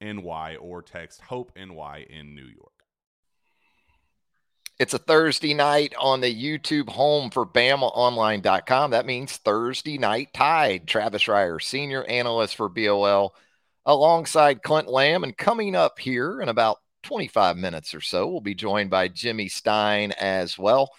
NY 0.00 0.56
or 0.56 0.82
text 0.82 1.20
Hope 1.22 1.52
NY 1.56 2.06
in 2.08 2.34
New 2.34 2.46
York. 2.46 2.72
It's 4.78 4.94
a 4.94 4.98
Thursday 4.98 5.54
night 5.54 5.92
on 5.98 6.20
the 6.20 6.32
YouTube 6.32 6.88
home 6.88 7.30
for 7.30 7.44
BamaOnline.com. 7.44 8.92
That 8.92 9.06
means 9.06 9.36
Thursday 9.36 9.98
night 9.98 10.32
tide. 10.32 10.86
Travis 10.86 11.24
Reier, 11.24 11.60
senior 11.60 12.04
analyst 12.04 12.54
for 12.54 12.68
BOL, 12.68 13.34
alongside 13.84 14.62
Clint 14.62 14.86
Lamb. 14.86 15.24
And 15.24 15.36
coming 15.36 15.74
up 15.74 15.98
here 15.98 16.40
in 16.40 16.48
about 16.48 16.76
25 17.02 17.56
minutes 17.56 17.92
or 17.92 18.00
so, 18.00 18.28
we'll 18.28 18.40
be 18.40 18.54
joined 18.54 18.88
by 18.88 19.08
Jimmy 19.08 19.48
Stein 19.48 20.12
as 20.12 20.56
well. 20.56 20.90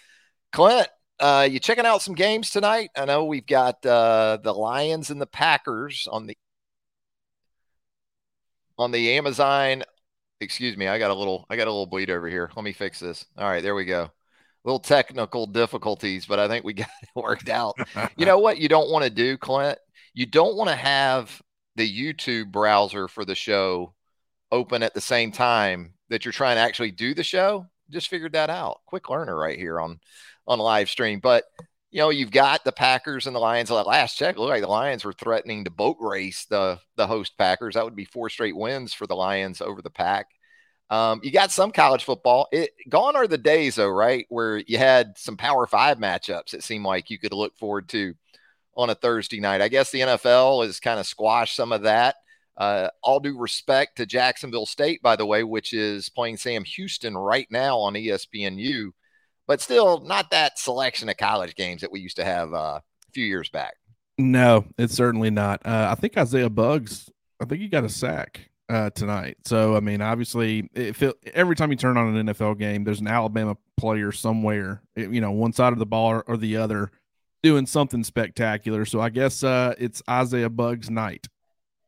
Clint, 0.52 0.88
uh, 1.18 1.48
you 1.50 1.58
checking 1.58 1.86
out 1.86 2.02
some 2.02 2.14
games 2.14 2.50
tonight? 2.50 2.90
I 2.94 3.06
know 3.06 3.24
we've 3.24 3.46
got 3.46 3.84
uh, 3.86 4.38
the 4.42 4.52
Lions 4.52 5.08
and 5.08 5.22
the 5.22 5.26
Packers 5.26 6.06
on 6.10 6.26
the 6.26 6.36
on 8.80 8.90
the 8.90 9.12
Amazon. 9.12 9.84
Excuse 10.40 10.76
me, 10.76 10.88
I 10.88 10.98
got 10.98 11.10
a 11.10 11.14
little 11.14 11.46
I 11.50 11.56
got 11.56 11.68
a 11.68 11.70
little 11.70 11.86
bleed 11.86 12.10
over 12.10 12.28
here. 12.28 12.50
Let 12.56 12.64
me 12.64 12.72
fix 12.72 12.98
this. 12.98 13.26
All 13.36 13.48
right, 13.48 13.62
there 13.62 13.74
we 13.74 13.84
go. 13.84 14.10
Little 14.64 14.80
technical 14.80 15.46
difficulties, 15.46 16.26
but 16.26 16.38
I 16.38 16.48
think 16.48 16.64
we 16.64 16.72
got 16.74 16.88
it 17.02 17.08
worked 17.14 17.48
out. 17.48 17.76
you 18.16 18.26
know 18.26 18.38
what 18.38 18.58
you 18.58 18.68
don't 18.68 18.90
want 18.90 19.04
to 19.04 19.10
do, 19.10 19.36
Clint? 19.36 19.78
You 20.14 20.26
don't 20.26 20.56
want 20.56 20.70
to 20.70 20.76
have 20.76 21.40
the 21.76 21.88
YouTube 21.88 22.50
browser 22.50 23.06
for 23.06 23.24
the 23.24 23.34
show 23.34 23.94
open 24.50 24.82
at 24.82 24.94
the 24.94 25.00
same 25.00 25.30
time 25.30 25.94
that 26.08 26.24
you're 26.24 26.32
trying 26.32 26.56
to 26.56 26.62
actually 26.62 26.90
do 26.90 27.14
the 27.14 27.22
show. 27.22 27.66
Just 27.90 28.08
figured 28.08 28.32
that 28.32 28.50
out. 28.50 28.80
Quick 28.86 29.08
learner 29.10 29.36
right 29.36 29.58
here 29.58 29.80
on 29.80 30.00
on 30.46 30.58
live 30.58 30.88
stream. 30.88 31.20
But 31.20 31.44
you 31.90 31.98
know, 31.98 32.10
you've 32.10 32.30
got 32.30 32.64
the 32.64 32.72
Packers 32.72 33.26
and 33.26 33.34
the 33.34 33.40
Lions. 33.40 33.70
At 33.70 33.86
last 33.86 34.16
check, 34.16 34.38
looked 34.38 34.50
like 34.50 34.62
the 34.62 34.68
Lions 34.68 35.04
were 35.04 35.12
threatening 35.12 35.64
to 35.64 35.70
boat 35.70 35.96
race 36.00 36.44
the 36.44 36.78
the 36.96 37.06
host 37.06 37.36
Packers. 37.36 37.74
That 37.74 37.84
would 37.84 37.96
be 37.96 38.04
four 38.04 38.30
straight 38.30 38.56
wins 38.56 38.94
for 38.94 39.06
the 39.06 39.16
Lions 39.16 39.60
over 39.60 39.82
the 39.82 39.90
Pack. 39.90 40.26
Um, 40.88 41.20
you 41.22 41.30
got 41.30 41.52
some 41.52 41.70
college 41.70 42.04
football. 42.04 42.48
It, 42.52 42.70
gone 42.88 43.14
are 43.16 43.26
the 43.26 43.38
days, 43.38 43.76
though, 43.76 43.88
right, 43.88 44.26
where 44.28 44.58
you 44.58 44.78
had 44.78 45.16
some 45.16 45.36
Power 45.36 45.66
Five 45.66 45.98
matchups. 45.98 46.54
It 46.54 46.64
seemed 46.64 46.84
like 46.84 47.10
you 47.10 47.18
could 47.18 47.32
look 47.32 47.56
forward 47.56 47.88
to 47.90 48.14
on 48.76 48.90
a 48.90 48.94
Thursday 48.94 49.40
night. 49.40 49.60
I 49.60 49.68
guess 49.68 49.90
the 49.90 50.00
NFL 50.00 50.64
has 50.64 50.80
kind 50.80 51.00
of 51.00 51.06
squashed 51.06 51.56
some 51.56 51.72
of 51.72 51.82
that. 51.82 52.16
Uh, 52.56 52.88
all 53.02 53.20
due 53.20 53.38
respect 53.38 53.96
to 53.96 54.06
Jacksonville 54.06 54.66
State, 54.66 55.00
by 55.02 55.16
the 55.16 55.26
way, 55.26 55.42
which 55.44 55.72
is 55.72 56.08
playing 56.08 56.36
Sam 56.36 56.62
Houston 56.64 57.16
right 57.16 57.46
now 57.50 57.78
on 57.78 57.94
ESPNU 57.94 58.90
but 59.50 59.60
still 59.60 59.98
not 60.02 60.30
that 60.30 60.60
selection 60.60 61.08
of 61.08 61.16
college 61.16 61.56
games 61.56 61.80
that 61.80 61.90
we 61.90 61.98
used 61.98 62.14
to 62.14 62.24
have 62.24 62.54
uh, 62.54 62.78
a 62.78 63.12
few 63.12 63.24
years 63.24 63.48
back. 63.48 63.74
No, 64.16 64.64
it's 64.78 64.94
certainly 64.94 65.28
not. 65.28 65.66
Uh, 65.66 65.88
I 65.90 65.96
think 65.96 66.16
Isaiah 66.16 66.48
Buggs, 66.48 67.10
I 67.42 67.46
think 67.46 67.60
he 67.60 67.66
got 67.66 67.82
a 67.82 67.88
sack 67.88 68.48
uh, 68.68 68.90
tonight. 68.90 69.38
So, 69.44 69.74
I 69.74 69.80
mean, 69.80 70.02
obviously, 70.02 70.70
it 70.72 71.02
every 71.34 71.56
time 71.56 71.72
you 71.72 71.76
turn 71.76 71.96
on 71.96 72.14
an 72.14 72.28
NFL 72.28 72.60
game, 72.60 72.84
there's 72.84 73.00
an 73.00 73.08
Alabama 73.08 73.56
player 73.76 74.12
somewhere, 74.12 74.82
eh, 74.96 75.08
you 75.10 75.20
know, 75.20 75.32
one 75.32 75.52
side 75.52 75.72
of 75.72 75.80
the 75.80 75.86
ball 75.86 76.10
or, 76.10 76.20
or 76.28 76.36
the 76.36 76.56
other 76.56 76.92
doing 77.42 77.66
something 77.66 78.04
spectacular. 78.04 78.84
So, 78.84 79.00
I 79.00 79.08
guess 79.08 79.42
uh, 79.42 79.74
it's 79.78 80.00
Isaiah 80.08 80.48
Buggs 80.48 80.88
night. 80.88 81.26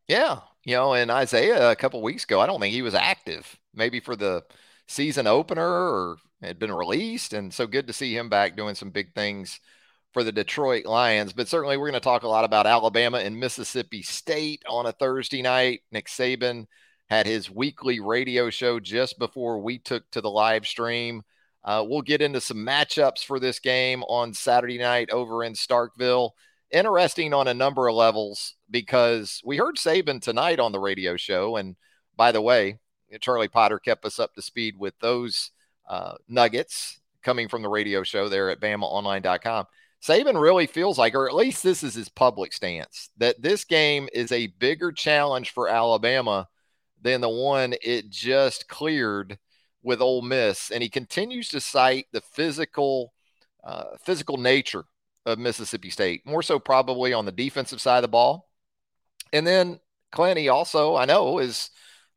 Yeah. 0.08 0.40
You 0.64 0.74
know, 0.74 0.94
and 0.94 1.12
Isaiah 1.12 1.70
a 1.70 1.76
couple 1.76 2.02
weeks 2.02 2.24
ago, 2.24 2.40
I 2.40 2.46
don't 2.46 2.58
think 2.58 2.74
he 2.74 2.82
was 2.82 2.96
active, 2.96 3.56
maybe 3.72 4.00
for 4.00 4.16
the 4.16 4.42
season 4.92 5.26
opener 5.26 5.66
or 5.66 6.16
had 6.42 6.58
been 6.58 6.72
released. 6.72 7.32
And 7.32 7.52
so 7.52 7.66
good 7.66 7.86
to 7.86 7.92
see 7.92 8.16
him 8.16 8.28
back 8.28 8.56
doing 8.56 8.74
some 8.74 8.90
big 8.90 9.14
things 9.14 9.60
for 10.12 10.22
the 10.22 10.32
Detroit 10.32 10.84
Lions. 10.84 11.32
But 11.32 11.48
certainly, 11.48 11.76
we're 11.76 11.90
going 11.90 12.00
to 12.00 12.00
talk 12.00 12.22
a 12.22 12.28
lot 12.28 12.44
about 12.44 12.66
Alabama 12.66 13.18
and 13.18 13.40
Mississippi 13.40 14.02
State 14.02 14.62
on 14.68 14.86
a 14.86 14.92
Thursday 14.92 15.42
night. 15.42 15.82
Nick 15.90 16.06
Saban 16.06 16.66
had 17.08 17.26
his 17.26 17.50
weekly 17.50 18.00
radio 18.00 18.50
show 18.50 18.80
just 18.80 19.18
before 19.18 19.58
we 19.58 19.78
took 19.78 20.10
to 20.10 20.20
the 20.20 20.30
live 20.30 20.66
stream. 20.66 21.22
Uh, 21.64 21.84
we'll 21.86 22.02
get 22.02 22.22
into 22.22 22.40
some 22.40 22.58
matchups 22.58 23.24
for 23.24 23.38
this 23.38 23.58
game 23.58 24.02
on 24.04 24.34
Saturday 24.34 24.78
night 24.78 25.10
over 25.10 25.44
in 25.44 25.52
Starkville. 25.52 26.30
Interesting 26.70 27.34
on 27.34 27.48
a 27.48 27.54
number 27.54 27.86
of 27.86 27.94
levels 27.94 28.54
because 28.70 29.40
we 29.44 29.58
heard 29.58 29.76
Saban 29.76 30.20
tonight 30.20 30.58
on 30.58 30.72
the 30.72 30.80
radio 30.80 31.16
show. 31.16 31.56
And 31.56 31.76
by 32.16 32.32
the 32.32 32.40
way, 32.40 32.78
Charlie 33.20 33.48
Potter 33.48 33.78
kept 33.78 34.04
us 34.04 34.18
up 34.18 34.34
to 34.34 34.42
speed 34.42 34.78
with 34.78 34.94
those 35.00 35.50
uh, 35.88 36.14
nuggets 36.28 37.00
coming 37.22 37.48
from 37.48 37.62
the 37.62 37.68
radio 37.68 38.02
show 38.02 38.28
there 38.28 38.50
at 38.50 38.60
BamaOnline.com. 38.60 39.66
Saban 40.02 40.40
really 40.40 40.66
feels 40.66 40.98
like, 40.98 41.14
or 41.14 41.28
at 41.28 41.34
least 41.34 41.62
this 41.62 41.84
is 41.84 41.94
his 41.94 42.08
public 42.08 42.52
stance, 42.52 43.10
that 43.18 43.40
this 43.40 43.64
game 43.64 44.08
is 44.12 44.32
a 44.32 44.48
bigger 44.48 44.90
challenge 44.90 45.50
for 45.50 45.68
Alabama 45.68 46.48
than 47.00 47.20
the 47.20 47.28
one 47.28 47.74
it 47.82 48.10
just 48.10 48.68
cleared 48.68 49.38
with 49.82 50.00
Ole 50.00 50.22
Miss, 50.22 50.70
and 50.70 50.82
he 50.82 50.88
continues 50.88 51.48
to 51.48 51.60
cite 51.60 52.06
the 52.12 52.20
physical, 52.20 53.12
uh, 53.64 53.96
physical 54.04 54.38
nature 54.38 54.84
of 55.26 55.38
Mississippi 55.38 55.90
State, 55.90 56.26
more 56.26 56.42
so 56.42 56.58
probably 56.58 57.12
on 57.12 57.24
the 57.24 57.32
defensive 57.32 57.80
side 57.80 57.98
of 57.98 58.02
the 58.02 58.08
ball. 58.08 58.48
And 59.32 59.46
then 59.46 59.80
Clancy 60.10 60.48
also, 60.48 60.96
I 60.96 61.04
know, 61.04 61.38
is 61.38 61.70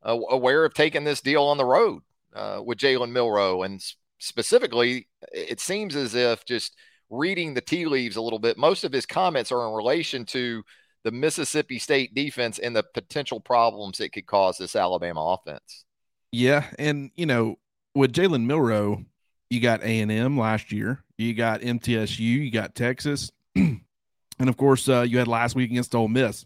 uh, 0.06 0.18
aware 0.30 0.64
of 0.64 0.72
taking 0.72 1.04
this 1.04 1.20
deal 1.20 1.42
on 1.42 1.58
the 1.58 1.64
road 1.64 2.02
uh, 2.34 2.60
with 2.64 2.78
Jalen 2.78 3.10
Milroe. 3.10 3.62
And 3.64 3.82
specifically, 4.18 5.08
it 5.32 5.60
seems 5.60 5.96
as 5.96 6.14
if 6.14 6.44
just 6.44 6.76
reading 7.10 7.54
the 7.54 7.60
tea 7.60 7.86
leaves 7.86 8.16
a 8.16 8.22
little 8.22 8.38
bit, 8.38 8.56
most 8.56 8.84
of 8.84 8.92
his 8.92 9.06
comments 9.06 9.50
are 9.50 9.66
in 9.66 9.74
relation 9.74 10.24
to 10.26 10.62
the 11.04 11.10
Mississippi 11.10 11.78
State 11.78 12.14
defense 12.14 12.58
and 12.58 12.74
the 12.74 12.84
potential 12.94 13.40
problems 13.40 14.00
it 14.00 14.10
could 14.10 14.26
cause 14.26 14.58
this 14.58 14.76
Alabama 14.76 15.20
offense. 15.20 15.84
Yeah, 16.32 16.64
and 16.78 17.10
you 17.14 17.26
know, 17.26 17.56
with 17.94 18.12
Jalen 18.12 18.44
Milroe, 18.44 19.04
you 19.48 19.60
got 19.60 19.82
A 19.82 20.00
and 20.00 20.10
M 20.10 20.36
last 20.36 20.72
year, 20.72 21.04
you 21.16 21.32
got 21.32 21.60
MTSU, 21.60 22.18
you 22.18 22.50
got 22.50 22.74
Texas, 22.74 23.30
and 23.54 23.80
of 24.40 24.56
course, 24.56 24.88
uh, 24.88 25.02
you 25.02 25.18
had 25.18 25.28
last 25.28 25.54
week 25.54 25.70
against 25.70 25.94
Ole 25.94 26.08
Miss. 26.08 26.44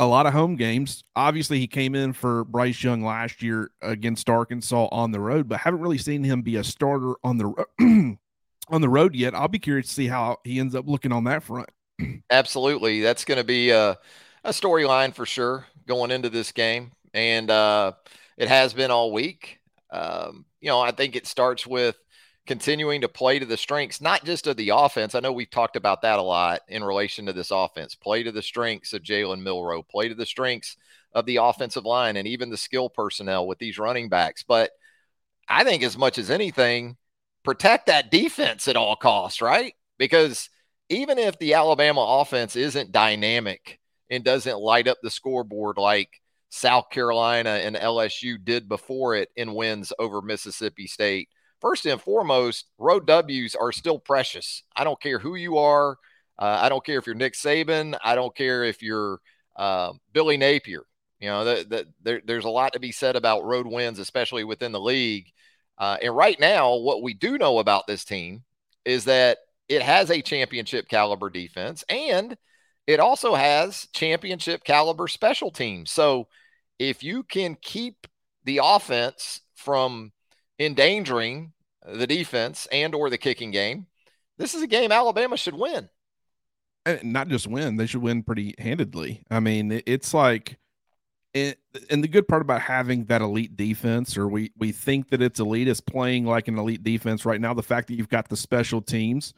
A 0.00 0.06
lot 0.06 0.24
of 0.24 0.32
home 0.32 0.56
games. 0.56 1.04
Obviously, 1.14 1.58
he 1.58 1.66
came 1.66 1.94
in 1.94 2.14
for 2.14 2.44
Bryce 2.44 2.82
Young 2.82 3.04
last 3.04 3.42
year 3.42 3.70
against 3.82 4.30
Arkansas 4.30 4.88
on 4.90 5.12
the 5.12 5.20
road, 5.20 5.46
but 5.46 5.60
haven't 5.60 5.80
really 5.80 5.98
seen 5.98 6.24
him 6.24 6.40
be 6.40 6.56
a 6.56 6.64
starter 6.64 7.16
on 7.22 7.36
the 7.36 7.66
on 8.70 8.80
the 8.80 8.88
road 8.88 9.14
yet. 9.14 9.34
I'll 9.34 9.48
be 9.48 9.58
curious 9.58 9.88
to 9.88 9.92
see 9.92 10.06
how 10.06 10.38
he 10.42 10.58
ends 10.58 10.74
up 10.74 10.88
looking 10.88 11.12
on 11.12 11.24
that 11.24 11.42
front. 11.42 11.68
Absolutely. 12.30 13.02
That's 13.02 13.26
going 13.26 13.36
to 13.36 13.44
be 13.44 13.72
a, 13.72 13.98
a 14.42 14.50
storyline 14.52 15.14
for 15.14 15.26
sure 15.26 15.66
going 15.86 16.10
into 16.10 16.30
this 16.30 16.50
game. 16.50 16.92
And 17.12 17.50
uh, 17.50 17.92
it 18.38 18.48
has 18.48 18.72
been 18.72 18.90
all 18.90 19.12
week. 19.12 19.60
Um, 19.90 20.46
you 20.62 20.68
know, 20.70 20.80
I 20.80 20.92
think 20.92 21.14
it 21.14 21.26
starts 21.26 21.66
with 21.66 21.96
continuing 22.50 23.00
to 23.00 23.08
play 23.08 23.38
to 23.38 23.46
the 23.46 23.56
strengths, 23.56 24.00
not 24.00 24.24
just 24.24 24.48
of 24.48 24.56
the 24.56 24.70
offense. 24.70 25.14
I 25.14 25.20
know 25.20 25.30
we've 25.30 25.48
talked 25.48 25.76
about 25.76 26.02
that 26.02 26.18
a 26.18 26.22
lot 26.22 26.62
in 26.66 26.82
relation 26.82 27.26
to 27.26 27.32
this 27.32 27.52
offense. 27.52 27.94
Play 27.94 28.24
to 28.24 28.32
the 28.32 28.42
strengths 28.42 28.92
of 28.92 29.04
Jalen 29.04 29.40
Milroe, 29.40 29.84
play 29.84 30.08
to 30.08 30.16
the 30.16 30.26
strengths 30.26 30.76
of 31.12 31.26
the 31.26 31.36
offensive 31.36 31.84
line 31.84 32.16
and 32.16 32.26
even 32.26 32.50
the 32.50 32.56
skill 32.56 32.90
personnel 32.90 33.46
with 33.46 33.60
these 33.60 33.78
running 33.78 34.08
backs. 34.08 34.42
But 34.42 34.72
I 35.48 35.62
think 35.62 35.84
as 35.84 35.96
much 35.96 36.18
as 36.18 36.28
anything, 36.28 36.96
protect 37.44 37.86
that 37.86 38.10
defense 38.10 38.66
at 38.66 38.74
all 38.74 38.96
costs, 38.96 39.40
right? 39.40 39.74
Because 39.96 40.50
even 40.88 41.18
if 41.18 41.38
the 41.38 41.54
Alabama 41.54 42.00
offense 42.00 42.56
isn't 42.56 42.90
dynamic 42.90 43.78
and 44.10 44.24
doesn't 44.24 44.58
light 44.58 44.88
up 44.88 44.98
the 45.04 45.10
scoreboard 45.10 45.78
like 45.78 46.08
South 46.48 46.90
Carolina 46.90 47.60
and 47.62 47.76
LSU 47.76 48.44
did 48.44 48.68
before 48.68 49.14
it 49.14 49.28
in 49.36 49.54
wins 49.54 49.92
over 50.00 50.20
Mississippi 50.20 50.88
State, 50.88 51.28
first 51.60 51.86
and 51.86 52.00
foremost, 52.00 52.66
road 52.78 53.06
W's 53.06 53.54
are 53.54 53.72
still 53.72 53.98
precious. 53.98 54.62
I 54.74 54.84
don't 54.84 55.00
care 55.00 55.18
who 55.18 55.34
you 55.34 55.58
are. 55.58 55.96
Uh, 56.38 56.58
I 56.62 56.68
don't 56.68 56.84
care 56.84 56.98
if 56.98 57.06
you're 57.06 57.14
Nick 57.14 57.34
Saban. 57.34 57.96
I 58.02 58.14
don't 58.14 58.34
care 58.34 58.64
if 58.64 58.82
you're 58.82 59.20
uh, 59.56 59.92
Billy 60.12 60.36
Napier. 60.36 60.84
You 61.20 61.28
know, 61.28 61.44
the, 61.44 61.66
the, 61.68 61.86
there, 62.02 62.22
there's 62.24 62.46
a 62.46 62.50
lot 62.50 62.72
to 62.72 62.80
be 62.80 62.92
said 62.92 63.14
about 63.14 63.44
road 63.44 63.66
wins, 63.66 63.98
especially 63.98 64.44
within 64.44 64.72
the 64.72 64.80
league. 64.80 65.26
Uh, 65.76 65.98
and 66.02 66.16
right 66.16 66.38
now, 66.40 66.76
what 66.76 67.02
we 67.02 67.12
do 67.12 67.36
know 67.36 67.58
about 67.58 67.86
this 67.86 68.04
team 68.04 68.42
is 68.84 69.04
that 69.04 69.38
it 69.68 69.82
has 69.82 70.10
a 70.10 70.22
championship 70.22 70.88
caliber 70.88 71.30
defense 71.30 71.84
and 71.88 72.36
it 72.86 73.00
also 73.00 73.34
has 73.34 73.86
championship 73.92 74.64
caliber 74.64 75.06
special 75.06 75.50
teams. 75.50 75.90
So 75.90 76.26
if 76.78 77.04
you 77.04 77.22
can 77.22 77.56
keep 77.60 78.06
the 78.44 78.60
offense 78.62 79.42
from 79.54 80.12
endangering 80.60 81.52
the 81.86 82.06
defense 82.06 82.68
and 82.70 82.94
or 82.94 83.10
the 83.10 83.18
kicking 83.18 83.50
game, 83.50 83.86
this 84.38 84.54
is 84.54 84.62
a 84.62 84.66
game 84.66 84.92
Alabama 84.92 85.36
should 85.36 85.54
win. 85.54 85.88
And 86.86 87.12
not 87.12 87.28
just 87.28 87.46
win, 87.46 87.76
they 87.76 87.86
should 87.86 88.02
win 88.02 88.22
pretty 88.22 88.54
handedly. 88.58 89.24
I 89.30 89.40
mean, 89.40 89.82
it's 89.86 90.14
like 90.14 90.58
and, 91.34 91.54
and 91.88 92.02
the 92.02 92.08
good 92.08 92.26
part 92.26 92.42
about 92.42 92.60
having 92.60 93.04
that 93.04 93.22
elite 93.22 93.56
defense, 93.56 94.16
or 94.16 94.28
we 94.28 94.50
we 94.56 94.72
think 94.72 95.10
that 95.10 95.22
it's 95.22 95.40
elite, 95.40 95.68
is 95.68 95.80
playing 95.80 96.26
like 96.26 96.48
an 96.48 96.58
elite 96.58 96.82
defense 96.82 97.24
right 97.24 97.40
now. 97.40 97.54
The 97.54 97.62
fact 97.62 97.88
that 97.88 97.94
you've 97.94 98.08
got 98.08 98.28
the 98.28 98.36
special 98.36 98.82
teams, 98.82 99.34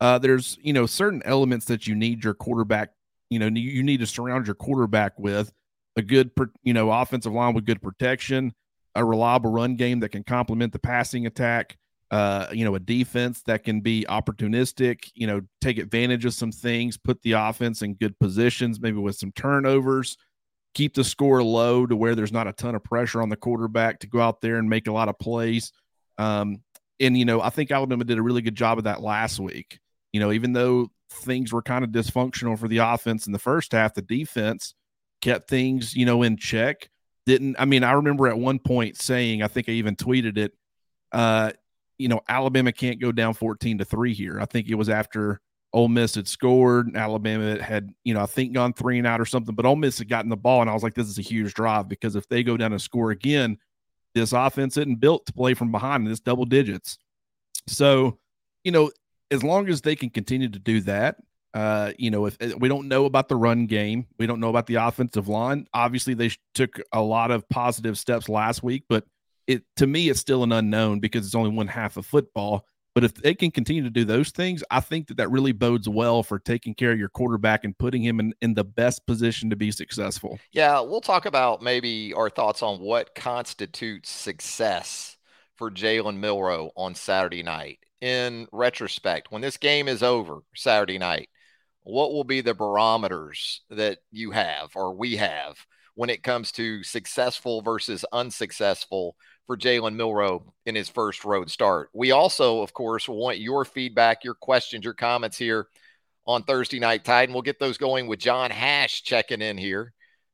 uh, 0.00 0.18
there's 0.18 0.58
you 0.62 0.72
know 0.72 0.86
certain 0.86 1.22
elements 1.24 1.66
that 1.66 1.86
you 1.86 1.94
need 1.94 2.24
your 2.24 2.34
quarterback, 2.34 2.90
you 3.30 3.38
know, 3.38 3.46
you 3.46 3.82
need 3.82 4.00
to 4.00 4.06
surround 4.06 4.46
your 4.46 4.54
quarterback 4.56 5.18
with 5.18 5.52
a 5.96 6.02
good, 6.02 6.30
you 6.62 6.74
know, 6.74 6.90
offensive 6.90 7.32
line 7.32 7.54
with 7.54 7.64
good 7.64 7.80
protection, 7.80 8.52
a 8.96 9.04
reliable 9.04 9.50
run 9.50 9.76
game 9.76 10.00
that 10.00 10.10
can 10.10 10.24
complement 10.24 10.72
the 10.72 10.78
passing 10.78 11.26
attack. 11.26 11.76
Uh, 12.10 12.46
you 12.52 12.64
know, 12.64 12.76
a 12.76 12.80
defense 12.80 13.42
that 13.46 13.64
can 13.64 13.80
be 13.80 14.06
opportunistic, 14.08 15.10
you 15.14 15.26
know, 15.26 15.40
take 15.60 15.76
advantage 15.76 16.24
of 16.24 16.32
some 16.32 16.52
things, 16.52 16.96
put 16.96 17.20
the 17.22 17.32
offense 17.32 17.82
in 17.82 17.94
good 17.94 18.16
positions, 18.20 18.78
maybe 18.80 18.98
with 18.98 19.16
some 19.16 19.32
turnovers 19.32 20.16
keep 20.76 20.92
the 20.92 21.02
score 21.02 21.42
low 21.42 21.86
to 21.86 21.96
where 21.96 22.14
there's 22.14 22.34
not 22.34 22.46
a 22.46 22.52
ton 22.52 22.74
of 22.74 22.84
pressure 22.84 23.22
on 23.22 23.30
the 23.30 23.36
quarterback 23.36 23.98
to 23.98 24.06
go 24.06 24.20
out 24.20 24.42
there 24.42 24.58
and 24.58 24.68
make 24.68 24.86
a 24.86 24.92
lot 24.92 25.08
of 25.08 25.18
plays. 25.18 25.72
Um, 26.18 26.58
and, 27.00 27.16
you 27.16 27.24
know, 27.24 27.40
I 27.40 27.48
think 27.48 27.70
Alabama 27.70 28.04
did 28.04 28.18
a 28.18 28.22
really 28.22 28.42
good 28.42 28.54
job 28.54 28.76
of 28.76 28.84
that 28.84 29.00
last 29.00 29.40
week. 29.40 29.78
You 30.12 30.20
know, 30.20 30.32
even 30.32 30.52
though 30.52 30.88
things 31.10 31.50
were 31.50 31.62
kind 31.62 31.82
of 31.82 31.92
dysfunctional 31.92 32.58
for 32.58 32.68
the 32.68 32.78
offense 32.78 33.26
in 33.26 33.32
the 33.32 33.38
first 33.38 33.72
half, 33.72 33.94
the 33.94 34.02
defense 34.02 34.74
kept 35.22 35.48
things, 35.48 35.96
you 35.96 36.04
know, 36.04 36.22
in 36.22 36.36
check. 36.36 36.90
Didn't, 37.26 37.56
I 37.58 37.64
mean, 37.64 37.84
I 37.84 37.92
remember 37.92 38.28
at 38.28 38.38
one 38.38 38.58
point 38.58 38.96
saying, 38.96 39.42
I 39.42 39.48
think 39.48 39.68
I 39.68 39.72
even 39.72 39.96
tweeted 39.96 40.38
it, 40.38 40.52
uh, 41.12 41.52
you 41.98 42.08
know, 42.08 42.20
Alabama 42.28 42.72
can't 42.72 43.00
go 43.00 43.10
down 43.12 43.34
14 43.34 43.78
to 43.78 43.84
3 43.84 44.14
here. 44.14 44.40
I 44.40 44.44
think 44.46 44.68
it 44.68 44.74
was 44.74 44.88
after 44.88 45.40
Ole 45.72 45.88
Miss 45.88 46.14
had 46.14 46.28
scored. 46.28 46.96
Alabama 46.96 47.62
had, 47.62 47.92
you 48.04 48.14
know, 48.14 48.22
I 48.22 48.26
think 48.26 48.52
gone 48.52 48.72
three 48.72 48.98
and 48.98 49.06
out 49.06 49.20
or 49.20 49.26
something, 49.26 49.54
but 49.54 49.66
Ole 49.66 49.76
Miss 49.76 49.98
had 49.98 50.08
gotten 50.08 50.30
the 50.30 50.36
ball. 50.36 50.60
And 50.60 50.70
I 50.70 50.72
was 50.74 50.82
like, 50.82 50.94
this 50.94 51.08
is 51.08 51.18
a 51.18 51.22
huge 51.22 51.54
drive 51.54 51.88
because 51.88 52.16
if 52.16 52.28
they 52.28 52.42
go 52.42 52.56
down 52.56 52.72
and 52.72 52.80
score 52.80 53.10
again, 53.10 53.58
this 54.14 54.32
offense 54.32 54.76
isn't 54.78 55.00
built 55.00 55.26
to 55.26 55.32
play 55.32 55.52
from 55.54 55.70
behind 55.70 56.04
and 56.04 56.10
it's 56.10 56.20
double 56.20 56.46
digits. 56.46 56.96
So, 57.66 58.18
you 58.64 58.72
know, 58.72 58.90
as 59.30 59.42
long 59.44 59.68
as 59.68 59.82
they 59.82 59.96
can 59.96 60.08
continue 60.08 60.48
to 60.48 60.58
do 60.58 60.80
that, 60.82 61.16
uh, 61.54 61.92
you 61.98 62.10
know, 62.10 62.26
if, 62.26 62.36
if 62.40 62.54
we 62.58 62.68
don't 62.68 62.88
know 62.88 63.04
about 63.04 63.28
the 63.28 63.36
run 63.36 63.66
game, 63.66 64.06
we 64.18 64.26
don't 64.26 64.40
know 64.40 64.50
about 64.50 64.66
the 64.66 64.74
offensive 64.74 65.28
line. 65.28 65.66
Obviously, 65.72 66.14
they 66.14 66.30
took 66.54 66.80
a 66.92 67.00
lot 67.00 67.30
of 67.30 67.48
positive 67.48 67.98
steps 67.98 68.28
last 68.28 68.62
week, 68.62 68.84
but 68.88 69.04
it 69.46 69.62
to 69.76 69.86
me, 69.86 70.08
it's 70.08 70.20
still 70.20 70.42
an 70.42 70.52
unknown 70.52 71.00
because 71.00 71.24
it's 71.24 71.34
only 71.34 71.50
one 71.50 71.68
half 71.68 71.96
of 71.96 72.04
football. 72.04 72.66
But 72.94 73.04
if 73.04 73.14
they 73.14 73.34
can 73.34 73.50
continue 73.50 73.82
to 73.82 73.90
do 73.90 74.06
those 74.06 74.30
things, 74.30 74.64
I 74.70 74.80
think 74.80 75.08
that 75.08 75.18
that 75.18 75.30
really 75.30 75.52
bodes 75.52 75.86
well 75.86 76.22
for 76.22 76.38
taking 76.38 76.74
care 76.74 76.92
of 76.92 76.98
your 76.98 77.10
quarterback 77.10 77.62
and 77.62 77.76
putting 77.76 78.02
him 78.02 78.20
in, 78.20 78.32
in 78.40 78.54
the 78.54 78.64
best 78.64 79.06
position 79.06 79.50
to 79.50 79.56
be 79.56 79.70
successful. 79.70 80.38
Yeah, 80.50 80.80
we'll 80.80 81.02
talk 81.02 81.26
about 81.26 81.60
maybe 81.60 82.14
our 82.14 82.30
thoughts 82.30 82.62
on 82.62 82.80
what 82.80 83.14
constitutes 83.14 84.08
success 84.10 85.18
for 85.56 85.70
Jalen 85.70 86.16
Milroe 86.16 86.70
on 86.74 86.94
Saturday 86.94 87.42
night. 87.42 87.80
In 88.00 88.48
retrospect, 88.50 89.30
when 89.30 89.42
this 89.42 89.58
game 89.58 89.88
is 89.88 90.02
over 90.02 90.38
Saturday 90.54 90.96
night, 90.96 91.28
what 91.86 92.12
will 92.12 92.24
be 92.24 92.40
the 92.40 92.54
barometers 92.54 93.60
that 93.70 93.98
you 94.10 94.32
have 94.32 94.70
or 94.74 94.92
we 94.92 95.16
have 95.16 95.56
when 95.94 96.10
it 96.10 96.22
comes 96.22 96.50
to 96.50 96.82
successful 96.82 97.62
versus 97.62 98.04
unsuccessful 98.12 99.14
for 99.46 99.56
Jalen 99.56 99.94
Milroe 99.94 100.52
in 100.66 100.74
his 100.74 100.88
first 100.88 101.24
road 101.24 101.48
start. 101.48 101.90
We 101.94 102.10
also, 102.10 102.60
of 102.60 102.72
course, 102.72 103.08
want 103.08 103.38
your 103.38 103.64
feedback, 103.64 104.24
your 104.24 104.34
questions, 104.34 104.84
your 104.84 104.94
comments 104.94 105.38
here 105.38 105.68
on 106.26 106.42
Thursday 106.42 106.80
Night 106.80 107.04
Tide. 107.04 107.28
And 107.28 107.34
we'll 107.34 107.42
get 107.42 107.60
those 107.60 107.78
going 107.78 108.08
with 108.08 108.18
John 108.18 108.50
Hash 108.50 109.04
checking 109.04 109.40
in 109.40 109.56
here. 109.56 109.92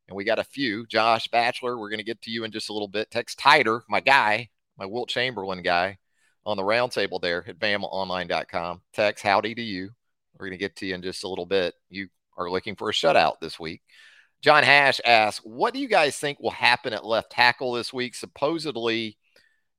And 0.08 0.16
we 0.16 0.24
got 0.24 0.38
a 0.38 0.44
few. 0.44 0.86
Josh 0.86 1.28
Batchelor, 1.28 1.78
we're 1.78 1.90
going 1.90 1.98
to 1.98 2.04
get 2.04 2.22
to 2.22 2.30
you 2.30 2.44
in 2.44 2.50
just 2.50 2.70
a 2.70 2.72
little 2.72 2.88
bit. 2.88 3.10
Tex 3.10 3.34
Tider, 3.34 3.82
my 3.90 4.00
guy, 4.00 4.48
my 4.78 4.86
Wilt 4.86 5.10
Chamberlain 5.10 5.62
guy 5.62 5.98
on 6.46 6.56
the 6.56 6.62
roundtable 6.62 7.20
there 7.20 7.44
at 7.46 7.58
BamaOnline.com. 7.58 8.80
Tex, 8.94 9.20
howdy 9.20 9.54
to 9.54 9.62
you. 9.62 9.90
We're 10.38 10.46
going 10.46 10.58
to 10.58 10.62
get 10.62 10.76
to 10.76 10.86
you 10.86 10.94
in 10.94 11.02
just 11.02 11.24
a 11.24 11.28
little 11.28 11.46
bit. 11.46 11.74
You 11.88 12.08
are 12.36 12.50
looking 12.50 12.76
for 12.76 12.88
a 12.88 12.92
shutout 12.92 13.40
this 13.40 13.58
week. 13.58 13.82
John 14.42 14.64
Hash 14.64 15.00
asks, 15.04 15.44
What 15.44 15.72
do 15.72 15.80
you 15.80 15.88
guys 15.88 16.16
think 16.16 16.40
will 16.40 16.50
happen 16.50 16.92
at 16.92 17.04
left 17.04 17.30
tackle 17.30 17.72
this 17.72 17.92
week? 17.92 18.14
Supposedly 18.14 19.16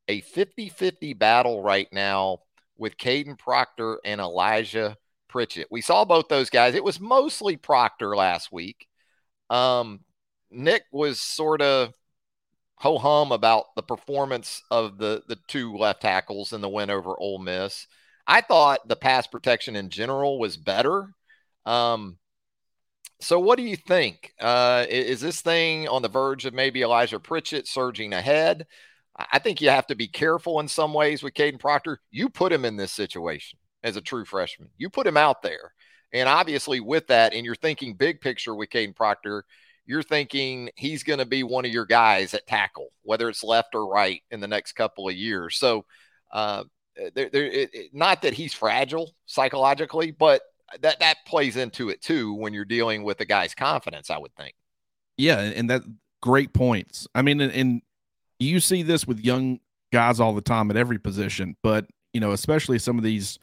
a 0.08 0.22
50 0.22 0.70
50 0.70 1.14
battle 1.14 1.62
right 1.62 1.88
now 1.92 2.40
with 2.78 2.98
Kadyn 2.98 3.38
Proctor 3.38 4.00
and 4.04 4.20
Elijah 4.20 4.98
Pritchett. 5.28 5.68
We 5.72 5.82
saw 5.82 6.06
both 6.06 6.28
those 6.28 6.50
guys. 6.50 6.76
It 6.76 6.84
was 6.84 7.00
mostly 7.00 7.58
Proctor 7.58 8.16
last 8.16 8.52
week. 8.52 8.88
Um, 9.50 10.02
Nick 10.52 10.84
was 10.92 11.20
sort 11.20 11.62
of 11.62 11.94
ho 12.76 12.98
hum 12.98 13.32
about 13.32 13.76
the 13.76 13.84
performance 13.84 14.62
of 14.70 14.98
the, 14.98 15.24
the 15.28 15.38
two 15.48 15.76
left 15.76 16.02
tackles 16.02 16.54
in 16.54 16.62
the 16.62 16.70
win 16.70 16.90
over 16.90 17.18
Ole 17.18 17.40
Miss. 17.40 17.88
I 18.27 18.42
thought 18.42 18.88
the 18.88 18.96
pass 18.96 19.27
protection 19.27 19.75
in 19.75 19.89
general 19.89 20.39
was 20.39 20.58
better. 20.58 21.08
Um, 21.65 22.18
so, 23.20 23.39
what 23.39 23.58
do 23.58 23.63
you 23.63 23.77
think? 23.77 24.34
Uh, 24.39 24.86
is 24.89 25.22
this 25.22 25.42
thing 25.42 25.88
on 25.88 26.01
the 26.01 26.10
verge 26.10 26.46
of 26.46 26.53
maybe 26.53 26.82
Elijah 26.82 27.20
Pritchett 27.20 27.68
surging 27.68 28.13
ahead? 28.13 28.68
I 29.15 29.39
think 29.39 29.62
you 29.62 29.70
have 29.70 29.88
to 29.88 29.96
be 29.96 30.08
careful 30.08 30.60
in 30.60 30.68
some 30.68 30.94
ways 30.94 31.22
with 31.22 31.34
Kadyn 31.34 31.60
Proctor. 31.60 32.00
You 32.12 32.30
put 32.30 32.51
him 32.51 32.65
in 32.65 32.77
this 32.77 32.92
situation 32.92 33.60
as 33.84 33.96
a 33.96 34.01
true 34.01 34.25
freshman. 34.25 34.70
You 34.77 34.89
put 34.89 35.08
him 35.08 35.18
out 35.18 35.42
there. 35.42 35.74
And 36.12 36.27
obviously, 36.27 36.80
with 36.80 37.08
that, 37.08 37.34
and 37.34 37.46
you're 37.46 37.56
thinking 37.56 37.96
big 37.96 38.22
picture 38.22 38.56
with 38.56 38.70
Kadyn 38.70 38.96
Proctor, 38.96 39.46
you're 39.86 40.03
thinking 40.03 40.70
he's 40.75 41.03
going 41.03 41.20
to 41.20 41.25
be 41.25 41.44
one 41.44 41.65
of 41.65 41.72
your 41.72 41.86
guys 41.86 42.34
at 42.34 42.48
tackle, 42.48 42.89
whether 43.03 43.30
it's 43.30 43.44
left 43.44 43.75
or 43.75 43.88
right 43.88 44.22
in 44.32 44.39
the 44.39 44.48
next 44.48 44.74
couple 44.74 45.08
of 45.08 45.15
years. 45.15 45.58
So, 45.58 45.86
uh, 46.32 46.63
Uh, 47.00 47.10
there, 47.16 47.30
there, 47.30 47.46
it, 47.46 47.70
it, 47.74 47.90
not 47.94 48.22
that 48.22 48.34
he's 48.34 48.54
fragile 48.54 49.16
psychologically, 49.26 50.12
but 50.12 50.42
that 50.82 51.00
that 51.00 51.18
plays 51.26 51.56
into 51.56 51.90
it 51.90 52.02
too 52.02 52.34
when 52.34 52.54
you're 52.54 52.66
dealing 52.66 53.04
with 53.04 53.20
a 53.22 53.26
guy's 53.26 53.54
confidence. 53.56 54.10
I 54.10 54.18
would 54.18 54.36
think. 54.36 54.56
Yeah, 55.18 55.40
and 55.40 55.70
that 55.70 55.84
great 56.22 56.54
points. 56.54 57.08
I 57.14 57.22
mean, 57.22 57.42
and, 57.42 57.52
and 57.52 57.82
you 58.40 58.60
see 58.60 58.84
this 58.84 59.06
with 59.06 59.20
young 59.20 59.60
guys 59.92 60.20
all 60.20 60.34
the 60.34 60.42
time 60.42 60.72
at 60.72 60.78
every 60.78 61.00
position, 61.00 61.56
but 61.62 61.86
you 62.14 62.20
know, 62.20 62.32
especially 62.32 62.80
some 62.80 62.98
of 62.98 63.04
these 63.04 63.40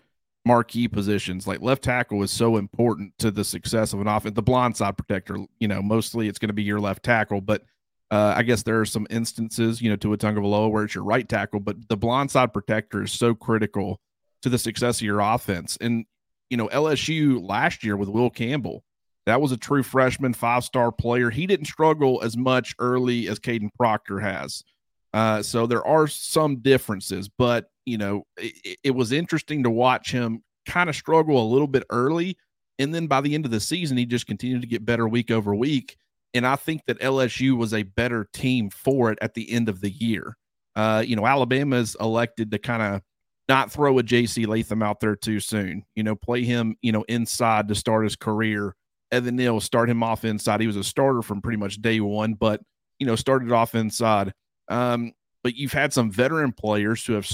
marquee 0.47 0.89
positions 0.89 1.47
like 1.47 1.61
left 1.61 1.83
tackle 1.83 2.23
is 2.23 2.31
so 2.31 2.57
important 2.57 3.13
to 3.19 3.31
the 3.31 3.45
success 3.45 3.93
of 3.93 4.01
an 4.01 4.07
offense. 4.07 4.35
The 4.35 4.43
blind 4.43 4.77
side 4.77 4.97
protector, 4.97 5.37
you 5.59 5.69
know, 5.69 5.83
mostly 5.83 6.29
it's 6.29 6.39
going 6.39 6.49
to 6.49 6.55
be 6.55 6.63
your 6.63 6.81
left 6.81 7.03
tackle, 7.03 7.41
but 7.41 7.63
uh, 8.11 8.35
I 8.37 8.43
guess 8.43 8.63
there 8.63 8.81
are 8.81 8.87
some 8.87 9.07
instances, 9.11 9.81
you 9.81 9.91
know, 9.91 9.97
to 9.97 10.13
a 10.13 10.19
Tagovailoa 10.19 10.71
where 10.71 10.85
it's 10.85 10.95
your 10.95 11.05
right 11.05 11.29
tackle, 11.29 11.61
but 11.61 11.89
the 11.89 11.97
blind 11.97 12.31
side 12.31 12.53
protector 12.53 13.05
is 13.05 13.13
so 13.13 13.35
critical 13.35 14.01
to 14.43 14.49
the 14.49 14.59
success 14.59 14.99
of 14.99 15.07
your 15.07 15.21
offense. 15.21 15.79
And 15.81 16.07
you 16.49 16.57
know, 16.57 16.69
LSU 16.69 17.41
last 17.47 17.85
year 17.85 17.97
with 17.97 18.09
Will 18.09 18.31
Campbell, 18.31 18.83
that 19.27 19.41
was 19.41 19.53
a 19.53 19.57
true 19.57 19.85
freshman, 19.85 20.35
five 20.35 20.65
star 20.65 20.91
player. 20.91 21.31
He 21.31 21.47
didn't 21.47 21.67
struggle 21.67 22.21
as 22.23 22.37
much 22.37 22.75
early 22.79 23.29
as 23.29 23.39
Kadyn 23.39 23.73
Proctor 23.77 24.19
has. 24.19 24.65
Uh, 25.13 25.43
so 25.43 25.67
there 25.67 25.87
are 25.87 26.07
some 26.07 26.57
differences, 26.57 27.29
but 27.29 27.71
you 27.87 27.99
know, 27.99 28.25
it, 28.37 28.79
it 28.85 28.91
was 28.91 29.13
interesting 29.13 29.63
to 29.63 29.71
watch 29.71 30.11
him 30.11 30.43
kind 30.67 30.89
of 30.89 30.97
struggle 30.97 31.43
a 31.43 31.51
little 31.53 31.67
bit 31.69 31.85
early. 31.91 32.37
And 32.79 32.95
then 32.95 33.07
by 33.07 33.21
the 33.21 33.35
end 33.35 33.45
of 33.45 33.51
the 33.51 33.61
season, 33.61 33.97
he 33.97 34.07
just 34.07 34.27
continued 34.27 34.63
to 34.63 34.69
get 34.69 34.85
better 34.85 35.07
week 35.07 35.31
over 35.31 35.55
week. 35.55 35.97
And 36.35 36.47
I 36.47 36.57
think 36.57 36.83
that 36.87 37.01
LSU 37.01 37.57
was 37.57 37.75
a 37.75 37.83
better 37.83 38.29
team 38.33 38.71
for 38.71 39.11
it 39.11 39.19
at 39.21 39.35
the 39.35 39.51
end 39.51 39.69
of 39.69 39.81
the 39.81 39.91
year. 39.91 40.37
Uh, 40.77 41.03
you 41.05 41.17
know, 41.17 41.27
Alabama's 41.27 41.97
elected 42.01 42.51
to 42.53 42.59
kind 42.59 42.83
of 42.83 43.03
not 43.49 43.73
throw 43.73 43.99
a 43.99 44.03
JC 44.03 44.47
Latham 44.47 44.83
out 44.83 45.01
there 45.01 45.17
too 45.17 45.41
soon. 45.41 45.85
You 45.97 46.05
know, 46.05 46.15
play 46.15 46.45
him, 46.45 46.77
you 46.83 46.93
know, 46.93 47.05
inside 47.09 47.69
to 47.69 47.75
start 47.75 48.05
his 48.05 48.17
career. 48.17 48.77
Evan 49.11 49.37
Neal 49.37 49.59
start 49.61 49.91
him 49.91 50.05
off 50.05 50.25
inside. 50.25 50.61
He 50.61 50.69
was 50.69 50.77
a 50.77 50.85
starter 50.85 51.23
from 51.23 51.43
pretty 51.43 51.59
much 51.59 51.83
day 51.83 51.99
one, 51.99 52.35
but 52.35 52.61
you 53.01 53.07
know, 53.07 53.17
started 53.17 53.51
off 53.51 53.75
inside. 53.75 54.33
Um, 54.69 55.13
but 55.43 55.57
you've 55.57 55.73
had 55.73 55.93
some 55.93 56.13
veteran 56.13 56.53
players 56.53 57.05
who 57.05 57.15
have 57.15 57.29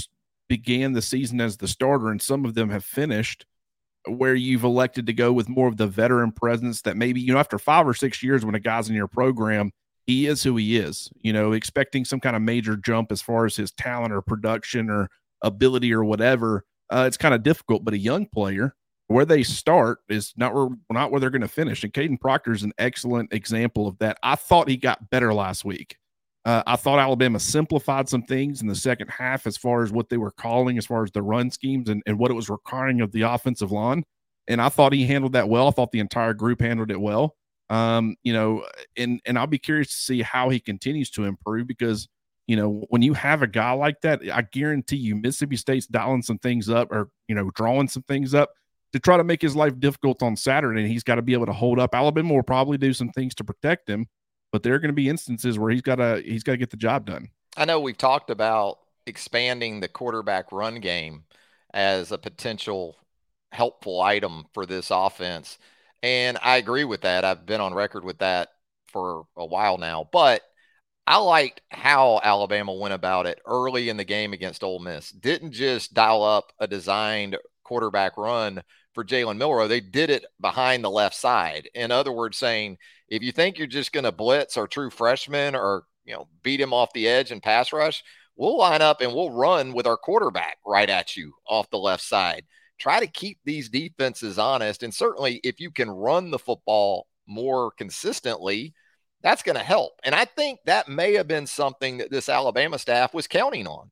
began 0.49 0.93
the 0.93 1.03
season 1.03 1.41
as 1.41 1.59
the 1.59 1.69
starter, 1.69 2.09
and 2.09 2.23
some 2.23 2.45
of 2.45 2.55
them 2.55 2.71
have 2.71 2.85
finished 2.85 3.45
where 4.09 4.35
you've 4.35 4.65
elected 4.65 5.07
to 5.07 5.13
go 5.13 5.33
with 5.33 5.49
more 5.49 5.69
of 5.69 5.77
the 5.77 5.87
veteran 5.87 6.33
presence 6.33 6.83
that 6.83 6.97
maybe, 6.97 7.21
you 7.21 7.33
know, 7.33 7.39
after 7.39 7.59
five 7.59 7.87
or 7.87 7.95
six 7.95 8.23
years 8.23 8.45
when 8.45 8.55
a 8.55 8.61
guy's 8.61 8.89
in 8.89 8.95
your 8.95 9.09
program, 9.09 9.71
he 10.07 10.27
is 10.27 10.43
who 10.43 10.57
he 10.57 10.77
is, 10.77 11.11
you 11.21 11.33
know, 11.33 11.53
expecting 11.53 12.05
some 12.05 12.21
kind 12.21 12.37
of 12.37 12.43
major 12.43 12.77
jump 12.77 13.11
as 13.11 13.21
far 13.21 13.45
as 13.45 13.57
his 13.57 13.73
talent 13.73 14.13
or 14.13 14.23
production 14.23 14.89
or 14.89 15.09
ability 15.43 15.93
or 15.93 16.05
whatever, 16.05 16.65
uh, 16.91 17.05
it's 17.07 17.17
kind 17.17 17.35
of 17.35 17.43
difficult. 17.43 17.85
But 17.85 17.95
a 17.95 17.99
young 17.99 18.27
player, 18.27 18.75
where 19.09 19.25
they 19.25 19.43
start 19.43 19.99
is 20.09 20.33
not 20.37 20.55
where 20.55 20.69
not 20.91 21.11
where 21.11 21.21
they're 21.21 21.31
going 21.31 21.41
to 21.43 21.49
finish. 21.49 21.85
And 21.85 21.93
Kadyn 21.93 22.21
Proctor 22.21 22.53
is 22.53 22.63
an 22.63 22.73
excellent 22.79 23.33
example 23.33 23.87
of 23.87 23.99
that. 23.99 24.19
I 24.23 24.35
thought 24.35 24.69
he 24.69 24.77
got 24.77 25.11
better 25.11 25.33
last 25.33 25.65
week. 25.65 25.97
Uh, 26.47 26.63
I 26.67 26.77
thought 26.77 26.99
Alabama 26.99 27.39
simplified 27.39 28.09
some 28.09 28.23
things 28.23 28.63
in 28.63 28.69
the 28.69 28.75
second 28.75 29.09
half 29.09 29.47
as 29.47 29.59
far 29.59 29.83
as 29.83 29.91
what 29.91 30.09
they 30.09 30.17
were 30.17 30.31
calling, 30.31 30.79
as 30.79 30.87
far 30.87 31.03
as 31.03 31.11
the 31.11 31.21
run 31.21 31.51
schemes 31.51 31.89
and, 31.89 32.03
and 32.07 32.19
what 32.19 32.31
it 32.31 32.35
was 32.35 32.49
requiring 32.49 33.03
of 33.03 33.13
the 33.13 33.23
offensive 33.23 33.73
line. 33.73 34.05
And 34.47 34.63
I 34.63 34.69
thought 34.69 34.93
he 34.93 35.05
handled 35.05 35.33
that 35.33 35.49
well. 35.49 35.69
I 35.69 35.73
thought 35.73 35.91
the 35.91 35.99
entire 35.99 36.33
group 36.33 36.61
handled 36.61 36.93
it 36.93 37.01
well. 37.01 37.35
Um, 37.69 38.17
you 38.23 38.33
know, 38.33 38.65
and 38.97 39.21
and 39.27 39.37
I'll 39.37 39.49
be 39.49 39.59
curious 39.59 39.89
to 39.89 39.95
see 39.95 40.23
how 40.23 40.49
he 40.49 40.61
continues 40.61 41.11
to 41.11 41.25
improve 41.25 41.67
because 41.67 42.09
you 42.47 42.57
know, 42.57 42.85
when 42.89 43.03
you 43.03 43.15
have 43.15 43.43
a 43.43 43.47
guy 43.47 43.73
like 43.73 44.01
that, 44.03 44.21
I 44.33 44.43
guarantee 44.43 44.97
you 44.97 45.17
Mississippi 45.17 45.57
State's 45.57 45.87
dialing 45.87 46.23
some 46.23 46.39
things 46.39 46.69
up 46.69 46.93
or, 46.93 47.11
you 47.29 47.35
know, 47.35 47.51
drawing 47.55 47.89
some 47.89 48.05
things 48.05 48.35
up 48.35 48.51
to 48.93 49.01
try 49.01 49.17
to 49.17 49.25
make 49.25 49.43
his 49.43 49.57
life 49.57 49.79
difficult 49.81 50.23
on 50.23 50.37
Saturday. 50.37 50.83
And 50.83 50.91
he's 50.91 51.03
got 51.03 51.17
to 51.17 51.23
be 51.23 51.33
able 51.33 51.47
to 51.47 51.53
hold 51.53 51.81
up. 51.81 51.95
Alabama 51.95 52.35
will 52.35 52.43
probably 52.45 52.79
do 52.79 52.93
some 52.93 53.11
things 53.11 53.35
to 53.37 53.45
protect 53.45 53.91
him, 53.91 54.07
but 54.57 54.63
there 54.63 54.73
are 54.73 54.79
going 54.79 54.89
to 54.89 54.95
be 54.95 55.11
instances 55.11 55.59
where 55.59 55.71
he's 55.71 55.83
got 55.83 55.97
to 55.97 56.23
he's 56.25 56.43
got 56.43 56.53
to 56.53 56.57
get 56.57 56.71
the 56.71 56.79
job 56.79 57.05
done. 57.05 57.29
I 57.59 57.67
know 57.67 57.79
we've 57.79 57.99
talked 57.99 58.31
about 58.31 58.79
expanding 59.05 59.81
the 59.81 59.89
quarterback 59.89 60.51
run 60.51 60.81
game 60.81 61.25
as 61.75 62.11
a 62.11 62.17
potential 62.17 62.97
helpful 63.53 64.01
item 64.01 64.47
for 64.55 64.65
this 64.65 64.91
offense. 64.91 65.59
And 66.03 66.39
I 66.43 66.57
agree 66.57 66.85
with 66.85 67.03
that. 67.03 67.23
I've 67.23 67.45
been 67.45 67.61
on 67.61 67.75
record 67.75 68.03
with 68.03 68.17
that 68.21 68.49
for 68.87 69.27
a 69.37 69.45
while 69.45 69.77
now. 69.77 70.09
But 70.11 70.41
I 71.07 71.19
liked 71.19 71.61
how 71.71 72.19
Alabama 72.25 72.73
went 72.73 72.95
about 72.95 73.27
it 73.27 73.43
early 73.45 73.91
in 73.91 73.99
the 73.99 74.05
game 74.05 74.33
against 74.33 74.65
Ole 74.65 74.79
Miss. 74.79 75.11
Didn't 75.11 75.53
just 75.53 75.93
dial 75.93 76.23
up 76.23 76.55
a 76.59 76.67
designed 76.67 77.37
quarterback 77.63 78.17
run 78.17 78.63
for 78.95 79.05
Jalen 79.05 79.37
Milroe. 79.37 79.69
They 79.69 79.81
did 79.81 80.09
it 80.09 80.25
behind 80.41 80.83
the 80.83 80.91
left 80.91 81.15
side. 81.15 81.69
In 81.75 81.91
other 81.91 82.11
words, 82.11 82.39
saying 82.39 82.79
if 83.09 83.23
you 83.23 83.33
think 83.33 83.59
you're 83.59 83.67
just 83.67 83.93
going 83.93 84.05
to 84.05 84.13
blitz 84.13 84.57
our 84.57 84.67
true 84.67 84.91
freshman 84.91 85.55
or 85.55 85.85
you 86.05 86.15
know 86.15 86.29
beat 86.43 86.61
him 86.61 86.73
off 86.73 86.93
the 86.93 87.09
edge 87.09 87.31
and 87.31 87.43
pass 87.43 87.73
rush, 87.73 88.03
we'll 88.37 88.59
line 88.59 88.83
up 88.83 89.01
and 89.01 89.15
we'll 89.15 89.31
run 89.31 89.73
with 89.73 89.87
our 89.87 89.97
quarterback 89.97 90.59
right 90.67 90.91
at 90.91 91.17
you 91.17 91.33
off 91.49 91.71
the 91.71 91.79
left 91.79 92.03
side. 92.03 92.45
Try 92.79 93.01
to 93.01 93.07
keep 93.07 93.39
these 93.45 93.69
defenses 93.69 94.39
honest, 94.39 94.83
and 94.83 94.93
certainly 94.93 95.41
if 95.45 95.61
you 95.61 95.71
can 95.71 95.91
run 95.91 96.31
the 96.31 96.39
football 96.39 97.07
more 97.27 97.73
consistently 97.73 98.75
that's 99.23 99.43
going 99.43 99.57
to 99.57 99.63
help. 99.63 100.01
And 100.05 100.15
I 100.15 100.25
think 100.25 100.61
that 100.67 100.89
may 100.89 101.15
have 101.15 101.27
been 101.27 101.47
something 101.47 101.99
that 101.99 102.13
this 102.13 102.29
Alabama 102.29 102.79
staff 102.79 103.13
was 103.13 103.27
counting 103.27 103.67
on. 103.67 103.91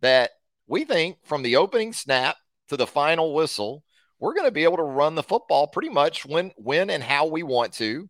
That 0.00 0.30
we 0.68 0.84
think 0.84 1.18
from 1.24 1.42
the 1.42 1.56
opening 1.56 1.92
snap 1.92 2.36
to 2.68 2.76
the 2.76 2.86
final 2.86 3.34
whistle, 3.34 3.82
we're 4.20 4.34
going 4.34 4.46
to 4.46 4.52
be 4.52 4.62
able 4.62 4.76
to 4.76 4.84
run 4.84 5.16
the 5.16 5.24
football 5.24 5.66
pretty 5.66 5.88
much 5.88 6.24
when 6.24 6.52
when 6.56 6.90
and 6.90 7.02
how 7.02 7.26
we 7.26 7.42
want 7.42 7.72
to. 7.74 8.08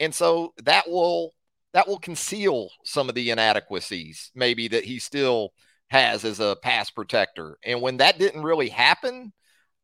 And 0.00 0.14
so 0.14 0.52
that 0.64 0.88
will 0.88 1.34
that 1.72 1.88
will 1.88 1.98
conceal 1.98 2.70
some 2.84 3.08
of 3.08 3.14
the 3.16 3.30
inadequacies 3.30 4.30
maybe 4.34 4.68
that 4.68 4.84
he 4.84 4.98
still 4.98 5.52
has 5.88 6.24
as 6.24 6.40
a 6.40 6.56
pass 6.62 6.90
protector. 6.90 7.58
And 7.64 7.82
when 7.82 7.96
that 7.98 8.18
didn't 8.18 8.42
really 8.42 8.68
happen, 8.68 9.32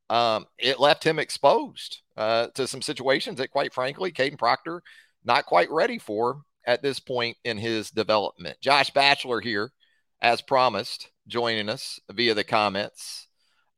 um, 0.09 0.47
it 0.59 0.81
left 0.81 1.05
him 1.05 1.19
exposed 1.19 2.03
uh, 2.17 2.49
to 2.55 2.67
some 2.67 2.83
situations 2.83 3.39
that, 3.39 3.51
quite 3.51 3.75
frankly, 3.75 4.13
Kadyn 4.13 4.39
Proctor 4.39 4.83
not 5.25 5.47
quite 5.47 5.71
ready 5.71 5.99
for 5.99 6.43
at 6.65 6.83
this 6.83 7.01
point 7.01 7.37
in 7.45 7.59
his 7.59 7.91
development. 7.91 8.59
Josh 8.61 8.91
Batchelor 8.91 9.41
here, 9.41 9.71
as 10.21 10.41
promised, 10.41 11.11
joining 11.27 11.69
us 11.69 12.01
via 12.11 12.35
the 12.35 12.45
comments 12.45 13.29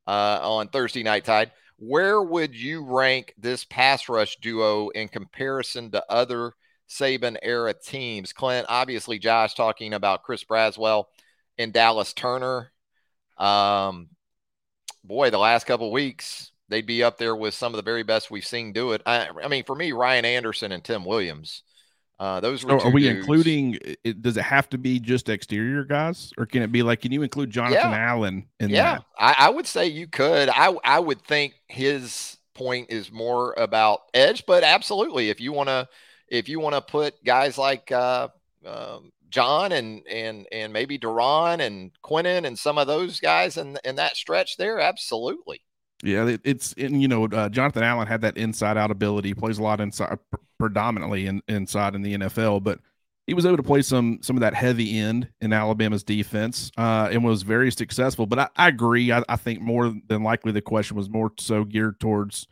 uh, 0.06 0.38
on 0.42 0.68
Thursday 0.68 1.02
Night 1.02 1.24
Tide. 1.24 1.52
Where 1.84 2.22
would 2.22 2.54
you 2.54 2.84
rank 2.84 3.34
this 3.36 3.64
pass 3.64 4.08
rush 4.08 4.36
duo 4.36 4.90
in 4.90 5.08
comparison 5.08 5.90
to 5.90 6.04
other 6.08 6.52
Saban 6.88 7.36
era 7.42 7.74
teams? 7.74 8.32
Clint, 8.32 8.66
obviously, 8.68 9.18
Josh 9.18 9.54
talking 9.54 9.92
about 9.92 10.22
Chris 10.22 10.44
Braswell 10.44 11.06
and 11.58 11.72
Dallas 11.72 12.12
Turner. 12.12 12.70
Um, 13.36 14.10
boy, 15.02 15.30
the 15.30 15.38
last 15.38 15.64
couple 15.64 15.90
weeks, 15.90 16.52
they'd 16.68 16.86
be 16.86 17.02
up 17.02 17.18
there 17.18 17.34
with 17.34 17.52
some 17.52 17.72
of 17.72 17.78
the 17.78 17.82
very 17.82 18.04
best 18.04 18.30
we've 18.30 18.46
seen 18.46 18.72
do 18.72 18.92
it. 18.92 19.02
I, 19.04 19.30
I 19.42 19.48
mean, 19.48 19.64
for 19.64 19.74
me, 19.74 19.90
Ryan 19.90 20.24
Anderson 20.24 20.70
and 20.70 20.84
Tim 20.84 21.04
Williams. 21.04 21.64
Uh, 22.22 22.38
those 22.38 22.64
were 22.64 22.80
are 22.80 22.90
we 22.92 23.02
dudes. 23.02 23.18
including? 23.18 23.76
It, 24.04 24.22
does 24.22 24.36
it 24.36 24.44
have 24.44 24.68
to 24.70 24.78
be 24.78 25.00
just 25.00 25.28
exterior 25.28 25.82
guys, 25.82 26.32
or 26.38 26.46
can 26.46 26.62
it 26.62 26.70
be 26.70 26.84
like? 26.84 27.00
Can 27.00 27.10
you 27.10 27.22
include 27.22 27.50
Jonathan 27.50 27.90
yeah. 27.90 28.10
Allen 28.10 28.46
in 28.60 28.70
yeah, 28.70 28.94
that? 28.94 29.04
I, 29.18 29.46
I 29.46 29.50
would 29.50 29.66
say 29.66 29.88
you 29.88 30.06
could. 30.06 30.48
I 30.48 30.72
I 30.84 31.00
would 31.00 31.20
think 31.22 31.54
his 31.66 32.36
point 32.54 32.90
is 32.90 33.10
more 33.10 33.54
about 33.54 34.02
edge, 34.14 34.46
but 34.46 34.62
absolutely, 34.62 35.30
if 35.30 35.40
you 35.40 35.52
want 35.52 35.68
to, 35.68 35.88
if 36.28 36.48
you 36.48 36.60
want 36.60 36.76
to 36.76 36.80
put 36.80 37.24
guys 37.24 37.58
like 37.58 37.90
uh, 37.90 38.28
um, 38.64 39.10
John 39.28 39.72
and 39.72 40.06
and 40.06 40.46
and 40.52 40.72
maybe 40.72 41.00
Da'Ron 41.00 41.58
and 41.58 41.90
Quinnen 42.04 42.46
and 42.46 42.56
some 42.56 42.78
of 42.78 42.86
those 42.86 43.18
guys 43.18 43.56
in 43.56 43.78
in 43.82 43.96
that 43.96 44.16
stretch 44.16 44.58
there, 44.58 44.78
absolutely. 44.78 45.62
Yeah, 46.04 46.28
it, 46.28 46.40
it's 46.44 46.72
and 46.74 47.02
you 47.02 47.08
know 47.08 47.24
uh, 47.24 47.48
Jonathan 47.48 47.82
Allen 47.82 48.06
had 48.06 48.20
that 48.20 48.36
inside 48.36 48.76
out 48.76 48.92
ability. 48.92 49.34
Plays 49.34 49.58
a 49.58 49.62
lot 49.64 49.80
inside, 49.80 50.20
predominantly 50.62 51.26
in, 51.26 51.42
inside 51.48 51.96
in 51.96 52.02
the 52.02 52.14
NFL, 52.16 52.62
but 52.62 52.78
he 53.26 53.34
was 53.34 53.44
able 53.44 53.56
to 53.56 53.64
play 53.64 53.82
some 53.82 54.20
some 54.22 54.36
of 54.36 54.42
that 54.42 54.54
heavy 54.54 54.96
end 54.96 55.28
in 55.40 55.52
Alabama's 55.52 56.04
defense 56.04 56.70
uh, 56.78 57.08
and 57.10 57.24
was 57.24 57.42
very 57.42 57.72
successful. 57.72 58.26
But 58.26 58.38
I, 58.38 58.48
I 58.54 58.68
agree. 58.68 59.10
I, 59.10 59.24
I, 59.28 59.34
think 59.34 59.60
more 59.60 59.92
than 60.06 60.22
likely 60.22 60.52
the 60.52 60.60
question 60.60 60.96
was 60.96 61.10
more 61.10 61.32
so 61.36 61.64
geared 61.64 61.98
towards 61.98 62.46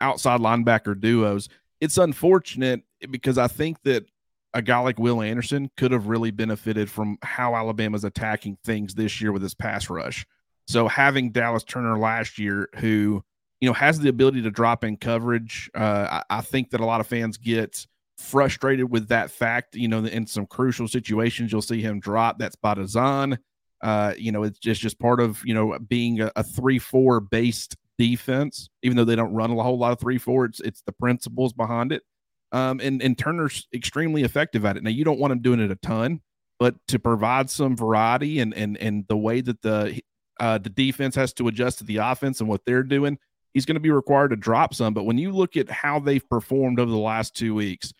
outside 0.00 0.40
linebacker 0.40 0.98
duos. 0.98 1.50
It's 1.78 1.98
unfortunate 1.98 2.84
because 3.10 3.36
I 3.36 3.48
think 3.48 3.82
that 3.82 4.06
a 4.54 4.62
guy 4.62 4.78
like 4.78 4.98
Will 4.98 5.20
Anderson 5.20 5.70
could 5.76 5.92
have 5.92 6.06
really 6.06 6.30
benefited 6.30 6.88
from 6.88 7.18
how 7.22 7.54
Alabama's 7.54 8.04
attacking 8.04 8.56
things 8.64 8.94
this 8.94 9.20
year 9.20 9.30
with 9.30 9.42
his 9.42 9.54
pass 9.54 9.90
rush. 9.90 10.24
So 10.68 10.88
having 10.88 11.32
Dallas 11.32 11.64
Turner 11.64 11.98
last 11.98 12.38
year, 12.38 12.70
who 12.76 13.22
you 13.62 13.68
know 13.68 13.74
has 13.74 14.00
the 14.00 14.08
ability 14.08 14.42
to 14.42 14.50
drop 14.50 14.82
in 14.82 14.96
coverage, 14.96 15.70
uh, 15.76 16.20
I, 16.28 16.38
I, 16.38 16.40
think 16.40 16.70
that 16.70 16.80
a 16.80 16.84
lot 16.84 17.00
of 17.00 17.06
fans 17.06 17.36
get 17.38 17.86
frustrated 18.18 18.90
with 18.90 19.06
that 19.08 19.30
fact. 19.30 19.76
You 19.76 19.86
know, 19.86 20.04
in 20.04 20.26
some 20.26 20.46
crucial 20.46 20.88
situations, 20.88 21.52
you'll 21.52 21.62
see 21.62 21.80
him 21.80 22.00
drop. 22.00 22.40
That's 22.40 22.56
by 22.56 22.74
design. 22.74 23.38
Uh, 23.80 24.14
you 24.18 24.32
know, 24.32 24.42
it's 24.42 24.58
just 24.58 24.80
just 24.80 24.98
part 24.98 25.20
of 25.20 25.40
you 25.44 25.54
know 25.54 25.78
being 25.78 26.20
a, 26.20 26.32
a 26.34 26.42
three 26.42 26.80
four 26.80 27.20
based 27.20 27.76
defense, 27.98 28.68
even 28.82 28.96
though 28.96 29.04
they 29.04 29.14
don't 29.14 29.32
run 29.32 29.52
a 29.52 29.62
whole 29.62 29.78
lot 29.78 29.92
of 29.92 30.00
three 30.00 30.18
four. 30.18 30.44
It's 30.46 30.58
it's 30.58 30.82
the 30.82 30.92
principles 30.92 31.52
behind 31.52 31.92
it. 31.92 32.02
Um, 32.50 32.80
and 32.80 33.00
and 33.00 33.16
Turner's 33.16 33.68
extremely 33.72 34.24
effective 34.24 34.64
at 34.64 34.76
it. 34.76 34.82
Now 34.82 34.90
you 34.90 35.04
don't 35.04 35.20
want 35.20 35.34
him 35.34 35.40
doing 35.40 35.60
it 35.60 35.70
a 35.70 35.76
ton, 35.76 36.20
but 36.58 36.74
to 36.88 36.98
provide 36.98 37.48
some 37.48 37.76
variety 37.76 38.40
and 38.40 38.52
and 38.54 38.76
and 38.78 39.04
the 39.06 39.16
way 39.16 39.40
that 39.40 39.62
the 39.62 40.00
uh, 40.40 40.58
the 40.58 40.70
defense 40.70 41.14
has 41.14 41.32
to 41.34 41.46
adjust 41.46 41.78
to 41.78 41.84
the 41.84 41.98
offense 41.98 42.40
and 42.40 42.48
what 42.48 42.62
they're 42.66 42.82
doing, 42.82 43.18
he's 43.54 43.66
going 43.66 43.74
to 43.74 43.80
be 43.80 43.90
required 43.90 44.28
to 44.28 44.36
drop 44.36 44.74
some. 44.74 44.94
But 44.94 45.04
when 45.04 45.18
you 45.18 45.32
look 45.32 45.56
at 45.56 45.70
how 45.70 45.98
they've 45.98 46.26
performed 46.28 46.80
over 46.80 46.90
the 46.90 46.96
last 46.96 47.36
two 47.36 47.54
weeks, 47.54 47.92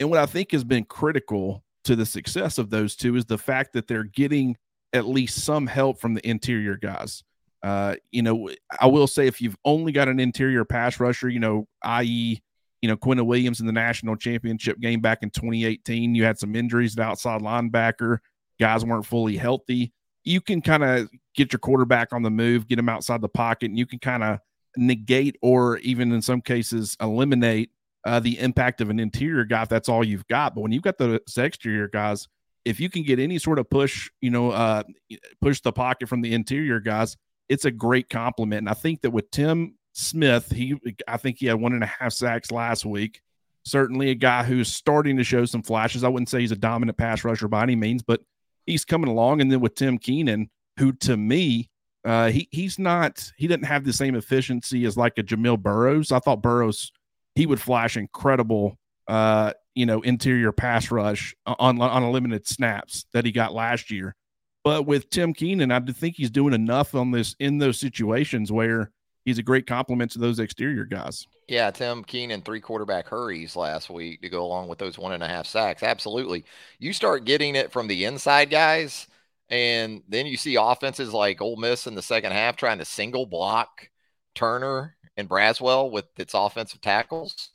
and 0.00 0.10
what 0.10 0.18
I 0.18 0.26
think 0.26 0.52
has 0.52 0.64
been 0.64 0.84
critical 0.84 1.64
to 1.84 1.96
the 1.96 2.06
success 2.06 2.58
of 2.58 2.70
those 2.70 2.96
two 2.96 3.16
is 3.16 3.24
the 3.24 3.38
fact 3.38 3.72
that 3.72 3.86
they're 3.86 4.04
getting 4.04 4.56
at 4.92 5.06
least 5.06 5.44
some 5.44 5.66
help 5.66 6.00
from 6.00 6.14
the 6.14 6.28
interior 6.28 6.76
guys. 6.76 7.22
Uh, 7.62 7.94
you 8.12 8.22
know, 8.22 8.50
I 8.80 8.86
will 8.86 9.06
say 9.06 9.26
if 9.26 9.40
you've 9.40 9.56
only 9.64 9.92
got 9.92 10.08
an 10.08 10.20
interior 10.20 10.64
pass 10.64 11.00
rusher, 11.00 11.28
you 11.28 11.40
know, 11.40 11.66
i.e., 11.82 12.40
you 12.82 12.88
know, 12.88 12.96
Quinnen 12.96 13.26
Williams 13.26 13.60
in 13.60 13.66
the 13.66 13.72
national 13.72 14.16
championship 14.16 14.78
game 14.78 15.00
back 15.00 15.22
in 15.22 15.30
2018, 15.30 16.14
you 16.14 16.24
had 16.24 16.38
some 16.38 16.54
injuries 16.54 16.96
at 16.98 17.04
outside 17.04 17.40
linebacker. 17.40 18.18
Guys 18.60 18.84
weren't 18.84 19.06
fully 19.06 19.36
healthy. 19.36 19.92
You 20.24 20.40
can 20.40 20.60
kind 20.60 20.84
of 20.84 21.08
get 21.34 21.52
your 21.52 21.58
quarterback 21.58 22.12
on 22.12 22.22
the 22.22 22.30
move, 22.30 22.68
get 22.68 22.78
him 22.78 22.88
outside 22.88 23.20
the 23.20 23.28
pocket, 23.28 23.70
and 23.70 23.78
you 23.78 23.86
can 23.86 23.98
kind 23.98 24.22
of 24.22 24.38
negate 24.76 25.36
or 25.42 25.78
even 25.78 26.12
in 26.12 26.22
some 26.22 26.40
cases 26.40 26.96
eliminate 27.00 27.70
uh, 28.04 28.20
the 28.20 28.38
impact 28.38 28.80
of 28.80 28.90
an 28.90 29.00
interior 29.00 29.44
guy 29.44 29.62
if 29.62 29.68
that's 29.68 29.88
all 29.88 30.04
you've 30.04 30.26
got. 30.28 30.54
But 30.54 30.60
when 30.62 30.72
you've 30.72 30.82
got 30.82 30.98
the 30.98 31.20
exterior 31.36 31.88
guys, 31.88 32.28
if 32.64 32.80
you 32.80 32.88
can 32.88 33.02
get 33.02 33.18
any 33.18 33.38
sort 33.38 33.58
of 33.58 33.68
push, 33.68 34.10
you 34.20 34.30
know, 34.30 34.50
uh, 34.50 34.82
push 35.40 35.60
the 35.60 35.72
pocket 35.72 36.08
from 36.08 36.20
the 36.20 36.34
interior 36.34 36.80
guys, 36.80 37.16
it's 37.48 37.64
a 37.64 37.70
great 37.70 38.08
compliment. 38.08 38.60
And 38.60 38.68
I 38.68 38.74
think 38.74 39.02
that 39.02 39.10
with 39.10 39.30
Tim 39.30 39.76
Smith, 39.92 40.50
he, 40.50 40.76
I 41.06 41.16
think 41.16 41.38
he 41.38 41.46
had 41.46 41.60
one 41.60 41.72
and 41.72 41.82
a 41.82 41.86
half 41.86 42.12
sacks 42.12 42.50
last 42.50 42.84
week. 42.84 43.22
Certainly 43.64 44.10
a 44.10 44.14
guy 44.14 44.44
who's 44.44 44.72
starting 44.72 45.16
to 45.16 45.24
show 45.24 45.44
some 45.44 45.62
flashes. 45.62 46.04
I 46.04 46.08
wouldn't 46.08 46.28
say 46.28 46.40
he's 46.40 46.52
a 46.52 46.56
dominant 46.56 46.98
pass 46.98 47.24
rusher 47.24 47.48
by 47.48 47.62
any 47.62 47.76
means, 47.76 48.02
but 48.02 48.20
he's 48.66 48.84
coming 48.84 49.10
along. 49.10 49.40
And 49.40 49.50
then 49.50 49.60
with 49.60 49.74
Tim 49.74 49.98
Keenan, 49.98 50.50
who 50.78 50.92
to 50.92 51.16
me, 51.16 51.70
uh, 52.06 52.30
he 52.30 52.48
he's 52.52 52.78
not 52.78 53.32
he 53.36 53.48
doesn't 53.48 53.64
have 53.64 53.84
the 53.84 53.92
same 53.92 54.14
efficiency 54.14 54.84
as 54.84 54.96
like 54.96 55.18
a 55.18 55.24
Jamil 55.24 55.60
Burroughs. 55.60 56.12
I 56.12 56.20
thought 56.20 56.40
Burroughs 56.40 56.92
he 57.34 57.46
would 57.46 57.60
flash 57.60 57.96
incredible, 57.96 58.78
uh, 59.08 59.52
you 59.74 59.86
know, 59.86 60.00
interior 60.02 60.52
pass 60.52 60.90
rush 60.92 61.34
on 61.46 61.80
on 61.80 62.02
a 62.04 62.10
limited 62.10 62.46
snaps 62.46 63.06
that 63.12 63.24
he 63.24 63.32
got 63.32 63.52
last 63.52 63.90
year. 63.90 64.14
But 64.62 64.86
with 64.86 65.10
Tim 65.10 65.34
Keenan, 65.34 65.72
I 65.72 65.80
think 65.80 66.16
he's 66.16 66.30
doing 66.30 66.54
enough 66.54 66.94
on 66.94 67.10
this 67.10 67.34
in 67.40 67.58
those 67.58 67.78
situations 67.78 68.52
where 68.52 68.92
he's 69.24 69.38
a 69.38 69.42
great 69.42 69.66
complement 69.66 70.12
to 70.12 70.20
those 70.20 70.38
exterior 70.38 70.84
guys. 70.84 71.26
Yeah, 71.48 71.72
Tim 71.72 72.04
Keenan 72.04 72.42
three 72.42 72.60
quarterback 72.60 73.08
hurries 73.08 73.56
last 73.56 73.90
week 73.90 74.22
to 74.22 74.28
go 74.28 74.44
along 74.44 74.68
with 74.68 74.78
those 74.78 74.96
one 74.96 75.12
and 75.12 75.24
a 75.24 75.28
half 75.28 75.46
sacks. 75.46 75.82
Absolutely. 75.82 76.44
You 76.78 76.92
start 76.92 77.24
getting 77.24 77.56
it 77.56 77.72
from 77.72 77.88
the 77.88 78.04
inside 78.04 78.50
guys, 78.50 79.08
and 79.48 80.02
then 80.08 80.26
you 80.26 80.36
see 80.36 80.56
offenses 80.56 81.12
like 81.12 81.40
Ole 81.40 81.56
Miss 81.56 81.86
in 81.86 81.94
the 81.94 82.02
second 82.02 82.32
half 82.32 82.56
trying 82.56 82.78
to 82.78 82.84
single 82.84 83.26
block 83.26 83.88
Turner 84.34 84.96
and 85.16 85.28
Braswell 85.28 85.90
with 85.90 86.06
its 86.18 86.34
offensive 86.34 86.80
tackles 86.80 87.50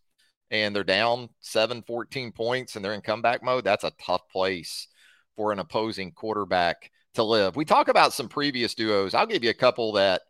and 0.51 0.75
they're 0.75 0.83
down 0.83 1.29
7 1.39 1.81
14 1.83 2.31
points 2.31 2.75
and 2.75 2.83
they're 2.83 2.93
in 2.93 3.01
comeback 3.01 3.41
mode, 3.43 3.63
that's 3.63 3.85
a 3.85 3.93
tough 3.99 4.27
place 4.29 4.87
for 5.35 5.51
an 5.51 5.59
opposing 5.59 6.11
quarterback 6.11 6.91
to 7.13 7.23
live. 7.23 7.55
We 7.55 7.65
talk 7.65 7.87
about 7.87 8.13
some 8.13 8.27
previous 8.27 8.75
duos. 8.75 9.13
I'll 9.13 9.25
give 9.25 9.43
you 9.43 9.49
a 9.49 9.55
couple 9.55 9.93
that 9.93 10.21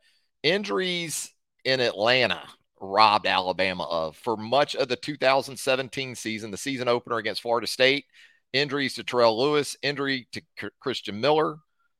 injuries 0.44 1.32
in 1.65 1.80
Atlanta 1.80 2.41
robbed 2.80 3.27
Alabama 3.27 3.84
of 3.84 4.15
for 4.15 4.38
much 4.38 4.75
of 4.75 4.88
the 4.88 4.96
2017 4.96 6.15
season, 6.15 6.51
the 6.51 6.58
season 6.58 6.88
opener 6.88 7.18
against 7.18 7.41
Florida 7.41 7.68
State. 7.68 8.06
Injuries 8.53 8.96
to 8.96 9.03
Terrell 9.03 9.39
Lewis, 9.39 9.77
injury 9.81 10.27
to 10.34 10.41
Christian 10.79 11.22
Miller. 11.22 11.58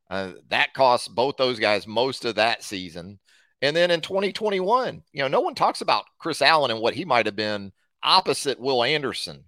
Uh, 0.10 0.34
that 0.50 0.74
cost 0.74 1.16
both 1.16 1.38
those 1.38 1.60
guys 1.60 1.88
most 1.88 2.26
of 2.26 2.36
that 2.36 2.64
season. 2.64 3.20
And 3.62 3.76
then 3.76 3.92
in 3.92 4.02
2021, 4.02 5.04
you 5.14 5.22
know, 5.22 5.28
no 5.28 5.40
one 5.40 5.56
talks 5.56 5.82
about 5.82 6.06
Chris 6.20 6.42
Allen 6.42 6.72
and 6.72 6.82
what 6.82 6.96
he 6.96 7.06
might 7.06 7.28
have 7.28 7.36
been 7.36 7.72
opposite 8.04 8.60
Will 8.60 8.84
Anderson 8.84 9.46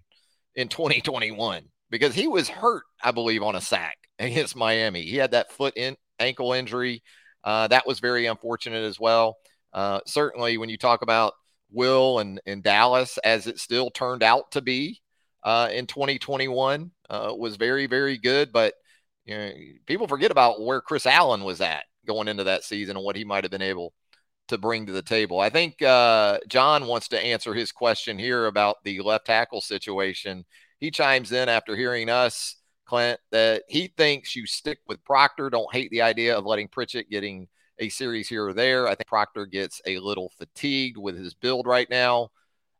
in 0.54 0.68
2021 0.68 1.64
because 1.90 2.14
he 2.14 2.28
was 2.28 2.48
hurt, 2.48 2.84
I 3.02 3.10
believe, 3.10 3.42
on 3.42 3.56
a 3.56 3.60
sack 3.60 3.98
against 4.18 4.56
Miami. 4.56 5.02
He 5.02 5.16
had 5.16 5.32
that 5.32 5.52
foot 5.52 5.76
in 5.76 5.96
ankle 6.18 6.52
injury. 6.52 7.02
Uh, 7.42 7.68
that 7.68 7.86
was 7.86 8.00
very 8.00 8.26
unfortunate 8.26 8.84
as 8.84 8.98
well. 8.98 9.36
Uh, 9.72 10.00
certainly, 10.06 10.56
when 10.56 10.68
you 10.68 10.78
talk 10.78 11.02
about 11.02 11.34
Will 11.70 12.20
and, 12.20 12.40
and 12.46 12.62
Dallas, 12.62 13.18
as 13.18 13.46
it 13.46 13.58
still 13.58 13.90
turned 13.90 14.22
out 14.22 14.52
to 14.52 14.62
be 14.62 15.02
uh, 15.44 15.68
in 15.72 15.86
2021, 15.86 16.90
uh, 17.10 17.32
was 17.36 17.56
very, 17.56 17.86
very 17.86 18.18
good. 18.18 18.52
But 18.52 18.74
you 19.24 19.36
know, 19.36 19.52
people 19.86 20.08
forget 20.08 20.30
about 20.30 20.62
where 20.62 20.80
Chris 20.80 21.06
Allen 21.06 21.44
was 21.44 21.60
at 21.60 21.84
going 22.06 22.28
into 22.28 22.44
that 22.44 22.64
season 22.64 22.96
and 22.96 23.04
what 23.04 23.16
he 23.16 23.24
might 23.24 23.44
have 23.44 23.50
been 23.50 23.62
able 23.62 23.92
to 24.48 24.58
bring 24.58 24.86
to 24.86 24.92
the 24.92 25.02
table. 25.02 25.40
I 25.40 25.48
think 25.48 25.80
uh, 25.80 26.38
John 26.48 26.86
wants 26.86 27.08
to 27.08 27.22
answer 27.22 27.54
his 27.54 27.72
question 27.72 28.18
here 28.18 28.46
about 28.46 28.76
the 28.84 29.00
left 29.00 29.26
tackle 29.26 29.60
situation. 29.60 30.44
He 30.80 30.90
chimes 30.90 31.32
in 31.32 31.48
after 31.48 31.74
hearing 31.76 32.10
us, 32.10 32.56
Clint, 32.84 33.20
that 33.30 33.62
he 33.68 33.88
thinks 33.96 34.36
you 34.36 34.46
stick 34.46 34.78
with 34.86 35.04
Proctor. 35.04 35.48
Don't 35.48 35.72
hate 35.72 35.90
the 35.90 36.02
idea 36.02 36.36
of 36.36 36.44
letting 36.44 36.68
Pritchett 36.68 37.08
getting 37.08 37.48
a 37.78 37.88
series 37.88 38.28
here 38.28 38.46
or 38.46 38.52
there. 38.52 38.86
I 38.86 38.94
think 38.94 39.06
Proctor 39.06 39.46
gets 39.46 39.80
a 39.86 39.98
little 39.98 40.30
fatigued 40.38 40.98
with 40.98 41.16
his 41.16 41.34
build 41.34 41.66
right 41.66 41.88
now. 41.88 42.28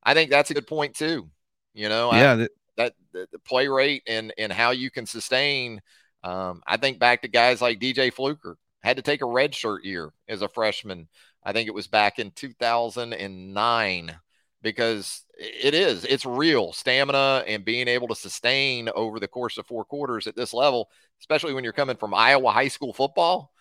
I 0.03 0.13
think 0.13 0.31
that's 0.31 0.51
a 0.51 0.55
good 0.55 0.67
point 0.67 0.95
too. 0.95 1.31
You 1.75 1.89
know, 1.89 2.13
yeah, 2.13 2.33
I, 2.33 2.37
that, 2.37 2.51
that 2.77 2.95
the, 3.13 3.29
the, 3.33 3.39
play 3.41 3.69
rate 3.69 4.03
and 4.07 4.33
and 4.39 4.53
how 4.53 4.71
you 4.71 4.91
can 4.91 5.07
sustain. 5.07 5.83
Um, 6.23 6.63
I 6.67 6.79
think 6.79 6.99
back 6.99 7.23
to 7.23 7.29
guys 7.29 7.61
like 7.61 7.81
DJ 7.81 8.13
Fluker 8.13 8.57
had 8.83 8.97
to 8.97 9.03
take 9.03 9.21
a 9.21 9.27
red 9.27 9.55
shirt 9.55 9.85
year 9.85 10.13
as 10.29 10.41
a 10.41 10.49
freshman 10.49 11.09
I 11.45 11.53
think 11.53 11.69
it 11.69 11.75
was 11.75 11.87
back 11.87 12.19
in 12.19 12.31
2009 12.31 14.17
because 14.63 15.25
it 15.39 15.75
is 15.75 16.05
it's 16.07 16.25
real 16.25 16.73
stamina 16.73 17.45
and 17.47 17.65
being 17.65 17.87
able 17.87 18.09
to 18.09 18.15
sustain 18.15 18.89
over 18.95 19.21
the 19.21 19.29
course 19.29 19.59
of 19.59 19.67
four 19.67 19.85
quarters 19.85 20.27
at 20.27 20.37
this 20.37 20.55
level 20.55 20.89
especially 21.21 21.53
when 21.53 21.65
you're 21.65 21.73
coming 21.75 21.97
from 21.97 22.15
iowa 22.15 22.51
high 22.51 22.69
school 22.69 22.95
football 22.95 23.53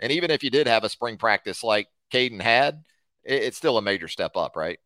and 0.00 0.12
even 0.12 0.30
if 0.30 0.42
you 0.42 0.50
did 0.50 0.66
have 0.66 0.84
a 0.84 0.88
spring 0.88 1.16
practice 1.16 1.64
like 1.64 1.88
kadyn 2.12 2.42
had 2.42 2.82
it's 3.24 3.56
still 3.56 3.78
a 3.78 3.82
major 3.82 4.08
step 4.08 4.36
up 4.36 4.54
right 4.54 4.80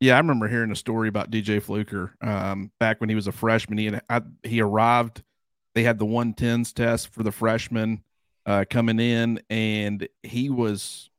yeah 0.00 0.14
i 0.14 0.18
remember 0.18 0.48
hearing 0.48 0.70
a 0.70 0.76
story 0.76 1.08
about 1.08 1.30
dj 1.30 1.62
fluker 1.62 2.14
um, 2.20 2.70
back 2.78 3.00
when 3.00 3.08
he 3.08 3.14
was 3.14 3.26
a 3.26 3.32
freshman 3.32 3.78
he 3.78 3.86
had, 3.86 4.02
I, 4.08 4.22
he 4.42 4.60
arrived 4.60 5.22
they 5.74 5.82
had 5.82 5.98
the 5.98 6.06
110s 6.06 6.72
test 6.72 7.12
for 7.12 7.22
the 7.22 7.32
freshmen 7.32 8.02
uh, 8.46 8.64
coming 8.68 8.98
in 8.98 9.40
and 9.50 10.08
he 10.22 10.50
was 10.50 11.10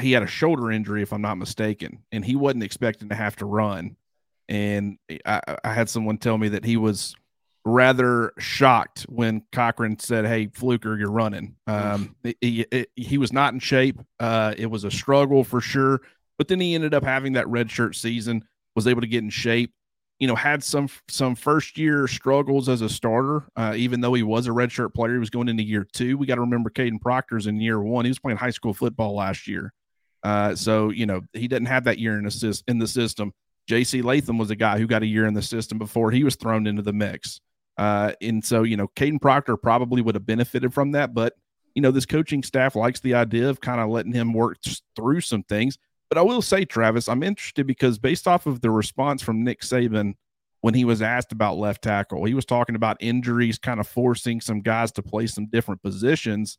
he 0.00 0.12
had 0.12 0.22
a 0.22 0.26
shoulder 0.26 0.70
injury, 0.70 1.02
if 1.02 1.12
I'm 1.12 1.22
not 1.22 1.36
mistaken, 1.36 2.02
and 2.12 2.24
he 2.24 2.36
wasn't 2.36 2.62
expecting 2.62 3.08
to 3.10 3.14
have 3.14 3.36
to 3.36 3.46
run. 3.46 3.96
And 4.48 4.98
I, 5.24 5.40
I 5.64 5.72
had 5.72 5.88
someone 5.88 6.18
tell 6.18 6.38
me 6.38 6.48
that 6.50 6.64
he 6.64 6.76
was 6.76 7.14
rather 7.64 8.32
shocked 8.38 9.02
when 9.02 9.42
Cochran 9.52 9.98
said, 9.98 10.26
"Hey, 10.26 10.48
Fluker, 10.48 10.96
you're 10.96 11.10
running." 11.10 11.56
Um, 11.66 12.16
he, 12.22 12.66
he, 12.70 12.86
he 12.96 13.18
was 13.18 13.32
not 13.32 13.52
in 13.52 13.60
shape. 13.60 14.00
Uh, 14.18 14.54
it 14.56 14.66
was 14.66 14.84
a 14.84 14.90
struggle 14.90 15.44
for 15.44 15.60
sure, 15.60 16.00
but 16.42 16.48
then 16.48 16.58
he 16.58 16.74
ended 16.74 16.92
up 16.92 17.04
having 17.04 17.34
that 17.34 17.46
red 17.46 17.70
shirt 17.70 17.94
season. 17.94 18.44
Was 18.74 18.88
able 18.88 19.00
to 19.00 19.06
get 19.06 19.22
in 19.22 19.30
shape. 19.30 19.72
You 20.18 20.26
know, 20.26 20.34
had 20.34 20.64
some 20.64 20.88
some 21.06 21.36
first 21.36 21.78
year 21.78 22.08
struggles 22.08 22.68
as 22.68 22.80
a 22.80 22.88
starter. 22.88 23.44
Uh, 23.54 23.74
even 23.76 24.00
though 24.00 24.12
he 24.12 24.24
was 24.24 24.48
a 24.48 24.50
redshirt 24.50 24.92
player, 24.92 25.12
he 25.12 25.18
was 25.20 25.30
going 25.30 25.48
into 25.48 25.62
year 25.62 25.86
two. 25.92 26.18
We 26.18 26.26
got 26.26 26.34
to 26.34 26.40
remember 26.40 26.68
Kadyn 26.68 27.00
Proctor's 27.00 27.46
in 27.46 27.60
year 27.60 27.80
one. 27.80 28.06
He 28.06 28.10
was 28.10 28.18
playing 28.18 28.38
high 28.38 28.50
school 28.50 28.74
football 28.74 29.14
last 29.14 29.46
year. 29.46 29.72
Uh, 30.24 30.56
so 30.56 30.90
you 30.90 31.06
know 31.06 31.20
he 31.32 31.46
didn't 31.46 31.68
have 31.68 31.84
that 31.84 32.00
year 32.00 32.18
in 32.18 32.24
the, 32.24 32.62
in 32.66 32.80
the 32.80 32.88
system. 32.88 33.32
J.C. 33.68 34.02
Latham 34.02 34.36
was 34.36 34.50
a 34.50 34.56
guy 34.56 34.80
who 34.80 34.88
got 34.88 35.04
a 35.04 35.06
year 35.06 35.26
in 35.26 35.34
the 35.34 35.42
system 35.42 35.78
before 35.78 36.10
he 36.10 36.24
was 36.24 36.34
thrown 36.34 36.66
into 36.66 36.82
the 36.82 36.92
mix. 36.92 37.40
Uh, 37.78 38.14
and 38.20 38.44
so 38.44 38.64
you 38.64 38.76
know 38.76 38.88
Kadyn 38.96 39.20
Proctor 39.20 39.56
probably 39.56 40.02
would 40.02 40.16
have 40.16 40.26
benefited 40.26 40.74
from 40.74 40.90
that, 40.90 41.14
but 41.14 41.34
you 41.76 41.82
know 41.82 41.92
this 41.92 42.04
coaching 42.04 42.42
staff 42.42 42.74
likes 42.74 42.98
the 42.98 43.14
idea 43.14 43.48
of 43.48 43.60
kind 43.60 43.80
of 43.80 43.90
letting 43.90 44.12
him 44.12 44.32
work 44.32 44.56
through 44.96 45.20
some 45.20 45.44
things. 45.44 45.78
But 46.12 46.18
I 46.18 46.22
will 46.24 46.42
say, 46.42 46.66
Travis, 46.66 47.08
I'm 47.08 47.22
interested 47.22 47.66
because 47.66 47.98
based 47.98 48.28
off 48.28 48.44
of 48.44 48.60
the 48.60 48.70
response 48.70 49.22
from 49.22 49.44
Nick 49.44 49.62
Saban 49.62 50.12
when 50.60 50.74
he 50.74 50.84
was 50.84 51.00
asked 51.00 51.32
about 51.32 51.56
left 51.56 51.80
tackle, 51.80 52.26
he 52.26 52.34
was 52.34 52.44
talking 52.44 52.76
about 52.76 52.98
injuries 53.00 53.58
kind 53.58 53.80
of 53.80 53.88
forcing 53.88 54.42
some 54.42 54.60
guys 54.60 54.92
to 54.92 55.02
play 55.02 55.26
some 55.26 55.46
different 55.46 55.82
positions 55.82 56.58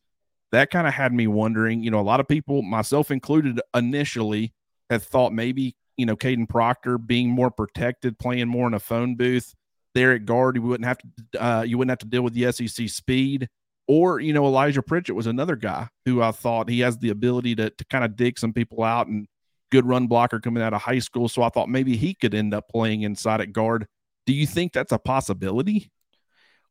that 0.51 0.71
kind 0.71 0.87
of 0.87 0.95
had 0.95 1.13
me 1.13 1.27
wondering. 1.27 1.83
You 1.83 1.91
know, 1.91 1.99
a 1.99 2.01
lot 2.01 2.19
of 2.19 2.27
people, 2.27 2.63
myself 2.63 3.11
included, 3.11 3.61
initially 3.75 4.55
had 4.89 5.03
thought 5.03 5.33
maybe 5.33 5.75
you 5.97 6.07
know 6.07 6.15
Kadyn 6.15 6.49
Proctor 6.49 6.97
being 6.97 7.29
more 7.29 7.51
protected, 7.51 8.17
playing 8.17 8.47
more 8.47 8.65
in 8.65 8.73
a 8.73 8.79
phone 8.79 9.13
booth 9.13 9.53
there 9.93 10.13
at 10.13 10.25
guard, 10.25 10.55
you 10.55 10.63
wouldn't 10.63 10.87
have 10.87 10.97
to 10.97 11.45
uh, 11.45 11.61
you 11.61 11.77
wouldn't 11.77 11.91
have 11.91 11.99
to 11.99 12.07
deal 12.07 12.23
with 12.23 12.33
the 12.33 12.51
SEC 12.51 12.89
speed. 12.89 13.49
Or 13.87 14.19
you 14.19 14.33
know 14.33 14.45
Elijah 14.45 14.81
Pritchett 14.81 15.15
was 15.15 15.27
another 15.27 15.55
guy 15.55 15.89
who 16.05 16.23
I 16.23 16.31
thought 16.31 16.69
he 16.69 16.79
has 16.79 16.97
the 16.97 17.09
ability 17.09 17.53
to 17.57 17.69
to 17.69 17.85
kind 17.85 18.03
of 18.03 18.15
dig 18.15 18.39
some 18.39 18.51
people 18.51 18.81
out 18.81 19.05
and 19.05 19.27
good 19.73 19.87
run 19.87 20.05
blocker 20.05 20.39
coming 20.39 20.61
out 20.61 20.75
of 20.75 20.83
high 20.83 20.99
school. 20.99 21.27
So 21.27 21.41
I 21.41 21.49
thought 21.49 21.67
maybe 21.67 21.97
he 21.97 22.13
could 22.13 22.35
end 22.35 22.53
up 22.53 22.69
playing 22.69 23.01
inside 23.01 23.41
at 23.41 23.51
guard. 23.51 23.87
Do 24.27 24.31
you 24.31 24.45
think 24.45 24.71
that's 24.71 24.91
a 24.91 24.99
possibility? 24.99 25.91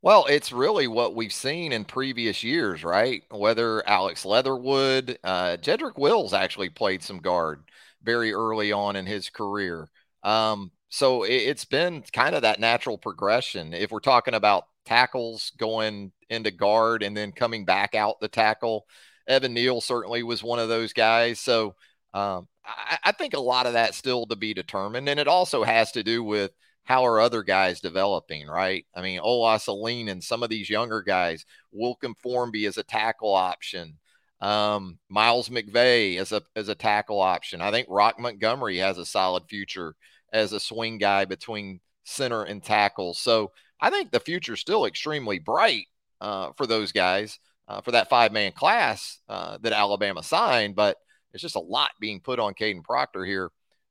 Well, 0.02 0.26
it's 0.28 0.52
really 0.52 0.86
what 0.86 1.16
we've 1.16 1.32
seen 1.32 1.72
in 1.72 1.84
previous 1.84 2.44
years, 2.44 2.84
right? 2.84 3.24
Whether 3.30 3.86
Alex 3.88 4.24
Leatherwood, 4.24 5.18
uh, 5.24 5.56
Jedrick 5.60 5.98
Wills 5.98 6.32
actually 6.32 6.70
played 6.70 7.02
some 7.02 7.18
guard 7.18 7.64
very 8.04 8.32
early 8.32 8.70
on 8.70 8.94
in 8.94 9.04
his 9.04 9.28
career. 9.30 9.88
Um, 10.22 10.70
so 10.88 11.24
it, 11.24 11.34
it's 11.34 11.64
been 11.64 12.04
kind 12.12 12.36
of 12.36 12.42
that 12.42 12.60
natural 12.60 12.98
progression. 12.98 13.74
If 13.74 13.90
we're 13.90 13.98
talking 13.98 14.34
about 14.34 14.66
tackles 14.84 15.50
going 15.56 16.12
into 16.30 16.52
guard 16.52 17.02
and 17.02 17.16
then 17.16 17.32
coming 17.32 17.64
back 17.64 17.96
out 17.96 18.20
the 18.20 18.28
tackle, 18.28 18.86
Evan 19.26 19.54
Neal 19.54 19.80
certainly 19.80 20.22
was 20.22 20.42
one 20.42 20.60
of 20.60 20.68
those 20.68 20.92
guys. 20.92 21.40
So 21.40 21.74
um, 22.14 22.46
I, 22.64 22.98
I 23.04 23.12
think 23.12 23.34
a 23.34 23.40
lot 23.40 23.66
of 23.66 23.74
that 23.74 23.94
still 23.94 24.26
to 24.26 24.36
be 24.36 24.54
determined. 24.54 25.08
And 25.08 25.20
it 25.20 25.28
also 25.28 25.64
has 25.64 25.92
to 25.92 26.02
do 26.02 26.22
with 26.22 26.52
how 26.84 27.04
are 27.06 27.20
other 27.20 27.42
guys 27.42 27.80
developing, 27.80 28.46
right? 28.48 28.84
I 28.94 29.02
mean, 29.02 29.20
Olaus 29.20 29.68
Alinen 29.68 30.10
and 30.10 30.22
some 30.22 30.42
of 30.42 30.50
these 30.50 30.68
younger 30.68 31.02
guys, 31.02 31.44
Wilkin 31.70 32.14
Formby 32.14 32.66
as 32.66 32.76
a 32.76 32.82
tackle 32.82 33.34
option, 33.34 33.98
um, 34.40 34.98
Miles 35.08 35.48
McVay 35.48 36.18
as 36.18 36.32
a 36.32 36.42
as 36.56 36.68
a 36.68 36.74
tackle 36.74 37.20
option. 37.20 37.60
I 37.60 37.70
think 37.70 37.88
Roq 37.88 38.18
Montgomery 38.18 38.78
has 38.78 38.98
a 38.98 39.06
solid 39.06 39.44
future 39.48 39.94
as 40.32 40.52
a 40.52 40.58
swing 40.58 40.98
guy 40.98 41.24
between 41.24 41.80
center 42.04 42.42
and 42.42 42.62
tackle. 42.62 43.14
So 43.14 43.52
I 43.80 43.90
think 43.90 44.10
the 44.10 44.18
future 44.18 44.54
is 44.54 44.60
still 44.60 44.86
extremely 44.86 45.38
bright 45.38 45.86
uh, 46.20 46.50
for 46.56 46.66
those 46.66 46.90
guys 46.90 47.38
uh, 47.68 47.80
for 47.80 47.92
that 47.92 48.08
five 48.08 48.32
man 48.32 48.52
class 48.52 49.20
uh, 49.28 49.58
that 49.62 49.72
Alabama 49.72 50.22
signed. 50.22 50.74
But 50.74 50.96
there's 51.32 51.42
just 51.42 51.56
a 51.56 51.60
lot 51.60 51.90
being 52.00 52.20
put 52.20 52.38
on 52.38 52.54
Kadyn 52.54 52.84
Proctor 52.84 53.24
here 53.24 53.50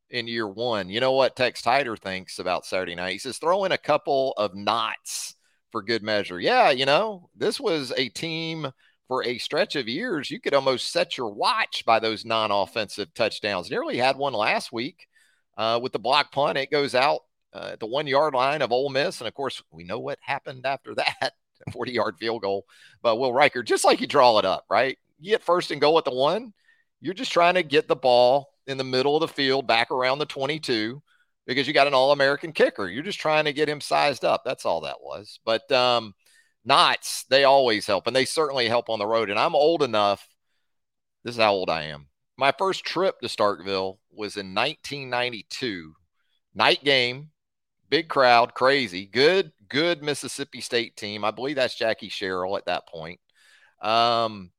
in 0.09 0.27
year 0.27 0.47
one. 0.47 0.89
You 0.89 0.99
know 0.99 1.13
what 1.13 1.35
Tex 1.35 1.61
Tider 1.61 1.97
thinks 1.97 2.39
about 2.39 2.65
Saturday 2.65 2.95
night? 2.95 3.13
He 3.13 3.17
says 3.17 3.37
throw 3.37 3.65
in 3.65 3.71
a 3.71 3.77
couple 3.77 4.33
of 4.37 4.55
knots 4.55 5.35
for 5.71 5.81
good 5.81 6.03
measure. 6.03 6.39
Yeah, 6.39 6.69
you 6.69 6.85
know, 6.85 7.29
this 7.35 7.59
was 7.59 7.91
a 7.97 8.09
team 8.09 8.71
for 9.07 9.25
a 9.25 9.37
stretch 9.39 9.75
of 9.75 9.87
years. 9.87 10.29
You 10.29 10.39
could 10.39 10.53
almost 10.53 10.91
set 10.91 11.17
your 11.17 11.29
watch 11.29 11.83
by 11.85 11.99
those 11.99 12.25
non 12.25 12.51
offensive 12.51 13.13
touchdowns. 13.13 13.69
Nearly 13.69 13.97
had 13.97 14.17
one 14.17 14.33
last 14.33 14.71
week 14.71 15.07
uh, 15.57 15.79
with 15.81 15.93
the 15.93 15.99
block 15.99 16.31
punt. 16.31 16.57
It 16.57 16.71
goes 16.71 16.95
out 16.95 17.21
uh, 17.53 17.71
at 17.73 17.79
the 17.79 17.87
one 17.87 18.07
yard 18.07 18.33
line 18.33 18.61
of 18.61 18.71
Ole 18.71 18.89
Miss. 18.89 19.19
And 19.19 19.27
of 19.27 19.33
course, 19.33 19.61
we 19.71 19.83
know 19.83 19.99
what 19.99 20.19
happened 20.21 20.65
after 20.65 20.95
that 20.95 21.33
40 21.73 21.91
yard 21.91 22.15
field 22.19 22.41
goal. 22.41 22.65
But 23.01 23.17
Will 23.17 23.33
Reichard, 23.33 23.65
just 23.65 23.85
like 23.85 24.01
you 24.01 24.07
draw 24.07 24.39
it 24.39 24.45
up, 24.45 24.65
right? 24.69 24.97
You 25.19 25.31
get 25.31 25.43
first 25.43 25.71
and 25.71 25.81
goal 25.81 25.97
at 25.97 26.05
the 26.05 26.13
one. 26.13 26.53
You're 27.01 27.13
just 27.13 27.31
trying 27.31 27.55
to 27.55 27.63
get 27.63 27.87
the 27.87 27.95
ball 27.95 28.49
in 28.67 28.77
the 28.77 28.83
middle 28.83 29.15
of 29.15 29.21
the 29.21 29.27
field 29.27 29.67
back 29.67 29.91
around 29.91 30.19
the 30.19 30.25
22 30.25 31.01
because 31.47 31.67
you 31.67 31.73
got 31.73 31.87
an 31.87 31.93
all 31.93 32.11
American 32.11 32.51
kicker. 32.51 32.87
You're 32.87 33.03
just 33.03 33.19
trying 33.19 33.45
to 33.45 33.53
get 33.53 33.67
him 33.67 33.81
sized 33.81 34.23
up. 34.23 34.43
That's 34.45 34.65
all 34.65 34.81
that 34.81 35.01
was. 35.01 35.39
But 35.43 35.69
um, 35.71 36.13
knots, 36.63 37.25
they 37.29 37.43
always 37.43 37.87
help, 37.87 38.07
and 38.07 38.15
they 38.15 38.25
certainly 38.25 38.67
help 38.67 38.89
on 38.89 38.99
the 38.99 39.07
road. 39.07 39.29
And 39.29 39.39
I'm 39.39 39.55
old 39.55 39.83
enough. 39.83 40.27
This 41.23 41.35
is 41.35 41.41
how 41.41 41.53
old 41.53 41.69
I 41.69 41.83
am. 41.83 42.07
My 42.37 42.51
first 42.57 42.85
trip 42.85 43.19
to 43.21 43.27
Starkville 43.27 43.97
was 44.11 44.37
in 44.37 44.53
1992. 44.53 45.93
Night 46.53 46.83
game, 46.83 47.29
big 47.89 48.09
crowd, 48.09 48.53
crazy, 48.53 49.05
good, 49.05 49.51
good 49.69 50.03
Mississippi 50.03 50.61
State 50.61 50.95
team. 50.95 51.23
I 51.23 51.31
believe 51.31 51.55
that's 51.55 51.75
Jackie 51.75 52.09
Sherrill 52.09 52.57
at 52.57 52.65
that 52.65 52.87
point. 52.87 53.19
Um, 53.81 54.51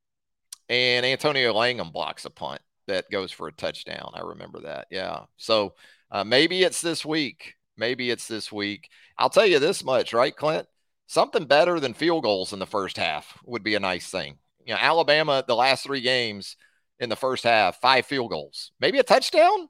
and 0.73 1.05
Antonio 1.05 1.53
Langham 1.53 1.91
blocks 1.91 2.25
a 2.25 2.31
punt 2.31 2.61
that 2.87 3.09
goes 3.11 3.31
for 3.31 3.47
a 3.47 3.51
touchdown. 3.51 4.11
I 4.15 4.21
remember 4.21 4.61
that. 4.61 4.87
Yeah. 4.89 5.21
So 5.37 5.75
uh, 6.11 6.23
maybe 6.23 6.63
it's 6.63 6.81
this 6.81 7.05
week. 7.05 7.55
Maybe 7.77 8.09
it's 8.09 8.27
this 8.27 8.51
week. 8.51 8.89
I'll 9.17 9.29
tell 9.29 9.45
you 9.45 9.59
this 9.59 9.83
much, 9.83 10.13
right, 10.13 10.35
Clint? 10.35 10.67
Something 11.05 11.45
better 11.45 11.79
than 11.79 11.93
field 11.93 12.23
goals 12.23 12.53
in 12.53 12.59
the 12.59 12.65
first 12.65 12.97
half 12.97 13.37
would 13.45 13.63
be 13.63 13.75
a 13.75 13.79
nice 13.79 14.09
thing. 14.09 14.37
You 14.65 14.73
know, 14.73 14.79
Alabama, 14.79 15.43
the 15.45 15.55
last 15.55 15.83
three 15.83 16.01
games 16.01 16.57
in 16.99 17.09
the 17.09 17.15
first 17.15 17.43
half, 17.43 17.79
five 17.79 18.05
field 18.05 18.31
goals, 18.31 18.71
maybe 18.79 18.97
a 18.97 19.03
touchdown 19.03 19.69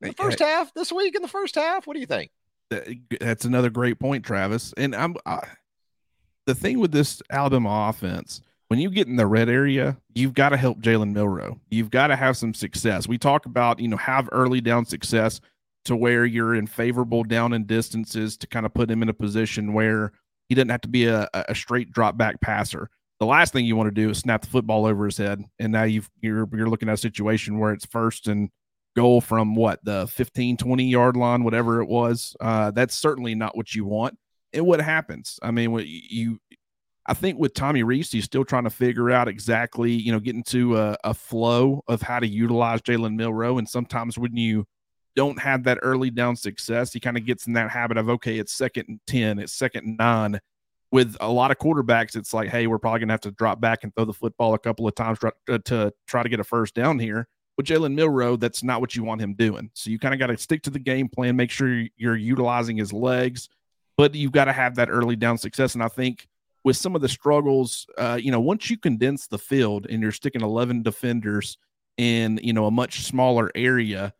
in 0.00 0.08
the 0.08 0.14
first 0.14 0.38
half 0.38 0.72
this 0.74 0.92
week 0.92 1.14
in 1.14 1.22
the 1.22 1.28
first 1.28 1.56
half. 1.56 1.86
What 1.86 1.94
do 1.94 2.00
you 2.00 2.06
think? 2.06 2.30
That's 3.20 3.44
another 3.44 3.70
great 3.70 3.98
point, 3.98 4.24
Travis. 4.24 4.72
And 4.76 4.94
I'm 4.94 5.16
I, 5.26 5.40
the 6.46 6.54
thing 6.54 6.78
with 6.78 6.92
this 6.92 7.20
Alabama 7.30 7.88
offense 7.90 8.40
when 8.68 8.78
you 8.80 8.90
get 8.90 9.08
in 9.08 9.16
the 9.16 9.26
red 9.26 9.48
area, 9.48 9.96
you've 10.14 10.34
got 10.34 10.50
to 10.50 10.56
help 10.56 10.80
Jalen 10.80 11.12
Milroe. 11.12 11.58
You've 11.70 11.90
got 11.90 12.08
to 12.08 12.16
have 12.16 12.36
some 12.36 12.54
success. 12.54 13.08
We 13.08 13.18
talk 13.18 13.46
about, 13.46 13.80
you 13.80 13.88
know, 13.88 13.96
have 13.96 14.28
early 14.30 14.60
down 14.60 14.84
success 14.84 15.40
to 15.86 15.96
where 15.96 16.26
you're 16.26 16.54
in 16.54 16.66
favorable 16.66 17.24
down 17.24 17.54
and 17.54 17.66
distances 17.66 18.36
to 18.36 18.46
kind 18.46 18.66
of 18.66 18.74
put 18.74 18.90
him 18.90 19.02
in 19.02 19.08
a 19.08 19.14
position 19.14 19.72
where 19.72 20.12
he 20.48 20.54
doesn't 20.54 20.68
have 20.68 20.82
to 20.82 20.88
be 20.88 21.06
a, 21.06 21.28
a 21.32 21.54
straight 21.54 21.92
drop 21.92 22.18
back 22.18 22.40
passer. 22.40 22.90
The 23.20 23.26
last 23.26 23.52
thing 23.52 23.64
you 23.64 23.74
want 23.74 23.88
to 23.88 24.02
do 24.02 24.10
is 24.10 24.18
snap 24.18 24.42
the 24.42 24.48
football 24.48 24.86
over 24.86 25.06
his 25.06 25.16
head, 25.16 25.42
and 25.58 25.72
now 25.72 25.82
you've 25.82 26.08
you're 26.20 26.48
you're 26.52 26.68
looking 26.68 26.88
at 26.88 26.94
a 26.94 26.98
situation 26.98 27.58
where 27.58 27.72
it's 27.72 27.86
first 27.86 28.28
and 28.28 28.50
goal 28.94 29.20
from 29.20 29.54
what 29.54 29.84
the 29.84 30.06
15 30.08 30.56
20 30.56 30.84
yard 30.84 31.16
line 31.16 31.44
whatever 31.44 31.80
it 31.80 31.88
was 31.88 32.34
uh, 32.40 32.70
that's 32.72 32.96
certainly 32.96 33.32
not 33.32 33.56
what 33.56 33.72
you 33.72 33.84
want 33.84 34.18
and 34.52 34.66
what 34.66 34.80
happens 34.80 35.38
i 35.42 35.52
mean 35.52 35.70
what 35.70 35.86
you 35.86 36.40
I 37.08 37.14
think 37.14 37.38
with 37.38 37.54
Tommy 37.54 37.82
Rees, 37.82 38.12
he's 38.12 38.26
still 38.26 38.44
trying 38.44 38.64
to 38.64 38.70
figure 38.70 39.10
out 39.10 39.28
exactly, 39.28 39.92
you 39.92 40.12
know, 40.12 40.20
getting 40.20 40.42
to 40.44 40.76
a, 40.76 40.96
a 41.04 41.14
flow 41.14 41.82
of 41.88 42.02
how 42.02 42.20
to 42.20 42.26
utilize 42.26 42.82
Jalen 42.82 43.16
Milroe. 43.16 43.56
And 43.56 43.66
sometimes 43.66 44.18
when 44.18 44.36
you 44.36 44.66
don't 45.16 45.38
have 45.40 45.64
that 45.64 45.78
early 45.80 46.10
down 46.10 46.36
success, 46.36 46.92
he 46.92 47.00
kind 47.00 47.16
of 47.16 47.24
gets 47.24 47.46
in 47.46 47.54
that 47.54 47.70
habit 47.70 47.96
of, 47.96 48.10
okay, 48.10 48.38
it's 48.38 48.52
second 48.52 48.84
and 48.88 49.00
10, 49.06 49.38
it's 49.38 49.54
second 49.54 49.86
and 49.86 49.96
nine. 49.96 50.38
With 50.92 51.16
a 51.20 51.32
lot 51.32 51.50
of 51.50 51.56
quarterbacks, 51.56 52.14
it's 52.14 52.34
like, 52.34 52.50
hey, 52.50 52.66
we're 52.66 52.78
probably 52.78 53.00
going 53.00 53.08
to 53.08 53.14
have 53.14 53.20
to 53.22 53.30
drop 53.30 53.58
back 53.58 53.84
and 53.84 53.94
throw 53.94 54.04
the 54.04 54.12
football 54.12 54.52
a 54.52 54.58
couple 54.58 54.86
of 54.86 54.94
times 54.94 55.18
to, 55.18 55.32
uh, 55.48 55.90
try 56.06 56.22
to 56.22 56.28
get 56.28 56.40
a 56.40 56.44
first 56.44 56.74
down 56.74 56.98
here. 56.98 57.26
With 57.56 57.66
Jalen 57.66 57.94
Milroe, 57.94 58.36
that's 58.36 58.62
not 58.62 58.82
what 58.82 58.94
you 58.94 59.02
want 59.02 59.22
him 59.22 59.32
doing. 59.32 59.70
So 59.72 59.90
you 59.90 59.98
kind 59.98 60.12
of 60.12 60.20
got 60.20 60.26
to 60.26 60.36
stick 60.36 60.62
to 60.64 60.70
the 60.70 60.78
game 60.78 61.08
plan, 61.08 61.36
make 61.36 61.50
sure 61.50 61.86
you're 61.96 62.16
utilizing 62.16 62.76
his 62.76 62.92
legs, 62.92 63.48
but 63.96 64.14
you've 64.14 64.32
got 64.32 64.44
to 64.44 64.52
have 64.52 64.76
that 64.76 64.90
early 64.90 65.16
down 65.16 65.38
success. 65.38 65.72
And 65.72 65.82
I 65.82 65.88
think– 65.88 66.28
with 66.68 66.76
some 66.76 66.94
of 66.94 67.00
the 67.00 67.08
struggles, 67.08 67.86
uh, 67.96 68.18
you 68.20 68.30
know, 68.30 68.40
once 68.40 68.68
you 68.68 68.76
condense 68.76 69.26
the 69.26 69.38
field 69.38 69.86
and 69.88 70.02
you're 70.02 70.12
sticking 70.12 70.42
11 70.42 70.82
defenders 70.82 71.56
in, 71.96 72.38
you 72.42 72.52
know, 72.52 72.66
a 72.66 72.70
much 72.70 73.04
smaller 73.04 73.50
area, 73.54 74.12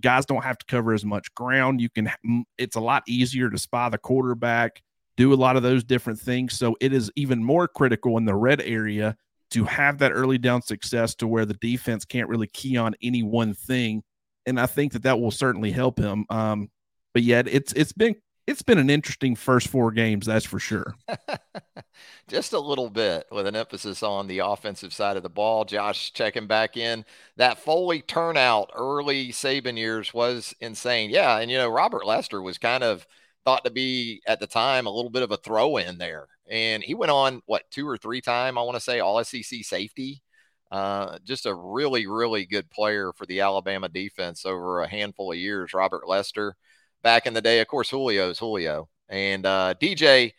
guys 0.00 0.24
don't 0.24 0.44
have 0.44 0.56
to 0.58 0.66
cover 0.66 0.94
as 0.94 1.04
much 1.04 1.34
ground. 1.34 1.80
You 1.80 1.90
can, 1.90 2.08
it's 2.56 2.76
a 2.76 2.80
lot 2.80 3.02
easier 3.08 3.50
to 3.50 3.58
spy 3.58 3.88
the 3.88 3.98
quarterback, 3.98 4.80
do 5.16 5.32
a 5.32 5.34
lot 5.34 5.56
of 5.56 5.64
those 5.64 5.82
different 5.82 6.20
things. 6.20 6.56
So 6.56 6.76
it 6.80 6.92
is 6.92 7.10
even 7.16 7.42
more 7.42 7.66
critical 7.66 8.16
in 8.16 8.26
the 8.26 8.36
red 8.36 8.60
area 8.60 9.16
to 9.50 9.64
have 9.64 9.98
that 9.98 10.12
early 10.12 10.38
down 10.38 10.62
success 10.62 11.16
to 11.16 11.26
where 11.26 11.46
the 11.46 11.54
defense 11.54 12.04
can't 12.04 12.28
really 12.28 12.46
key 12.46 12.76
on 12.76 12.94
any 13.02 13.24
one 13.24 13.54
thing. 13.54 14.04
And 14.46 14.60
I 14.60 14.66
think 14.66 14.92
that 14.92 15.02
that 15.02 15.18
will 15.18 15.32
certainly 15.32 15.72
help 15.72 15.98
him. 15.98 16.26
Um, 16.30 16.70
but 17.12 17.24
yet 17.24 17.48
it's 17.48 17.72
it's 17.72 17.92
been 17.92 18.14
it's 18.48 18.62
been 18.62 18.78
an 18.78 18.88
interesting 18.88 19.36
first 19.36 19.68
four 19.68 19.92
games, 19.92 20.24
that's 20.24 20.46
for 20.46 20.58
sure. 20.58 20.94
Just 22.28 22.54
a 22.54 22.58
little 22.58 22.88
bit 22.88 23.26
with 23.30 23.46
an 23.46 23.54
emphasis 23.54 24.02
on 24.02 24.26
the 24.26 24.38
offensive 24.38 24.94
side 24.94 25.18
of 25.18 25.22
the 25.22 25.28
ball. 25.28 25.66
Josh 25.66 26.14
checking 26.14 26.46
back 26.46 26.78
in. 26.78 27.04
That 27.36 27.58
Foley 27.58 28.00
turnout 28.00 28.70
early 28.74 29.32
Saban 29.32 29.76
years 29.76 30.14
was 30.14 30.54
insane. 30.60 31.10
Yeah. 31.10 31.36
And, 31.36 31.50
you 31.50 31.58
know, 31.58 31.68
Robert 31.68 32.06
Lester 32.06 32.40
was 32.40 32.56
kind 32.56 32.82
of 32.82 33.06
thought 33.44 33.64
to 33.66 33.70
be 33.70 34.22
at 34.26 34.40
the 34.40 34.46
time 34.46 34.86
a 34.86 34.90
little 34.90 35.10
bit 35.10 35.22
of 35.22 35.30
a 35.30 35.36
throw 35.36 35.76
in 35.76 35.98
there. 35.98 36.26
And 36.50 36.82
he 36.82 36.94
went 36.94 37.12
on, 37.12 37.42
what, 37.44 37.70
two 37.70 37.86
or 37.86 37.98
three 37.98 38.22
time, 38.22 38.56
I 38.56 38.62
want 38.62 38.76
to 38.76 38.80
say, 38.80 39.00
all 39.00 39.22
SEC 39.22 39.62
safety. 39.62 40.22
Uh, 40.70 41.18
just 41.22 41.44
a 41.44 41.54
really, 41.54 42.06
really 42.06 42.46
good 42.46 42.70
player 42.70 43.12
for 43.12 43.26
the 43.26 43.40
Alabama 43.40 43.90
defense 43.90 44.46
over 44.46 44.80
a 44.80 44.88
handful 44.88 45.32
of 45.32 45.38
years, 45.38 45.74
Robert 45.74 46.08
Lester 46.08 46.56
back 47.02 47.26
in 47.26 47.34
the 47.34 47.42
day. 47.42 47.60
Of 47.60 47.68
course, 47.68 47.90
Julio's 47.90 48.38
Julio. 48.38 48.88
And 49.08 49.46
uh, 49.46 49.74
DJ, 49.80 50.32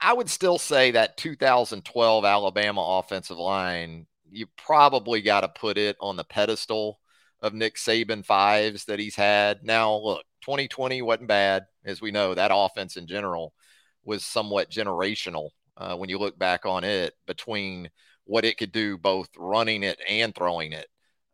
I 0.00 0.12
would 0.12 0.30
still 0.30 0.58
say 0.58 0.92
that 0.92 1.16
2012 1.16 2.24
Alabama 2.24 2.98
offensive 2.98 3.38
line, 3.38 4.06
you 4.30 4.46
probably 4.56 5.22
got 5.22 5.40
to 5.40 5.48
put 5.48 5.78
it 5.78 5.96
on 6.00 6.16
the 6.16 6.24
pedestal 6.24 7.00
of 7.40 7.54
Nick 7.54 7.76
Saban 7.76 8.24
fives 8.24 8.84
that 8.86 8.98
he's 8.98 9.16
had. 9.16 9.64
Now, 9.64 9.96
look, 9.96 10.24
2020 10.42 11.02
wasn't 11.02 11.28
bad. 11.28 11.66
As 11.84 12.00
we 12.00 12.10
know, 12.10 12.34
that 12.34 12.50
offense 12.52 12.96
in 12.96 13.06
general 13.06 13.52
was 14.04 14.24
somewhat 14.24 14.70
generational 14.70 15.50
uh, 15.76 15.96
when 15.96 16.08
you 16.08 16.18
look 16.18 16.38
back 16.38 16.66
on 16.66 16.84
it 16.84 17.14
between 17.26 17.90
what 18.24 18.44
it 18.44 18.58
could 18.58 18.72
do, 18.72 18.98
both 18.98 19.28
running 19.36 19.82
it 19.82 19.98
and 20.08 20.34
throwing 20.34 20.72
it. 20.72 20.86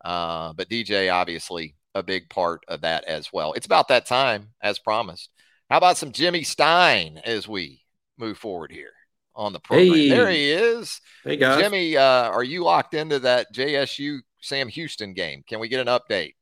Uh, 0.04 0.52
but 0.52 0.68
DJ 0.68 1.12
obviously 1.12 1.74
a 1.94 2.02
big 2.02 2.28
part 2.28 2.64
of 2.68 2.80
that 2.82 3.04
as 3.04 3.32
well. 3.32 3.52
It's 3.52 3.66
about 3.66 3.88
that 3.88 4.06
time, 4.06 4.48
as 4.62 4.78
promised. 4.78 5.30
How 5.70 5.78
about 5.78 5.96
some 5.96 6.12
Jimmy 6.12 6.42
Stein 6.42 7.20
as 7.24 7.48
we 7.48 7.80
move 8.18 8.38
forward 8.38 8.70
here 8.70 8.92
on 9.34 9.52
the 9.52 9.60
program? 9.60 9.92
Hey. 9.94 10.08
There 10.08 10.30
he 10.30 10.50
is. 10.50 11.00
Hey 11.24 11.36
guys, 11.36 11.62
Jimmy, 11.62 11.96
uh, 11.96 12.02
are 12.30 12.44
you 12.44 12.62
locked 12.64 12.94
into 12.94 13.18
that 13.20 13.52
JSU 13.54 14.18
Sam 14.40 14.68
Houston 14.68 15.14
game? 15.14 15.42
Can 15.46 15.60
we 15.60 15.68
get 15.68 15.80
an 15.80 15.86
update 15.86 16.34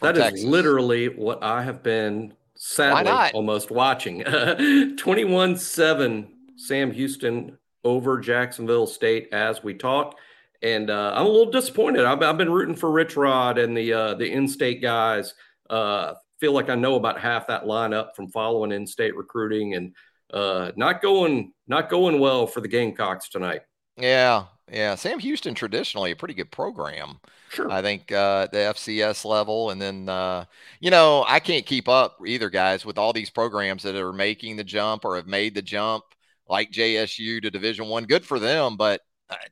That 0.00 0.16
is 0.16 0.22
Texas. 0.22 0.44
literally 0.44 1.08
what 1.08 1.42
I 1.42 1.62
have 1.62 1.82
been 1.82 2.34
sadly 2.56 3.10
almost 3.34 3.70
watching. 3.70 4.22
21 4.96 5.56
7 5.56 6.28
Sam 6.56 6.90
Houston 6.90 7.58
over 7.84 8.18
Jacksonville 8.18 8.86
State 8.86 9.28
as 9.32 9.62
we 9.62 9.74
talk. 9.74 10.16
And 10.62 10.90
uh, 10.90 11.12
I'm 11.14 11.26
a 11.26 11.28
little 11.28 11.50
disappointed. 11.50 12.04
I've, 12.04 12.22
I've 12.22 12.36
been 12.36 12.50
rooting 12.50 12.76
for 12.76 12.90
Rich 12.90 13.16
Rod 13.16 13.58
and 13.58 13.76
the 13.76 13.92
uh, 13.92 14.14
the 14.14 14.30
in-state 14.30 14.82
guys. 14.82 15.34
Uh, 15.68 16.14
feel 16.38 16.52
like 16.52 16.68
I 16.68 16.74
know 16.74 16.96
about 16.96 17.20
half 17.20 17.46
that 17.46 17.64
lineup 17.64 18.14
from 18.14 18.30
following 18.30 18.72
in-state 18.72 19.16
recruiting, 19.16 19.74
and 19.74 19.94
uh, 20.32 20.72
not 20.76 21.00
going 21.00 21.52
not 21.66 21.88
going 21.88 22.20
well 22.20 22.46
for 22.46 22.60
the 22.60 22.68
Gamecocks 22.68 23.28
tonight. 23.28 23.62
Yeah, 23.96 24.46
yeah. 24.70 24.94
Sam 24.94 25.18
Houston 25.18 25.54
traditionally 25.54 26.10
a 26.10 26.16
pretty 26.16 26.34
good 26.34 26.50
program. 26.50 27.20
Sure. 27.50 27.70
I 27.70 27.82
think 27.82 28.12
uh, 28.12 28.46
the 28.52 28.58
FCS 28.58 29.24
level, 29.24 29.70
and 29.70 29.80
then 29.80 30.08
uh, 30.08 30.44
you 30.78 30.90
know 30.90 31.24
I 31.26 31.40
can't 31.40 31.66
keep 31.66 31.88
up 31.88 32.18
either, 32.26 32.50
guys, 32.50 32.84
with 32.84 32.98
all 32.98 33.12
these 33.12 33.30
programs 33.30 33.82
that 33.82 33.96
are 33.96 34.12
making 34.12 34.56
the 34.56 34.64
jump 34.64 35.04
or 35.04 35.16
have 35.16 35.26
made 35.26 35.54
the 35.54 35.62
jump, 35.62 36.04
like 36.48 36.70
JSU 36.70 37.42
to 37.42 37.50
Division 37.50 37.88
One. 37.88 38.04
Good 38.04 38.24
for 38.24 38.38
them, 38.38 38.76
but 38.76 39.00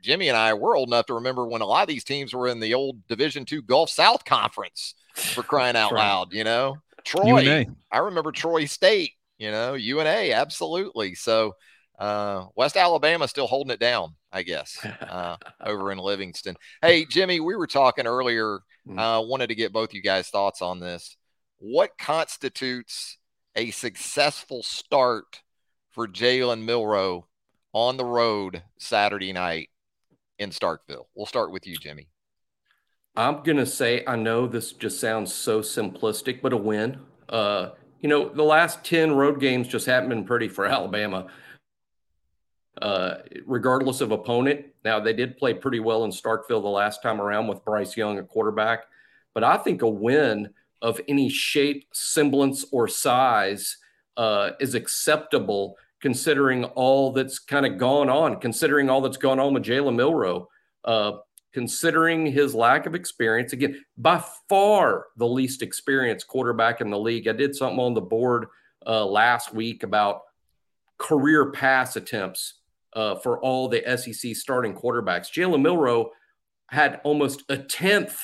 Jimmy 0.03 0.29
and 0.29 0.37
I 0.37 0.55
were 0.55 0.77
old 0.77 0.89
enough 0.89 1.07
to 1.07 1.15
remember 1.15 1.47
when 1.47 1.63
a 1.63 1.67
lot 1.67 1.83
of 1.83 1.89
these 1.89 2.05
teams 2.05 2.33
were 2.35 2.49
in 2.49 2.61
the 2.61 2.75
old 2.75 3.07
Division 3.07 3.45
Two 3.45 3.63
Gulf 3.63 3.91
South 3.91 4.25
Conference 4.25 4.95
for 5.15 5.43
crying 5.43 5.77
out 5.77 5.93
Right. 5.93 6.01
loud. 6.07 6.33
You 6.33 6.45
know, 6.45 6.77
Troy. 7.05 7.41
UNA. 7.41 7.67
I 7.91 7.99
remember 7.99 8.33
Troy 8.33 8.65
State. 8.67 9.13
You 9.39 9.51
know, 9.53 9.75
UNA, 9.75 10.33
absolutely. 10.35 11.15
So 11.15 11.55
uh, 11.99 12.47
West 12.57 12.77
Alabama 12.77 13.29
still 13.29 13.47
holding 13.47 13.73
it 13.73 13.79
down, 13.81 14.15
I 14.33 14.43
guess, 14.43 14.85
uh, 14.85 15.37
over 15.65 15.93
in 15.93 15.99
Livingston. 15.99 16.57
Hey, 16.83 17.05
Jimmy, 17.05 17.39
we 17.41 17.55
were 17.57 17.67
talking 17.69 18.07
earlier. 18.07 18.61
I 18.97 19.17
Uh, 19.17 19.21
wanted 19.21 19.49
to 19.49 19.55
get 19.55 19.73
both 19.73 19.95
you 19.95 20.03
guys' 20.03 20.29
thoughts 20.29 20.61
on 20.63 20.81
this. 20.81 21.17
What 21.59 21.99
constitutes 21.99 23.19
a 23.55 23.71
successful 23.71 24.63
start 24.63 25.43
for 25.91 26.07
Jalen 26.09 26.65
Milroe 26.65 27.27
on 27.73 27.97
the 27.97 28.05
road 28.05 28.63
Saturday 28.79 29.33
night 29.33 29.71
in 30.39 30.51
Starkville? 30.51 31.07
We'll 31.15 31.27
start 31.27 31.51
with 31.51 31.67
you, 31.67 31.77
Jimmy. 31.77 32.09
I'm 33.17 33.43
gonna 33.43 33.67
say 33.67 34.05
I 34.07 34.17
know 34.17 34.47
this 34.47 34.73
just 34.73 35.01
sounds 35.01 35.35
so 35.35 35.61
simplistic, 35.61 36.41
but 36.41 36.53
a 36.53 36.57
win. 36.57 37.01
Uh, 37.29 37.71
you 38.01 38.09
know, 38.09 38.29
the 38.29 38.45
last 38.45 38.85
10 38.85 39.13
road 39.13 39.41
games 39.41 39.67
just 39.67 39.87
haven't 39.87 40.09
been 40.09 40.25
pretty 40.25 40.49
for 40.49 40.67
Alabama. 40.67 41.27
Uh, 42.81 43.19
regardless 43.45 44.01
of 44.01 44.13
opponent. 44.13 44.67
Now 44.85 45.01
they 45.01 45.13
did 45.13 45.37
play 45.37 45.53
pretty 45.53 45.81
well 45.81 46.05
in 46.05 46.13
Starkville 46.13 46.63
the 46.63 46.69
last 46.69 47.03
time 47.03 47.21
around 47.21 47.49
with 47.49 47.65
Bryce 47.65 47.97
Young 47.97 48.19
at 48.19 48.29
quarterback, 48.29 48.85
but 49.35 49.43
I 49.43 49.57
think 49.57 49.83
a 49.83 49.89
win 49.89 50.51
of 50.81 51.01
any 51.09 51.29
shape, 51.29 51.89
semblance, 51.93 52.65
or 52.71 52.87
size 52.87 53.79
uh, 54.17 54.51
is 54.61 54.77
acceptable 54.77 55.77
considering 56.01 56.65
all 56.65 57.13
that's 57.13 57.39
kind 57.39 57.67
of 57.67 57.79
gone 57.79 58.09
on, 58.09 58.41
considering 58.41 58.89
all 58.89 59.01
that's 59.01 59.17
gone 59.17 59.41
on 59.41 59.55
with 59.55 59.65
Jalen 59.65 59.97
Milroe. 59.97 60.49
Uh, 60.85 61.13
considering 61.53 62.27
his 62.27 62.55
lack 62.55 62.87
of 62.87 62.95
experience, 62.95 63.53
again, 63.53 63.83
by 63.97 64.23
far 64.49 65.07
the 65.17 65.27
least 65.27 65.63
experienced 65.63 66.29
quarterback 66.29 66.81
in 66.81 66.91
the 66.91 66.99
league. 66.99 67.27
I 67.27 67.33
did 67.33 67.55
something 67.55 67.81
on 67.81 67.95
the 67.95 68.01
board 68.01 68.47
uh, 68.87 69.05
last 69.05 69.55
week 69.55 69.83
about 69.83 70.21
career 70.99 71.51
pass 71.51 71.97
attempts 71.97 72.55
uh, 72.93 73.17
for 73.17 73.41
all 73.41 73.69
the 73.69 73.83
SEC 73.97 74.37
starting 74.37 74.75
quarterbacks. 74.75 75.33
Jalen 75.33 75.63
Milroe 75.63 76.11
had 76.69 77.01
almost 77.05 77.43
a 77.49 77.57
tenth 77.57 78.19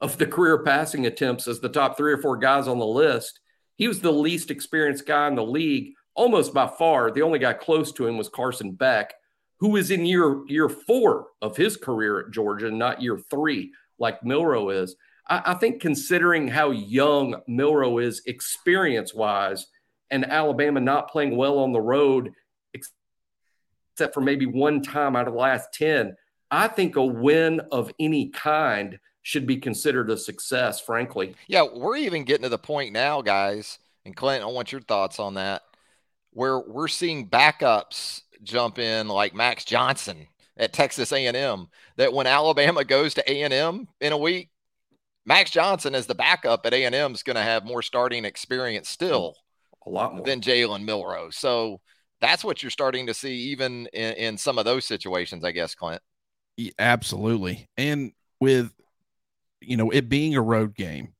of 0.00 0.18
the 0.18 0.26
career 0.26 0.62
passing 0.62 1.06
attempts 1.06 1.48
as 1.48 1.60
the 1.60 1.68
top 1.68 1.96
three 1.96 2.12
or 2.12 2.18
four 2.18 2.36
guys 2.36 2.68
on 2.68 2.78
the 2.78 2.86
list. 2.86 3.40
He 3.76 3.88
was 3.88 4.00
the 4.00 4.12
least 4.12 4.50
experienced 4.50 5.06
guy 5.06 5.28
in 5.28 5.34
the 5.34 5.44
league, 5.44 5.94
almost 6.18 6.52
by 6.52 6.66
far. 6.66 7.10
The 7.10 7.22
only 7.22 7.38
guy 7.38 7.52
close 7.52 7.92
to 7.92 8.06
him 8.06 8.18
was 8.18 8.28
Carson 8.28 8.72
Beck, 8.72 9.14
who 9.60 9.76
is 9.76 9.90
in 9.90 10.04
year 10.04 10.42
year 10.48 10.68
four 10.68 11.28
of 11.40 11.56
his 11.56 11.76
career 11.76 12.20
at 12.20 12.32
Georgia, 12.32 12.70
not 12.70 13.00
year 13.00 13.18
three, 13.30 13.72
like 13.98 14.24
Milroe 14.24 14.70
is. 14.70 14.96
I, 15.28 15.42
I 15.46 15.54
think 15.54 15.80
considering 15.80 16.48
how 16.48 16.72
young 16.72 17.40
Milroe 17.46 17.98
is 17.98 18.22
experience 18.26 19.14
wise, 19.14 19.66
and 20.10 20.24
Alabama 20.24 20.80
not 20.80 21.10
playing 21.10 21.36
well 21.36 21.58
on 21.58 21.72
the 21.72 21.80
road, 21.80 22.32
except 22.72 24.14
for 24.14 24.20
maybe 24.20 24.46
one 24.46 24.82
time 24.82 25.14
out 25.14 25.28
of 25.28 25.34
the 25.34 25.40
last 25.40 25.68
10, 25.74 26.16
I 26.50 26.66
think 26.66 26.96
a 26.96 27.04
win 27.04 27.60
of 27.72 27.92
any 28.00 28.30
kind 28.30 28.98
should 29.22 29.46
be 29.46 29.58
considered 29.58 30.08
a 30.08 30.16
success, 30.16 30.80
frankly. 30.80 31.34
Yeah, 31.46 31.66
we're 31.72 31.96
even 31.96 32.24
getting 32.24 32.44
to 32.44 32.48
the 32.48 32.58
point 32.58 32.92
now, 32.92 33.20
guys. 33.20 33.78
And 34.06 34.16
Clint, 34.16 34.42
I 34.42 34.46
want 34.46 34.72
your 34.72 34.80
thoughts 34.80 35.20
on 35.20 35.34
that. 35.34 35.62
Where 36.32 36.60
we're 36.60 36.88
seeing 36.88 37.28
backups 37.28 38.22
jump 38.42 38.78
in, 38.78 39.08
like 39.08 39.34
Max 39.34 39.64
Johnson 39.64 40.26
at 40.56 40.72
Texas 40.72 41.12
A&M. 41.12 41.66
That 41.96 42.12
when 42.12 42.26
Alabama 42.26 42.84
goes 42.84 43.14
to 43.14 43.30
A&M 43.30 43.88
in 44.00 44.12
a 44.12 44.18
week, 44.18 44.50
Max 45.26 45.50
Johnson 45.50 45.94
as 45.94 46.06
the 46.06 46.14
backup 46.14 46.64
at 46.64 46.72
A&M 46.74 47.12
is 47.14 47.22
going 47.22 47.36
to 47.36 47.42
have 47.42 47.64
more 47.64 47.82
starting 47.82 48.24
experience 48.24 48.88
still 48.88 49.34
A 49.86 49.90
lot 49.90 50.14
more. 50.14 50.24
than 50.24 50.40
Jalen 50.40 50.84
Milroe. 50.84 51.30
So 51.30 51.80
that's 52.20 52.42
what 52.44 52.62
you're 52.62 52.70
starting 52.70 53.06
to 53.08 53.14
see 53.14 53.34
even 53.50 53.86
in, 53.92 54.14
in 54.14 54.38
some 54.38 54.58
of 54.58 54.64
those 54.64 54.84
situations, 54.86 55.44
I 55.44 55.52
guess, 55.52 55.74
Clint. 55.74 56.02
Yeah, 56.56 56.72
absolutely. 56.78 57.68
And 57.76 58.12
with 58.40 58.72
you 59.60 59.76
know 59.76 59.90
it 59.90 60.08
being 60.08 60.34
a 60.34 60.42
road 60.42 60.74
game, 60.74 61.14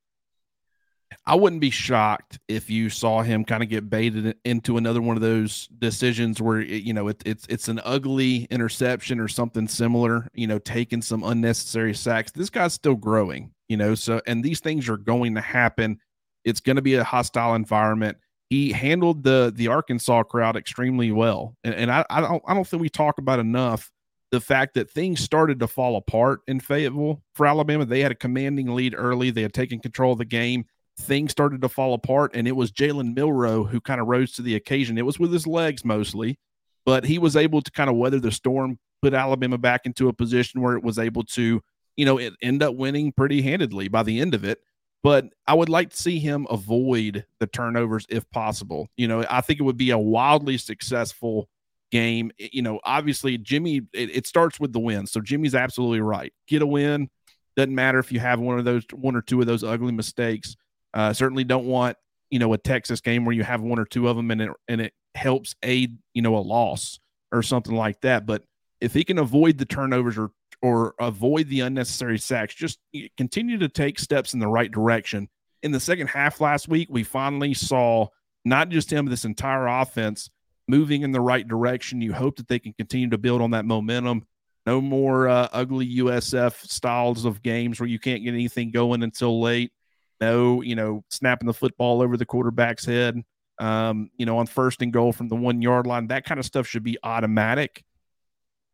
I 1.26 1.34
wouldn't 1.34 1.60
be 1.60 1.70
shocked 1.70 2.38
if 2.48 2.70
you 2.70 2.90
saw 2.90 3.22
him 3.22 3.44
kind 3.44 3.62
of 3.62 3.68
get 3.68 3.90
baited 3.90 4.36
into 4.44 4.76
another 4.76 5.00
one 5.00 5.16
of 5.16 5.22
those 5.22 5.66
decisions 5.78 6.40
where 6.40 6.60
you 6.60 6.92
know 6.92 7.08
it, 7.08 7.22
it's 7.24 7.46
it's 7.48 7.68
an 7.68 7.80
ugly 7.84 8.46
interception 8.50 9.20
or 9.20 9.28
something 9.28 9.68
similar. 9.68 10.28
You 10.34 10.46
know, 10.46 10.58
taking 10.58 11.02
some 11.02 11.22
unnecessary 11.22 11.94
sacks. 11.94 12.32
This 12.32 12.50
guy's 12.50 12.74
still 12.74 12.94
growing. 12.94 13.52
You 13.68 13.76
know, 13.76 13.94
so 13.94 14.20
and 14.26 14.42
these 14.42 14.60
things 14.60 14.88
are 14.88 14.96
going 14.96 15.34
to 15.34 15.40
happen. 15.40 15.98
It's 16.44 16.60
going 16.60 16.76
to 16.76 16.82
be 16.82 16.94
a 16.94 17.04
hostile 17.04 17.54
environment. 17.54 18.18
He 18.50 18.72
handled 18.72 19.22
the 19.22 19.52
the 19.54 19.68
Arkansas 19.68 20.22
crowd 20.24 20.56
extremely 20.56 21.12
well, 21.12 21.56
and, 21.64 21.74
and 21.74 21.90
I, 21.90 22.04
I 22.08 22.20
don't 22.20 22.42
I 22.46 22.54
don't 22.54 22.66
think 22.66 22.80
we 22.80 22.88
talk 22.88 23.18
about 23.18 23.38
enough 23.38 23.90
the 24.30 24.40
fact 24.40 24.74
that 24.74 24.90
things 24.90 25.20
started 25.20 25.60
to 25.60 25.66
fall 25.66 25.96
apart 25.96 26.40
in 26.46 26.60
Fayetteville 26.60 27.22
for 27.34 27.46
Alabama. 27.46 27.84
They 27.84 28.00
had 28.00 28.12
a 28.12 28.16
commanding 28.16 28.74
lead 28.74 28.94
early. 28.96 29.30
They 29.30 29.42
had 29.42 29.54
taken 29.54 29.78
control 29.80 30.12
of 30.12 30.18
the 30.18 30.24
game. 30.24 30.66
Things 31.00 31.30
started 31.30 31.62
to 31.62 31.68
fall 31.68 31.94
apart, 31.94 32.32
and 32.34 32.48
it 32.48 32.56
was 32.56 32.72
Jalen 32.72 33.14
Milroe 33.14 33.64
who 33.64 33.80
kind 33.80 34.00
of 34.00 34.08
rose 34.08 34.32
to 34.32 34.42
the 34.42 34.56
occasion. 34.56 34.98
It 34.98 35.06
was 35.06 35.18
with 35.18 35.32
his 35.32 35.46
legs 35.46 35.84
mostly, 35.84 36.38
but 36.84 37.04
he 37.04 37.18
was 37.18 37.36
able 37.36 37.62
to 37.62 37.70
kind 37.70 37.88
of 37.88 37.96
weather 37.96 38.18
the 38.18 38.32
storm, 38.32 38.78
put 39.00 39.14
Alabama 39.14 39.58
back 39.58 39.82
into 39.84 40.08
a 40.08 40.12
position 40.12 40.60
where 40.60 40.76
it 40.76 40.82
was 40.82 40.98
able 40.98 41.22
to, 41.22 41.62
you 41.96 42.04
know, 42.04 42.18
it 42.18 42.34
end 42.42 42.62
up 42.62 42.74
winning 42.74 43.12
pretty 43.12 43.42
handedly 43.42 43.88
by 43.88 44.02
the 44.02 44.20
end 44.20 44.34
of 44.34 44.44
it. 44.44 44.60
But 45.02 45.26
I 45.46 45.54
would 45.54 45.68
like 45.68 45.90
to 45.90 45.96
see 45.96 46.18
him 46.18 46.46
avoid 46.50 47.24
the 47.38 47.46
turnovers 47.46 48.04
if 48.08 48.28
possible. 48.30 48.88
You 48.96 49.06
know, 49.06 49.24
I 49.30 49.40
think 49.40 49.60
it 49.60 49.62
would 49.62 49.76
be 49.76 49.90
a 49.90 49.98
wildly 49.98 50.58
successful 50.58 51.48
game. 51.92 52.32
You 52.38 52.62
know, 52.62 52.80
obviously, 52.82 53.38
Jimmy, 53.38 53.82
it, 53.92 54.16
it 54.16 54.26
starts 54.26 54.58
with 54.58 54.72
the 54.72 54.80
win. 54.80 55.06
So 55.06 55.20
Jimmy's 55.20 55.54
absolutely 55.54 56.00
right. 56.00 56.32
Get 56.48 56.62
a 56.62 56.66
win. 56.66 57.08
Doesn't 57.56 57.74
matter 57.74 57.98
if 57.98 58.10
you 58.10 58.20
have 58.20 58.40
one 58.40 58.58
of 58.58 58.64
those, 58.64 58.84
one 58.92 59.14
or 59.14 59.22
two 59.22 59.40
of 59.40 59.46
those 59.46 59.62
ugly 59.62 59.92
mistakes. 59.92 60.56
Uh, 60.94 61.12
certainly 61.12 61.44
don't 61.44 61.66
want, 61.66 61.96
you 62.30 62.38
know, 62.38 62.52
a 62.52 62.58
Texas 62.58 63.00
game 63.00 63.24
where 63.24 63.34
you 63.34 63.44
have 63.44 63.60
one 63.60 63.78
or 63.78 63.84
two 63.84 64.08
of 64.08 64.16
them 64.16 64.30
and 64.30 64.42
it, 64.42 64.50
and 64.68 64.80
it 64.80 64.92
helps 65.14 65.54
aid, 65.62 65.98
you 66.14 66.22
know, 66.22 66.36
a 66.36 66.40
loss 66.40 66.98
or 67.32 67.42
something 67.42 67.74
like 67.74 68.00
that. 68.00 68.26
But 68.26 68.42
if 68.80 68.94
he 68.94 69.04
can 69.04 69.18
avoid 69.18 69.58
the 69.58 69.66
turnovers 69.66 70.18
or, 70.18 70.30
or 70.62 70.94
avoid 70.98 71.48
the 71.48 71.60
unnecessary 71.60 72.18
sacks, 72.18 72.54
just 72.54 72.78
continue 73.16 73.58
to 73.58 73.68
take 73.68 73.98
steps 73.98 74.34
in 74.34 74.40
the 74.40 74.48
right 74.48 74.70
direction. 74.70 75.28
In 75.62 75.72
the 75.72 75.80
second 75.80 76.08
half 76.08 76.40
last 76.40 76.68
week, 76.68 76.88
we 76.90 77.02
finally 77.02 77.54
saw 77.54 78.08
not 78.44 78.68
just 78.68 78.92
him, 78.92 79.06
this 79.06 79.24
entire 79.24 79.66
offense 79.66 80.30
moving 80.68 81.02
in 81.02 81.12
the 81.12 81.20
right 81.20 81.46
direction. 81.46 82.00
You 82.00 82.12
hope 82.12 82.36
that 82.36 82.48
they 82.48 82.58
can 82.58 82.72
continue 82.74 83.10
to 83.10 83.18
build 83.18 83.40
on 83.40 83.50
that 83.52 83.64
momentum. 83.64 84.26
No 84.66 84.80
more 84.80 85.28
uh, 85.28 85.48
ugly 85.52 85.96
USF 85.96 86.68
styles 86.68 87.24
of 87.24 87.42
games 87.42 87.80
where 87.80 87.88
you 87.88 87.98
can't 87.98 88.22
get 88.22 88.34
anything 88.34 88.70
going 88.70 89.02
until 89.02 89.40
late. 89.40 89.72
No, 90.20 90.62
you 90.62 90.74
know, 90.74 91.04
snapping 91.10 91.46
the 91.46 91.54
football 91.54 92.02
over 92.02 92.16
the 92.16 92.26
quarterback's 92.26 92.84
head, 92.84 93.22
um, 93.58 94.10
you 94.16 94.26
know, 94.26 94.38
on 94.38 94.46
first 94.46 94.82
and 94.82 94.92
goal 94.92 95.12
from 95.12 95.28
the 95.28 95.36
one 95.36 95.62
yard 95.62 95.86
line. 95.86 96.08
That 96.08 96.24
kind 96.24 96.40
of 96.40 96.46
stuff 96.46 96.66
should 96.66 96.82
be 96.82 96.98
automatic. 97.02 97.84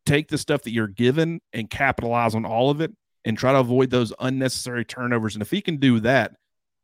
Take 0.07 0.29
the 0.29 0.39
stuff 0.39 0.63
that 0.63 0.73
you're 0.73 0.89
given 0.89 1.41
and 1.53 1.69
capitalize 1.69 2.35
on 2.35 2.45
all 2.45 2.71
of 2.71 2.81
it 2.81 2.93
and 3.25 3.37
try 3.37 3.53
to 3.53 3.59
avoid 3.59 3.91
those 3.91 4.13
unnecessary 4.21 4.85
turnovers. 4.85 5.35
And 5.35 5.43
if 5.43 5.51
he 5.51 5.61
can 5.61 5.79
do 5.79 6.01
that 6.01 6.33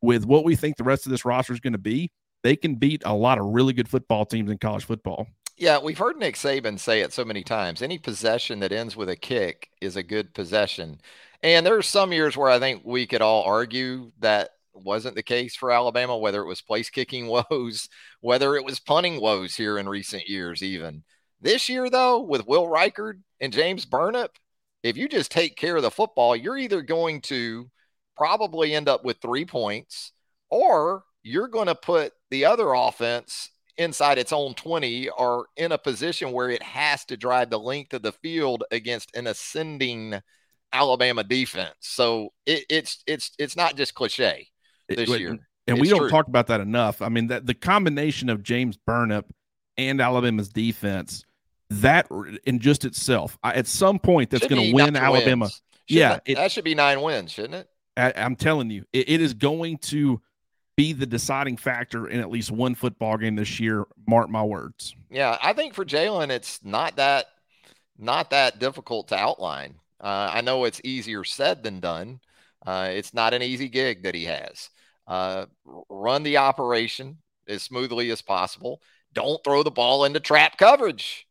with 0.01 0.25
what 0.25 0.43
we 0.43 0.55
think 0.55 0.77
the 0.77 0.83
rest 0.83 1.05
of 1.05 1.11
this 1.11 1.25
roster 1.25 1.53
is 1.53 1.59
going 1.59 1.73
to 1.73 1.79
be, 1.79 2.11
they 2.43 2.55
can 2.55 2.75
beat 2.75 3.03
a 3.05 3.13
lot 3.13 3.37
of 3.37 3.45
really 3.45 3.73
good 3.73 3.87
football 3.87 4.25
teams 4.25 4.49
in 4.49 4.57
college 4.57 4.85
football. 4.85 5.27
Yeah, 5.57 5.77
we've 5.77 5.97
heard 5.97 6.17
Nick 6.17 6.35
Saban 6.35 6.79
say 6.79 7.01
it 7.01 7.13
so 7.13 7.23
many 7.23 7.43
times. 7.43 7.83
Any 7.83 7.99
possession 7.99 8.59
that 8.61 8.71
ends 8.71 8.95
with 8.95 9.09
a 9.09 9.15
kick 9.15 9.69
is 9.79 9.95
a 9.95 10.01
good 10.01 10.33
possession. 10.33 10.99
And 11.43 11.65
there 11.65 11.77
are 11.77 11.81
some 11.81 12.13
years 12.13 12.37
where 12.37 12.49
I 12.49 12.59
think 12.59 12.83
we 12.85 13.07
could 13.07 13.21
all 13.21 13.43
argue 13.43 14.11
that 14.19 14.51
wasn't 14.73 15.15
the 15.15 15.23
case 15.23 15.55
for 15.55 15.71
Alabama, 15.71 16.17
whether 16.17 16.41
it 16.41 16.47
was 16.47 16.61
place 16.61 16.89
kicking 16.89 17.27
woes, 17.49 17.89
whether 18.21 18.55
it 18.55 18.65
was 18.65 18.79
punting 18.79 19.19
woes 19.19 19.55
here 19.55 19.77
in 19.77 19.89
recent 19.89 20.27
years, 20.27 20.61
even. 20.61 21.03
This 21.39 21.67
year, 21.69 21.89
though, 21.89 22.21
with 22.21 22.47
Will 22.47 22.67
Reichard 22.67 23.21
and 23.39 23.51
James 23.51 23.85
Burnip, 23.85 24.37
if 24.83 24.97
you 24.97 25.07
just 25.07 25.31
take 25.31 25.55
care 25.55 25.75
of 25.75 25.83
the 25.83 25.91
football, 25.91 26.35
you're 26.35 26.57
either 26.57 26.81
going 26.81 27.21
to 27.21 27.69
probably 28.15 28.73
end 28.73 28.87
up 28.87 29.03
with 29.03 29.17
three 29.17 29.45
points 29.45 30.11
or 30.49 31.03
you're 31.23 31.47
going 31.47 31.67
to 31.67 31.75
put 31.75 32.13
the 32.29 32.45
other 32.45 32.73
offense 32.73 33.49
inside 33.77 34.17
its 34.17 34.33
own 34.33 34.53
20 34.53 35.09
or 35.09 35.47
in 35.57 35.71
a 35.71 35.77
position 35.77 36.31
where 36.31 36.49
it 36.49 36.61
has 36.61 37.05
to 37.05 37.17
drive 37.17 37.49
the 37.49 37.59
length 37.59 37.93
of 37.93 38.01
the 38.01 38.11
field 38.11 38.63
against 38.71 39.15
an 39.15 39.27
ascending 39.27 40.21
Alabama 40.73 41.23
defense. 41.23 41.75
So 41.79 42.33
it, 42.45 42.65
it's 42.69 43.03
it's 43.07 43.31
it's 43.37 43.55
not 43.55 43.75
just 43.75 43.93
cliche 43.93 44.47
this 44.87 45.09
it, 45.09 45.19
year. 45.19 45.29
And 45.31 45.77
it's 45.77 45.81
we 45.81 45.89
don't 45.89 45.99
true. 45.99 46.09
talk 46.09 46.27
about 46.27 46.47
that 46.47 46.61
enough. 46.61 47.01
I 47.01 47.09
mean, 47.09 47.27
that 47.27 47.45
the 47.45 47.53
combination 47.53 48.29
of 48.29 48.43
James 48.43 48.77
Burnip 48.77 49.31
and 49.77 50.01
Alabama's 50.01 50.49
defense, 50.49 51.25
that 51.69 52.07
in 52.45 52.59
just 52.59 52.85
itself, 52.85 53.37
I, 53.43 53.53
at 53.53 53.67
some 53.67 53.99
point, 53.99 54.29
that's 54.29 54.47
going 54.47 54.69
to 54.69 54.73
win 54.73 54.95
Alabama. 54.95 55.49
Yeah, 55.87 56.19
it, 56.25 56.35
that 56.35 56.51
should 56.51 56.63
be 56.63 56.75
nine 56.75 57.01
wins, 57.01 57.31
shouldn't 57.31 57.55
it? 57.55 57.69
I, 57.97 58.09
am 58.11 58.35
telling 58.35 58.69
you, 58.69 58.85
it, 58.93 59.09
it 59.09 59.21
is 59.21 59.33
going 59.33 59.77
to 59.79 60.21
be 60.77 60.93
the 60.93 61.05
deciding 61.05 61.57
factor 61.57 62.07
in 62.07 62.19
at 62.19 62.29
least 62.29 62.49
one 62.49 62.75
football 62.75 63.17
game 63.17 63.35
this 63.35 63.59
year. 63.59 63.85
Mark 64.07 64.29
my 64.29 64.43
words. 64.43 64.95
Yeah, 65.09 65.37
I 65.41 65.53
think 65.53 65.73
for 65.73 65.85
Jalen, 65.85 66.29
it's 66.29 66.59
not 66.63 66.95
that 66.95 67.27
not 67.97 68.31
that 68.31 68.59
difficult 68.59 69.09
to 69.09 69.15
outline. 69.15 69.75
Uh, 70.01 70.31
I 70.33 70.41
know 70.41 70.65
it's 70.65 70.81
easier 70.83 71.23
said 71.23 71.63
than 71.63 71.79
done. 71.79 72.19
Uh, 72.65 72.89
it's 72.91 73.13
not 73.13 73.33
an 73.33 73.41
easy 73.41 73.69
gig 73.69 74.03
that 74.03 74.15
he 74.15 74.25
has. 74.25 74.69
Uh, 75.07 75.45
run 75.89 76.23
the 76.23 76.37
operation 76.37 77.17
as 77.47 77.63
smoothly 77.63 78.11
as 78.11 78.21
possible. 78.21 78.81
Don't 79.13 79.43
throw 79.43 79.63
the 79.63 79.71
ball 79.71 80.05
into 80.05 80.19
trap 80.19 80.57
coverage. 80.57 81.27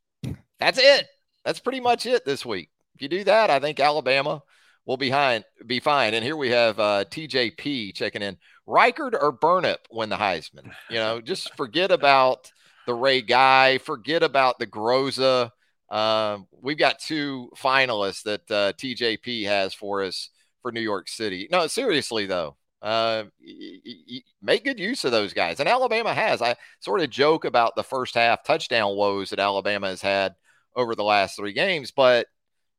That's 0.59 0.79
it. 0.79 1.07
That's 1.45 1.61
pretty 1.61 1.81
much 1.81 2.07
it 2.07 2.25
this 2.25 2.45
week. 2.45 2.71
If 2.95 3.03
you 3.03 3.09
do 3.09 3.25
that, 3.25 3.51
I 3.51 3.59
think 3.61 3.81
Alabama 3.81 4.43
will 4.85 4.97
be 4.97 5.07
behind 5.07 5.45
be 5.67 5.81
fine. 5.81 6.15
And 6.15 6.25
here 6.25 6.37
we 6.37 6.51
have 6.51 6.79
uh, 6.79 7.05
TJP 7.05 7.95
checking 7.95 8.23
in. 8.23 8.37
Reichard 8.69 9.15
or 9.21 9.33
Burnip 9.33 9.87
win 9.91 10.09
the 10.11 10.17
Heisman. 10.17 10.73
You 10.89 10.97
know, 10.97 11.21
just 11.21 11.55
forget 11.57 11.91
about 11.91 12.53
the 12.87 12.95
Ray 12.95 13.23
Guy. 13.23 13.79
Forget 13.79 14.23
about 14.23 14.59
the 14.59 14.67
Groza. 14.67 15.51
Uh, 15.91 16.39
we've 16.53 16.79
got 16.79 16.99
two 16.99 17.51
finalists 17.57 18.23
that 18.23 18.51
uh, 18.51 18.73
TJP 18.75 19.45
has 19.45 19.75
for 19.75 20.03
us 20.03 20.31
for 20.63 20.73
New 20.73 20.81
York 20.81 21.09
City. 21.09 21.49
No, 21.51 21.67
seriously 21.67 22.27
though, 22.27 22.57
uh, 22.83 23.25
y- 23.45 23.81
y- 24.09 24.23
make 24.41 24.65
good 24.65 24.79
use 24.79 25.05
of 25.05 25.13
those 25.13 25.33
guys, 25.33 25.59
and 25.61 25.69
Alabama 25.69 26.15
has. 26.15 26.43
I 26.43 26.57
sort 26.81 27.01
of 27.01 27.11
joke 27.11 27.45
about 27.45 27.75
the 27.75 27.83
first 27.83 28.15
half 28.15 28.45
touchdown 28.45 28.97
woes 28.97 29.31
that 29.31 29.41
Alabama 29.41 29.89
has 29.89 30.03
had 30.03 30.35
over 30.77 30.95
the 30.95 31.05
last 31.05 31.37
three 31.37 31.53
games, 31.53 31.91
but 31.91 32.27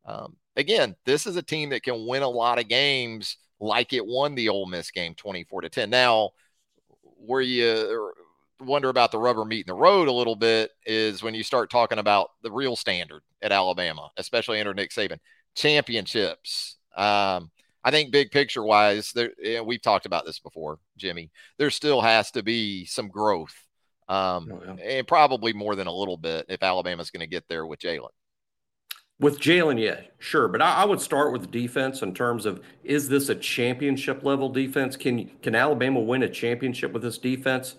um, 0.05 0.35
again, 0.55 0.95
this 1.05 1.27
is 1.27 1.35
a 1.35 1.41
team 1.43 1.69
that 1.69 1.83
can 1.83 2.07
win 2.07 2.23
a 2.23 2.29
lot 2.29 2.59
of 2.59 2.67
games 2.67 3.37
like 3.59 3.93
it 3.93 4.05
won 4.05 4.35
the 4.35 4.49
Ole 4.49 4.65
Miss 4.65 4.91
game 4.91 5.15
24 5.15 5.61
to 5.61 5.69
10. 5.69 5.89
Now, 5.89 6.31
where 7.03 7.41
you 7.41 8.13
wonder 8.61 8.89
about 8.89 9.11
the 9.11 9.17
rubber 9.17 9.45
meeting 9.45 9.67
the 9.67 9.73
road 9.73 10.07
a 10.07 10.11
little 10.11 10.35
bit 10.35 10.71
is 10.85 11.23
when 11.23 11.33
you 11.33 11.43
start 11.43 11.69
talking 11.69 11.99
about 11.99 12.31
the 12.43 12.51
real 12.51 12.75
standard 12.75 13.21
at 13.41 13.51
Alabama, 13.51 14.09
especially 14.17 14.59
under 14.59 14.73
Nick 14.73 14.91
Saban, 14.91 15.19
championships. 15.55 16.77
Um, 16.95 17.51
I 17.83 17.91
think 17.91 18.11
big 18.11 18.31
picture 18.31 18.63
wise, 18.63 19.11
there 19.11 19.63
we've 19.63 19.81
talked 19.81 20.05
about 20.05 20.25
this 20.25 20.39
before, 20.39 20.79
Jimmy. 20.97 21.31
There 21.57 21.71
still 21.71 22.01
has 22.01 22.31
to 22.31 22.43
be 22.43 22.85
some 22.85 23.07
growth, 23.07 23.55
um, 24.07 24.51
oh, 24.51 24.61
yeah. 24.77 24.97
and 24.97 25.07
probably 25.07 25.53
more 25.53 25.75
than 25.75 25.87
a 25.87 25.93
little 25.93 26.17
bit 26.17 26.45
if 26.49 26.61
Alabama's 26.61 27.09
going 27.09 27.21
to 27.21 27.27
get 27.27 27.47
there 27.47 27.65
with 27.65 27.79
Jalen. 27.79 28.09
With 29.19 29.39
Jalen, 29.39 29.79
yeah, 29.79 30.01
sure, 30.19 30.47
but 30.47 30.61
I, 30.61 30.81
I, 30.81 30.85
would 30.85 30.99
start 30.99 31.31
with 31.31 31.51
defense 31.51 32.01
in 32.01 32.13
terms 32.13 32.47
of 32.47 32.61
is 32.83 33.07
this 33.07 33.29
a 33.29 33.35
championship 33.35 34.23
level 34.23 34.49
defense? 34.49 34.95
Can 34.95 35.29
can 35.41 35.55
Alabama 35.55 35.99
win 35.99 36.23
a 36.23 36.29
championship 36.29 36.91
with 36.91 37.03
this 37.03 37.17
defense? 37.19 37.75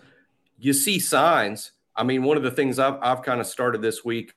You 0.58 0.72
see 0.72 0.98
signs. 0.98 1.72
I 1.94 2.04
mean, 2.04 2.22
one 2.22 2.36
of 2.36 2.42
the 2.42 2.50
things 2.50 2.78
I've 2.78 2.98
I've 3.02 3.22
kind 3.22 3.40
of 3.40 3.46
started 3.46 3.82
this 3.82 4.04
week. 4.04 4.34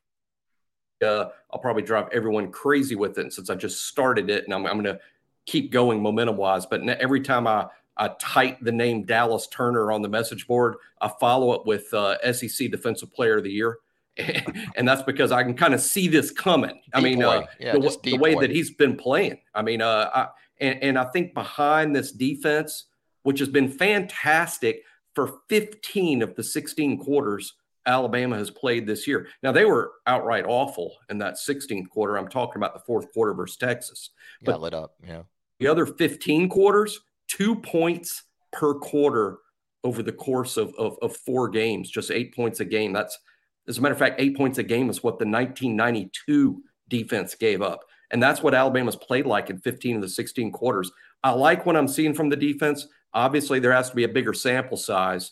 Uh, 1.04 1.26
I'll 1.52 1.60
probably 1.60 1.84
drive 1.84 2.08
everyone 2.12 2.52
crazy 2.52 2.96
with 2.96 3.18
it 3.18 3.34
since 3.34 3.50
I 3.50 3.56
just 3.56 3.86
started 3.86 4.30
it, 4.30 4.46
and 4.46 4.54
I'm, 4.54 4.66
I'm 4.66 4.82
going 4.82 4.96
to 4.96 5.00
keep 5.46 5.72
going 5.72 6.02
momentum 6.02 6.38
wise. 6.38 6.66
But 6.66 6.88
every 6.88 7.22
time 7.22 7.48
I 7.48 7.68
I 7.98 8.10
type 8.20 8.60
the 8.62 8.72
name 8.72 9.04
Dallas 9.04 9.48
Turner 9.48 9.92
on 9.92 10.02
the 10.02 10.10
message 10.10 10.48
board, 10.48 10.76
I 11.00 11.10
follow 11.20 11.54
it 11.54 11.66
with 11.66 11.94
uh, 11.94 12.18
SEC 12.34 12.70
Defensive 12.72 13.14
Player 13.14 13.38
of 13.38 13.44
the 13.44 13.52
Year. 13.52 13.78
and 14.76 14.88
that's 14.88 15.02
because 15.02 15.32
I 15.32 15.44
can 15.44 15.56
kind 15.56 15.74
of 15.74 15.82
see 15.82 16.08
this 16.08 16.32
coming. 16.32 16.82
I 16.94 17.02
mean, 17.02 17.22
uh, 17.22 17.46
yeah, 17.60 17.74
the, 17.74 17.98
the, 18.04 18.18
way 18.18 18.36
that 18.36 18.50
he's 18.50 18.72
been 18.72 18.96
playing. 18.96 19.40
I 19.54 19.62
mean, 19.62 19.82
uh, 19.82 20.10
I, 20.14 20.28
and, 20.60 20.84
and 20.84 20.98
I 20.98 21.06
think 21.06 21.34
behind 21.34 21.96
this 21.96 22.12
defense, 22.12 22.86
which 23.24 23.40
has 23.40 23.50
been 23.50 23.68
fantastic 23.68 24.84
for 25.16 25.40
15 25.50 26.22
of 26.22 26.36
the 26.36 26.44
16 26.44 27.00
quarters 27.00 27.54
Alabama 27.88 28.36
has 28.38 28.50
played 28.50 28.88
this 28.88 29.08
year. 29.08 29.28
Now 29.44 29.52
they 29.52 29.66
were 29.66 29.92
outright 30.08 30.46
awful 30.46 30.96
in 31.10 31.20
that 31.20 31.36
16th 31.36 31.90
quarter. 31.90 32.18
I'm 32.18 32.28
talking 32.28 32.58
about 32.58 32.74
the 32.74 32.84
fourth 32.86 33.12
quarter 33.14 33.34
versus 33.34 33.58
Texas. 33.58 34.10
But 34.42 34.54
Got 34.54 34.62
lit 34.62 34.74
up. 34.74 34.96
Yeah. 35.04 35.24
The 35.60 35.68
other 35.68 35.86
15 35.86 36.50
quarters, 36.50 37.00
two 37.28 37.56
points 37.56 38.24
per 38.52 38.74
quarter 38.74 39.38
over 39.84 40.02
the 40.02 40.12
course 40.12 40.58
of, 40.58 40.74
of, 40.76 40.98
of 41.02 41.16
four 41.16 41.48
games, 41.48 41.92
just 41.92 42.10
eight 42.10 42.36
points 42.36 42.60
a 42.60 42.66
game. 42.66 42.92
That's 42.92 43.18
as 43.68 43.78
a 43.78 43.82
matter 43.82 43.94
of 43.94 44.00
fact, 44.00 44.20
eight 44.20 44.36
points 44.36 44.58
a 44.58 44.64
game 44.64 44.90
is 44.90 45.04
what 45.04 45.20
the 45.20 45.26
1992 45.26 46.62
defense 46.88 47.36
gave 47.36 47.62
up. 47.62 47.82
And 48.12 48.22
that's 48.22 48.44
what 48.44 48.54
Alabama's 48.54 48.96
played 48.96 49.26
like 49.26 49.50
in 49.50 49.60
15 49.60 49.98
of 49.98 50.02
the 50.02 50.10
16 50.10 50.52
quarters. 50.52 50.92
I 51.26 51.32
like 51.32 51.66
what 51.66 51.76
I'm 51.76 51.88
seeing 51.88 52.14
from 52.14 52.30
the 52.30 52.36
defense. 52.36 52.88
Obviously, 53.12 53.60
there 53.60 53.74
has 53.74 53.90
to 53.90 53.96
be 53.96 54.04
a 54.04 54.08
bigger 54.08 54.32
sample 54.32 54.78
size 54.78 55.32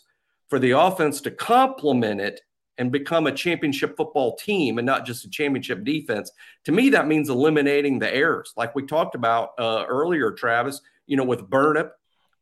for 0.50 0.58
the 0.58 0.72
offense 0.72 1.20
to 1.20 1.30
complement 1.30 2.20
it 2.20 2.40
and 2.78 2.90
become 2.90 3.28
a 3.28 3.32
championship 3.32 3.96
football 3.96 4.34
team 4.34 4.78
and 4.78 4.86
not 4.86 5.06
just 5.06 5.24
a 5.24 5.30
championship 5.30 5.84
defense. 5.84 6.32
To 6.64 6.72
me, 6.72 6.90
that 6.90 7.06
means 7.06 7.28
eliminating 7.28 8.00
the 8.00 8.12
errors, 8.12 8.52
like 8.56 8.74
we 8.74 8.84
talked 8.84 9.14
about 9.14 9.50
uh, 9.56 9.84
earlier, 9.88 10.32
Travis. 10.32 10.80
You 11.06 11.16
know, 11.16 11.24
with 11.24 11.48
Burnip, 11.48 11.92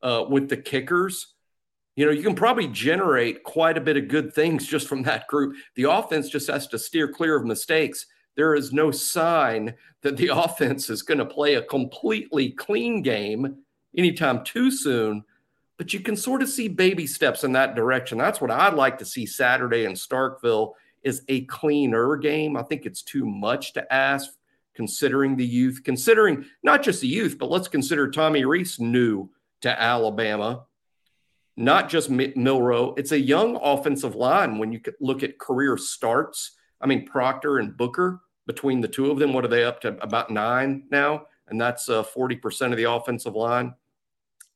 uh, 0.03 0.25
with 0.31 0.49
the 0.49 0.57
kickers, 0.57 1.35
you 1.95 2.07
know, 2.07 2.13
you 2.13 2.23
can 2.23 2.35
probably 2.35 2.69
generate 2.69 3.43
quite 3.43 3.77
a 3.77 3.83
bit 3.83 3.99
of 3.99 4.09
good 4.09 4.33
things 4.33 4.67
just 4.67 4.89
from 4.89 5.03
that 5.03 5.27
group. 5.27 5.57
The 5.77 5.91
offense 5.91 6.31
just 6.31 6.49
has 6.49 6.69
to 6.69 6.79
steer 6.79 7.09
clear 7.09 7.37
of 7.37 7.45
mistakes. 7.45 8.07
There 8.37 8.55
is 8.55 8.73
no 8.73 8.91
sign 8.91 9.75
that 10.03 10.17
the 10.17 10.29
offense 10.33 10.91
is 10.91 11.03
going 11.03 11.19
to 11.19 11.27
play 11.27 11.55
a 11.55 11.63
completely 11.63 12.51
clean 12.51 13.03
game 13.03 13.57
anytime 13.97 14.45
too 14.45 14.71
soon, 14.71 15.25
but 15.79 15.93
you 15.93 16.01
can 16.01 16.17
sort 16.17 16.43
of 16.43 16.49
see 16.49 16.69
baby 16.69 17.07
steps 17.07 17.45
in 17.45 17.53
that 17.53 17.75
direction. 17.75 18.19
That's 18.19 18.41
what 18.41 18.51
I'd 18.51 18.75
like 18.75 18.99
to 18.99 19.05
see 19.05 19.27
Saturday 19.27 19.85
in 19.85 19.93
Starkville 19.93 20.73
is 21.03 21.23
a 21.29 21.45
cleaner 21.47 22.17
game. 22.17 22.57
I 22.57 22.63
think 22.63 22.87
it's 22.87 23.03
too 23.03 23.27
much 23.27 23.73
to 23.75 23.93
ask 23.93 24.31
considering 24.75 25.37
the 25.37 25.47
youth, 25.47 25.83
considering 25.85 26.47
not 26.63 26.83
just 26.83 27.01
the 27.01 27.09
youth, 27.09 27.37
but 27.39 27.51
let's 27.51 27.69
consider 27.69 28.11
Tommy 28.11 28.45
Rees 28.45 28.79
new 28.81 29.31
to 29.61 29.81
Alabama 29.81 30.65
not 31.57 31.89
just 31.89 32.11
Milroe. 32.11 32.95
It's 32.97 33.13
a 33.13 33.21
young 33.21 33.57
offensive 33.57 34.15
line 34.15 34.59
when 34.59 34.73
you 34.73 34.81
look 35.01 35.23
at 35.23 35.39
career 35.39 35.77
starts. 35.77 36.53
I 36.83 36.87
mean, 36.87 37.07
Proctor 37.07 37.59
and 37.59 37.77
Booker, 37.77 38.21
between 38.47 38.81
the 38.81 38.89
two 38.89 39.11
of 39.11 39.19
them, 39.19 39.33
what 39.33 39.45
are 39.45 39.49
they 39.49 39.65
up 39.65 39.81
to? 39.83 39.97
About 40.03 40.31
nine 40.31 40.85
now. 40.91 41.27
And 41.49 41.61
that's 41.61 41.89
uh, 41.89 42.03
40% 42.03 42.73
of 42.73 42.77
the 42.77 42.91
offensive 42.91 43.35
line. 43.35 43.75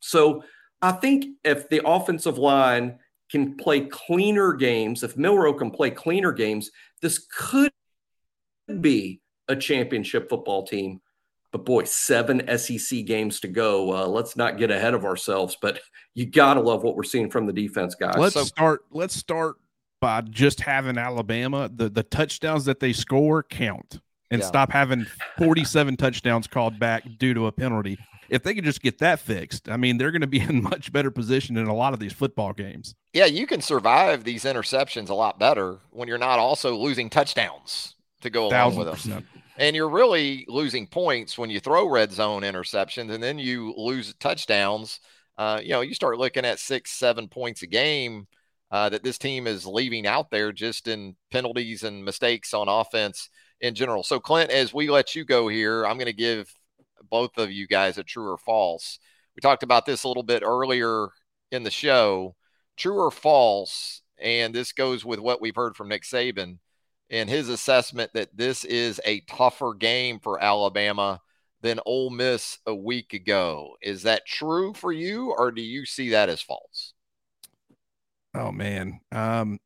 So 0.00 0.42
I 0.82 0.92
think 0.92 1.26
if 1.44 1.68
the 1.68 1.86
offensive 1.86 2.38
line 2.38 2.98
can 3.30 3.56
play 3.56 3.80
cleaner 3.82 4.52
games, 4.54 5.02
if 5.02 5.16
Milroe 5.16 5.52
can 5.52 5.70
play 5.70 5.90
cleaner 5.90 6.32
games, 6.32 6.70
this 7.02 7.26
could 7.30 7.72
be 8.80 9.20
a 9.48 9.56
championship 9.56 10.28
football 10.28 10.66
team. 10.66 11.00
But 11.52 11.64
boy, 11.64 11.84
seven 11.84 12.42
SEC 12.58 13.04
games 13.04 13.40
to 13.40 13.48
go. 13.48 13.92
Uh, 13.94 14.06
let's 14.06 14.36
not 14.36 14.58
get 14.58 14.70
ahead 14.70 14.94
of 14.94 15.04
ourselves. 15.04 15.56
But 15.60 15.80
you 16.14 16.26
gotta 16.26 16.60
love 16.60 16.82
what 16.82 16.96
we're 16.96 17.04
seeing 17.04 17.30
from 17.30 17.46
the 17.46 17.52
defense, 17.52 17.94
guys. 17.94 18.16
Let's 18.18 18.34
so, 18.34 18.44
start. 18.44 18.84
Let's 18.90 19.14
start 19.14 19.56
by 20.00 20.20
just 20.22 20.60
having 20.60 20.98
Alabama. 20.98 21.70
The 21.72 21.88
the 21.88 22.02
touchdowns 22.02 22.64
that 22.66 22.80
they 22.80 22.92
score 22.92 23.42
count, 23.42 24.00
and 24.30 24.40
yeah. 24.40 24.46
stop 24.46 24.72
having 24.72 25.06
forty 25.38 25.64
seven 25.64 25.96
touchdowns 25.98 26.46
called 26.46 26.78
back 26.78 27.04
due 27.18 27.34
to 27.34 27.46
a 27.46 27.52
penalty. 27.52 27.98
If 28.28 28.42
they 28.42 28.54
could 28.54 28.64
just 28.64 28.82
get 28.82 28.98
that 28.98 29.20
fixed, 29.20 29.68
I 29.68 29.76
mean, 29.76 29.98
they're 29.98 30.10
going 30.10 30.22
to 30.22 30.26
be 30.26 30.40
in 30.48 30.62
much 30.62 30.92
better 30.92 31.10
position 31.10 31.56
in 31.56 31.66
a 31.66 31.74
lot 31.74 31.92
of 31.92 32.00
these 32.00 32.12
football 32.12 32.52
games. 32.52 32.94
Yeah, 33.12 33.26
you 33.26 33.46
can 33.46 33.60
survive 33.60 34.24
these 34.24 34.44
interceptions 34.44 35.08
a 35.08 35.14
lot 35.14 35.38
better 35.38 35.78
when 35.90 36.08
you're 36.08 36.18
not 36.18 36.38
also 36.38 36.76
losing 36.76 37.08
touchdowns 37.08 37.94
to 38.22 38.30
go 38.30 38.48
along 38.48 38.76
with 38.76 39.02
them. 39.04 39.26
And 39.58 39.74
you're 39.74 39.88
really 39.88 40.44
losing 40.48 40.86
points 40.86 41.38
when 41.38 41.48
you 41.48 41.60
throw 41.60 41.88
red 41.88 42.12
zone 42.12 42.42
interceptions 42.42 43.10
and 43.10 43.22
then 43.22 43.38
you 43.38 43.72
lose 43.74 44.12
touchdowns 44.20 45.00
uh, 45.38 45.60
you 45.62 45.70
know, 45.70 45.82
you 45.82 45.94
start 45.94 46.18
looking 46.18 46.44
at 46.44 46.58
six, 46.58 46.92
seven 46.92 47.28
points 47.28 47.62
a 47.62 47.66
game 47.66 48.26
uh, 48.76 48.90
that 48.90 49.02
this 49.02 49.16
team 49.16 49.46
is 49.46 49.64
leaving 49.64 50.06
out 50.06 50.30
there 50.30 50.52
just 50.52 50.86
in 50.86 51.16
penalties 51.32 51.82
and 51.82 52.04
mistakes 52.04 52.52
on 52.52 52.68
offense 52.68 53.30
in 53.58 53.74
general. 53.74 54.02
So, 54.02 54.20
Clint, 54.20 54.50
as 54.50 54.74
we 54.74 54.90
let 54.90 55.14
you 55.14 55.24
go 55.24 55.48
here, 55.48 55.86
I'm 55.86 55.96
going 55.96 56.04
to 56.04 56.12
give 56.12 56.52
both 57.08 57.38
of 57.38 57.50
you 57.50 57.66
guys 57.66 57.96
a 57.96 58.04
true 58.04 58.30
or 58.30 58.36
false. 58.36 58.98
We 59.34 59.40
talked 59.40 59.62
about 59.62 59.86
this 59.86 60.04
a 60.04 60.08
little 60.08 60.22
bit 60.22 60.42
earlier 60.44 61.08
in 61.50 61.62
the 61.62 61.70
show. 61.70 62.36
True 62.76 63.00
or 63.00 63.10
false? 63.10 64.02
And 64.20 64.54
this 64.54 64.72
goes 64.72 65.06
with 65.06 65.20
what 65.20 65.40
we've 65.40 65.56
heard 65.56 65.74
from 65.74 65.88
Nick 65.88 66.02
Saban 66.02 66.58
in 67.08 67.28
his 67.28 67.48
assessment 67.48 68.10
that 68.12 68.36
this 68.36 68.62
is 68.62 69.00
a 69.06 69.20
tougher 69.20 69.72
game 69.72 70.20
for 70.20 70.42
Alabama 70.42 71.22
than 71.62 71.80
Ole 71.86 72.10
Miss 72.10 72.58
a 72.66 72.74
week 72.74 73.14
ago. 73.14 73.76
Is 73.80 74.02
that 74.02 74.26
true 74.26 74.74
for 74.74 74.92
you, 74.92 75.32
or 75.34 75.50
do 75.50 75.62
you 75.62 75.86
see 75.86 76.10
that 76.10 76.28
as 76.28 76.42
false? 76.42 76.92
Oh 78.36 78.52
man, 78.52 79.00
um, 79.12 79.58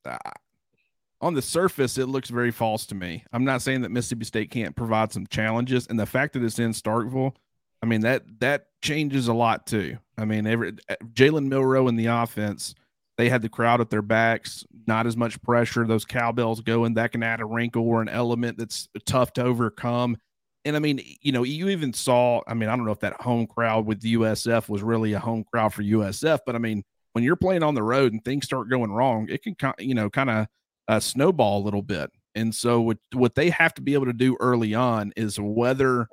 on 1.20 1.34
the 1.34 1.42
surface, 1.42 1.98
it 1.98 2.06
looks 2.06 2.30
very 2.30 2.52
false 2.52 2.86
to 2.86 2.94
me. 2.94 3.24
I'm 3.32 3.44
not 3.44 3.62
saying 3.62 3.82
that 3.82 3.90
Mississippi 3.90 4.24
State 4.24 4.50
can't 4.50 4.76
provide 4.76 5.12
some 5.12 5.26
challenges, 5.26 5.86
and 5.88 5.98
the 5.98 6.06
fact 6.06 6.34
that 6.34 6.44
it's 6.44 6.58
in 6.58 6.70
Starkville, 6.70 7.34
I 7.82 7.86
mean 7.86 8.02
that 8.02 8.22
that 8.40 8.66
changes 8.80 9.28
a 9.28 9.34
lot 9.34 9.66
too. 9.66 9.98
I 10.16 10.24
mean, 10.24 10.46
every 10.46 10.72
Jalen 11.14 11.48
Milroe 11.48 11.88
in 11.88 11.96
the 11.96 12.06
offense, 12.06 12.74
they 13.18 13.28
had 13.28 13.42
the 13.42 13.48
crowd 13.48 13.80
at 13.80 13.90
their 13.90 14.02
backs, 14.02 14.64
not 14.86 15.06
as 15.06 15.16
much 15.16 15.42
pressure. 15.42 15.86
Those 15.86 16.04
cowbells 16.04 16.60
going, 16.60 16.94
that 16.94 17.12
can 17.12 17.22
add 17.22 17.40
a 17.40 17.44
wrinkle 17.44 17.86
or 17.86 18.00
an 18.00 18.08
element 18.08 18.56
that's 18.56 18.88
tough 19.04 19.32
to 19.34 19.42
overcome. 19.42 20.16
And 20.64 20.76
I 20.76 20.78
mean, 20.78 21.00
you 21.22 21.32
know, 21.32 21.42
you 21.42 21.70
even 21.70 21.92
saw. 21.92 22.42
I 22.46 22.54
mean, 22.54 22.68
I 22.68 22.76
don't 22.76 22.84
know 22.84 22.92
if 22.92 23.00
that 23.00 23.20
home 23.20 23.46
crowd 23.46 23.84
with 23.86 24.02
USF 24.02 24.68
was 24.68 24.82
really 24.82 25.14
a 25.14 25.18
home 25.18 25.44
crowd 25.44 25.74
for 25.74 25.82
USF, 25.82 26.40
but 26.46 26.54
I 26.54 26.58
mean, 26.58 26.84
when 27.12 27.24
you're 27.24 27.36
playing 27.36 27.62
on 27.62 27.74
the 27.74 27.82
road 27.82 28.12
and 28.12 28.24
things 28.24 28.44
start 28.44 28.68
going 28.68 28.92
wrong, 28.92 29.28
it 29.28 29.42
can, 29.42 29.56
you 29.78 29.94
know, 29.94 30.10
kind 30.10 30.30
of 30.30 30.46
uh, 30.88 31.00
snowball 31.00 31.62
a 31.62 31.64
little 31.64 31.82
bit. 31.82 32.10
And 32.34 32.54
so 32.54 32.80
what 32.80 32.98
what 33.12 33.34
they 33.34 33.50
have 33.50 33.74
to 33.74 33.82
be 33.82 33.94
able 33.94 34.06
to 34.06 34.12
do 34.12 34.36
early 34.40 34.74
on 34.74 35.12
is 35.16 35.38
whether 35.40 36.08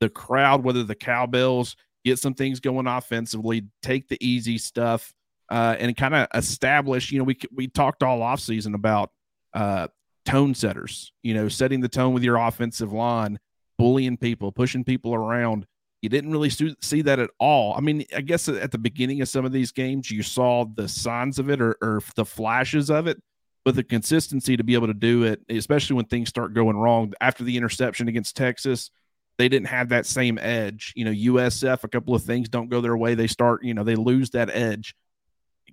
the 0.00 0.08
crowd, 0.08 0.62
whether 0.62 0.84
the 0.84 0.94
cowbells 0.94 1.76
get 2.04 2.18
some 2.18 2.34
things 2.34 2.60
going 2.60 2.86
offensively, 2.86 3.66
take 3.82 4.08
the 4.08 4.24
easy 4.24 4.58
stuff, 4.58 5.12
uh, 5.50 5.74
and 5.78 5.96
kind 5.96 6.14
of 6.14 6.28
establish. 6.34 7.10
You 7.10 7.18
know, 7.18 7.24
we 7.24 7.38
we 7.52 7.68
talked 7.68 8.02
all 8.02 8.22
off 8.22 8.40
season 8.40 8.74
about 8.74 9.10
uh, 9.54 9.88
tone 10.24 10.54
setters. 10.54 11.12
You 11.22 11.34
know, 11.34 11.48
setting 11.48 11.80
the 11.80 11.88
tone 11.88 12.14
with 12.14 12.22
your 12.22 12.36
offensive 12.36 12.92
line, 12.92 13.38
bullying 13.78 14.16
people, 14.16 14.52
pushing 14.52 14.84
people 14.84 15.14
around. 15.14 15.66
You 16.06 16.10
didn't 16.10 16.30
really 16.30 16.50
see 16.50 17.02
that 17.02 17.18
at 17.18 17.30
all. 17.40 17.74
I 17.74 17.80
mean, 17.80 18.04
I 18.14 18.20
guess 18.20 18.48
at 18.48 18.70
the 18.70 18.78
beginning 18.78 19.22
of 19.22 19.28
some 19.28 19.44
of 19.44 19.50
these 19.50 19.72
games, 19.72 20.08
you 20.08 20.22
saw 20.22 20.64
the 20.64 20.86
signs 20.86 21.40
of 21.40 21.50
it 21.50 21.60
or, 21.60 21.76
or 21.82 22.00
the 22.14 22.24
flashes 22.24 22.90
of 22.90 23.08
it, 23.08 23.20
but 23.64 23.74
the 23.74 23.82
consistency 23.82 24.56
to 24.56 24.62
be 24.62 24.74
able 24.74 24.86
to 24.86 24.94
do 24.94 25.24
it, 25.24 25.40
especially 25.48 25.96
when 25.96 26.04
things 26.04 26.28
start 26.28 26.54
going 26.54 26.76
wrong 26.76 27.12
after 27.20 27.42
the 27.42 27.56
interception 27.56 28.06
against 28.06 28.36
Texas, 28.36 28.92
they 29.36 29.48
didn't 29.48 29.66
have 29.66 29.88
that 29.88 30.06
same 30.06 30.38
edge. 30.38 30.92
You 30.94 31.06
know, 31.06 31.10
USF, 31.10 31.82
a 31.82 31.88
couple 31.88 32.14
of 32.14 32.22
things 32.22 32.48
don't 32.48 32.70
go 32.70 32.80
their 32.80 32.96
way. 32.96 33.16
They 33.16 33.26
start, 33.26 33.64
you 33.64 33.74
know, 33.74 33.82
they 33.82 33.96
lose 33.96 34.30
that 34.30 34.48
edge. 34.48 34.94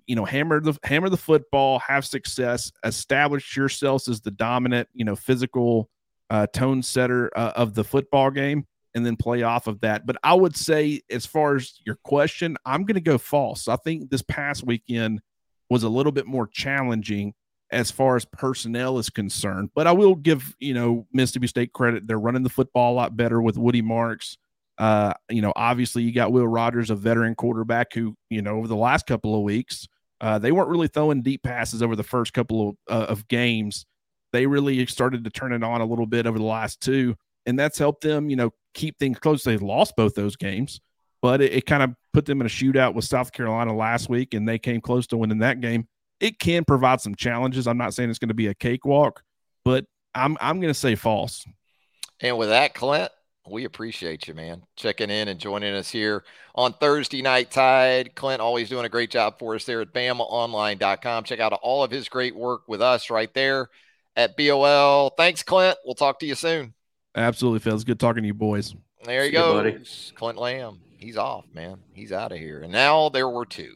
You 0.08 0.16
know, 0.16 0.24
hammer 0.24 0.60
the 0.60 0.76
hammer 0.82 1.10
the 1.10 1.16
football, 1.16 1.78
have 1.78 2.04
success, 2.04 2.72
establish 2.84 3.56
yourselves 3.56 4.08
as 4.08 4.20
the 4.20 4.32
dominant, 4.32 4.88
you 4.94 5.04
know, 5.04 5.14
physical 5.14 5.88
uh, 6.28 6.48
tone 6.48 6.82
setter 6.82 7.30
uh, 7.36 7.52
of 7.54 7.74
the 7.74 7.84
football 7.84 8.32
game, 8.32 8.66
and 8.94 9.04
then 9.04 9.16
play 9.16 9.42
off 9.42 9.66
of 9.66 9.80
that. 9.80 10.06
But 10.06 10.16
I 10.22 10.34
would 10.34 10.56
say, 10.56 11.02
as 11.10 11.26
far 11.26 11.56
as 11.56 11.80
your 11.84 11.98
question, 12.04 12.56
I'm 12.64 12.84
going 12.84 12.94
to 12.94 13.00
go 13.00 13.18
false. 13.18 13.68
I 13.68 13.76
think 13.76 14.10
this 14.10 14.22
past 14.22 14.64
weekend 14.64 15.20
was 15.68 15.82
a 15.82 15.88
little 15.88 16.12
bit 16.12 16.26
more 16.26 16.46
challenging 16.46 17.34
as 17.70 17.90
far 17.90 18.14
as 18.14 18.24
personnel 18.24 18.98
is 18.98 19.10
concerned. 19.10 19.70
But 19.74 19.86
I 19.86 19.92
will 19.92 20.14
give, 20.14 20.54
you 20.60 20.74
know, 20.74 21.06
Mississippi 21.12 21.48
State 21.48 21.72
credit. 21.72 22.06
They're 22.06 22.18
running 22.18 22.44
the 22.44 22.50
football 22.50 22.92
a 22.92 22.94
lot 22.94 23.16
better 23.16 23.42
with 23.42 23.58
Woody 23.58 23.82
Marks. 23.82 24.36
Uh, 24.78 25.12
you 25.28 25.42
know, 25.42 25.52
obviously 25.56 26.02
you 26.02 26.12
got 26.12 26.32
Will 26.32 26.46
Rogers, 26.46 26.90
a 26.90 26.94
veteran 26.94 27.34
quarterback 27.34 27.92
who, 27.92 28.16
you 28.28 28.42
know, 28.42 28.56
over 28.56 28.68
the 28.68 28.76
last 28.76 29.06
couple 29.06 29.34
of 29.34 29.42
weeks, 29.42 29.88
uh, 30.20 30.38
they 30.38 30.52
weren't 30.52 30.68
really 30.68 30.88
throwing 30.88 31.22
deep 31.22 31.42
passes 31.42 31.82
over 31.82 31.96
the 31.96 32.02
first 32.02 32.32
couple 32.32 32.70
of, 32.70 32.76
uh, 32.88 33.06
of 33.06 33.26
games. 33.28 33.86
They 34.32 34.46
really 34.46 34.84
started 34.86 35.24
to 35.24 35.30
turn 35.30 35.52
it 35.52 35.62
on 35.62 35.80
a 35.80 35.84
little 35.84 36.06
bit 36.06 36.26
over 36.26 36.38
the 36.38 36.44
last 36.44 36.80
two, 36.80 37.16
and 37.46 37.58
that's 37.58 37.78
helped 37.78 38.02
them, 38.02 38.30
you 38.30 38.36
know, 38.36 38.50
keep 38.74 38.98
things 38.98 39.18
close. 39.18 39.44
They 39.44 39.56
lost 39.56 39.96
both 39.96 40.14
those 40.14 40.36
games, 40.36 40.80
but 41.22 41.40
it, 41.40 41.52
it 41.52 41.66
kind 41.66 41.82
of 41.82 41.94
put 42.12 42.26
them 42.26 42.40
in 42.40 42.46
a 42.46 42.50
shootout 42.50 42.94
with 42.94 43.04
South 43.04 43.32
Carolina 43.32 43.74
last 43.74 44.08
week, 44.08 44.34
and 44.34 44.48
they 44.48 44.58
came 44.58 44.80
close 44.80 45.06
to 45.08 45.16
winning 45.16 45.38
that 45.38 45.60
game 45.60 45.86
it 46.20 46.38
can 46.38 46.64
provide 46.64 47.00
some 47.00 47.14
challenges. 47.14 47.66
I'm 47.66 47.78
not 47.78 47.94
saying 47.94 48.10
it's 48.10 48.18
going 48.18 48.28
to 48.28 48.34
be 48.34 48.46
a 48.46 48.54
cakewalk, 48.54 49.22
but 49.64 49.84
I'm 50.14 50.36
I'm 50.40 50.60
going 50.60 50.72
to 50.72 50.78
say 50.78 50.94
false. 50.94 51.44
And 52.20 52.38
with 52.38 52.48
that, 52.48 52.74
Clint, 52.74 53.10
we 53.48 53.64
appreciate 53.64 54.26
you, 54.28 54.34
man, 54.34 54.62
checking 54.76 55.10
in 55.10 55.28
and 55.28 55.38
joining 55.38 55.74
us 55.74 55.90
here 55.90 56.24
on 56.54 56.72
Thursday 56.72 57.20
Night 57.20 57.50
Tide. 57.50 58.14
Clint 58.14 58.40
always 58.40 58.68
doing 58.68 58.86
a 58.86 58.88
great 58.88 59.10
job 59.10 59.38
for 59.38 59.54
us 59.54 59.64
there 59.64 59.80
at 59.80 59.92
BamaOnline.com. 59.92 61.24
Check 61.24 61.40
out 61.40 61.52
all 61.52 61.82
of 61.82 61.90
his 61.90 62.08
great 62.08 62.34
work 62.34 62.62
with 62.68 62.80
us 62.80 63.10
right 63.10 63.32
there 63.34 63.68
at 64.16 64.36
BOL. 64.36 65.10
Thanks, 65.10 65.42
Clint. 65.42 65.76
We'll 65.84 65.94
talk 65.94 66.20
to 66.20 66.26
you 66.26 66.36
soon. 66.36 66.74
Absolutely, 67.14 67.60
Phil. 67.60 67.78
good 67.80 68.00
talking 68.00 68.22
to 68.22 68.26
you 68.26 68.34
boys. 68.34 68.74
There 69.04 69.24
you 69.24 69.30
See 69.30 69.32
go, 69.32 69.62
you, 69.62 69.80
Clint 70.14 70.38
Lamb. 70.38 70.80
He's 70.98 71.16
off, 71.16 71.44
man. 71.52 71.78
He's 71.92 72.12
out 72.12 72.32
of 72.32 72.38
here. 72.38 72.62
And 72.62 72.72
now 72.72 73.10
there 73.10 73.28
were 73.28 73.46
two. 73.46 73.74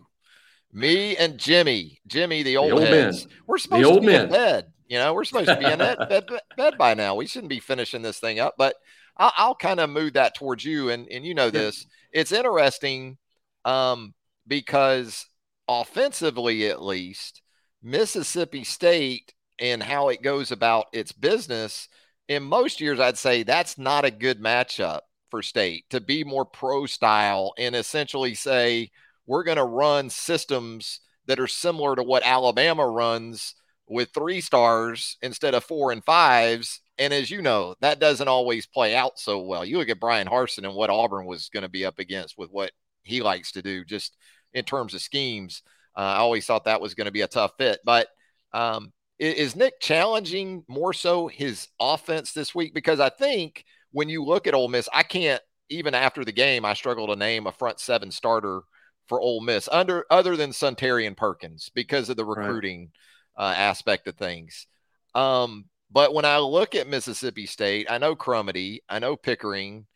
Me 0.72 1.16
and 1.16 1.38
Jimmy, 1.38 2.00
Jimmy, 2.06 2.42
the 2.42 2.56
old, 2.56 2.70
the 2.70 2.74
old 2.74 2.82
heads. 2.82 3.26
Men. 3.26 3.34
We're 3.46 3.58
supposed 3.58 3.88
the 3.88 3.94
to 3.94 4.00
be 4.00 4.06
men. 4.06 4.24
in 4.24 4.30
bed. 4.30 4.66
You 4.88 4.98
know, 4.98 5.12
we're 5.12 5.24
supposed 5.24 5.48
to 5.48 5.56
be 5.56 5.66
in 5.66 5.78
bed, 5.78 5.98
bed, 6.08 6.26
bed, 6.56 6.78
by 6.78 6.94
now. 6.94 7.14
We 7.14 7.26
shouldn't 7.26 7.50
be 7.50 7.60
finishing 7.60 8.02
this 8.02 8.18
thing 8.18 8.40
up, 8.40 8.54
but 8.56 8.74
I'll, 9.16 9.32
I'll 9.36 9.54
kind 9.54 9.80
of 9.80 9.90
move 9.90 10.14
that 10.14 10.34
towards 10.34 10.64
you. 10.64 10.90
And 10.90 11.06
and 11.08 11.24
you 11.24 11.34
know 11.34 11.50
this, 11.50 11.86
it's 12.12 12.32
interesting 12.32 13.18
um, 13.64 14.14
because 14.46 15.26
offensively, 15.68 16.66
at 16.66 16.82
least, 16.82 17.42
Mississippi 17.82 18.64
State 18.64 19.34
and 19.58 19.82
how 19.82 20.08
it 20.08 20.22
goes 20.22 20.52
about 20.52 20.86
its 20.92 21.12
business. 21.12 21.88
In 22.28 22.42
most 22.42 22.80
years, 22.80 23.00
I'd 23.00 23.18
say 23.18 23.42
that's 23.42 23.78
not 23.78 24.04
a 24.04 24.10
good 24.10 24.40
matchup 24.40 25.00
for 25.30 25.42
State 25.42 25.84
to 25.90 26.00
be 26.00 26.24
more 26.24 26.44
pro 26.44 26.86
style 26.86 27.52
and 27.58 27.74
essentially 27.74 28.34
say 28.34 28.90
we're 29.26 29.44
going 29.44 29.56
to 29.56 29.64
run 29.64 30.10
systems 30.10 31.00
that 31.26 31.40
are 31.40 31.46
similar 31.46 31.96
to 31.96 32.02
what 32.02 32.22
Alabama 32.24 32.86
runs 32.86 33.54
with 33.86 34.10
three 34.12 34.40
stars 34.40 35.16
instead 35.22 35.54
of 35.54 35.64
four 35.64 35.92
and 35.92 36.04
fives. 36.04 36.80
And 36.98 37.12
as 37.12 37.30
you 37.30 37.40
know, 37.40 37.74
that 37.80 38.00
doesn't 38.00 38.28
always 38.28 38.66
play 38.66 38.94
out 38.94 39.18
so 39.18 39.40
well. 39.40 39.64
You 39.64 39.78
look 39.78 39.88
at 39.88 40.00
Bryan 40.00 40.26
Harsin 40.26 40.64
and 40.64 40.74
what 40.74 40.90
Auburn 40.90 41.26
was 41.26 41.48
going 41.48 41.62
to 41.62 41.68
be 41.68 41.84
up 41.84 41.98
against 41.98 42.36
with 42.36 42.50
what 42.50 42.72
he 43.02 43.22
likes 43.22 43.52
to 43.52 43.62
do, 43.62 43.84
just 43.84 44.16
in 44.52 44.64
terms 44.64 44.94
of 44.94 45.00
schemes. 45.00 45.62
Uh, 45.96 46.00
I 46.00 46.16
always 46.16 46.44
thought 46.44 46.64
that 46.64 46.80
was 46.80 46.94
going 46.94 47.06
to 47.06 47.10
be 47.12 47.22
a 47.22 47.28
tough 47.28 47.52
fit. 47.58 47.80
But 47.84 48.08
um, 48.52 48.92
is 49.18 49.56
Nick 49.56 49.80
challenging 49.80 50.64
more 50.68 50.92
so 50.92 51.26
his 51.26 51.68
offense 51.80 52.32
this 52.32 52.54
week? 52.54 52.74
Because 52.74 53.00
I 53.00 53.08
think 53.08 53.64
when 53.90 54.08
you 54.08 54.24
look 54.24 54.46
at 54.46 54.54
Ole 54.54 54.68
Miss, 54.68 54.88
I 54.92 55.02
can't, 55.02 55.42
even 55.68 55.94
after 55.94 56.24
the 56.24 56.32
game, 56.32 56.64
I 56.64 56.74
struggle 56.74 57.08
to 57.08 57.16
name 57.16 57.46
a 57.46 57.52
front 57.52 57.80
seven 57.80 58.10
starter 58.10 58.60
for 59.06 59.20
Ole 59.20 59.40
Miss 59.40 59.68
under 59.70 60.04
other 60.10 60.36
than 60.36 60.50
Suntarine 60.50 61.16
Perkins 61.16 61.70
because 61.74 62.08
of 62.08 62.16
the 62.16 62.24
recruiting 62.24 62.90
right. 63.38 63.50
uh, 63.50 63.54
aspect 63.54 64.06
of 64.06 64.16
things. 64.16 64.66
Um, 65.14 65.64
but 65.90 66.12
when 66.12 66.24
I 66.24 66.38
look 66.38 66.74
at 66.74 66.88
Mississippi 66.88 67.46
State, 67.46 67.90
I 67.90 67.98
know 67.98 68.14
Crumedy, 68.14 68.80
I 68.88 68.98
know 68.98 69.16
Pickering, 69.16 69.86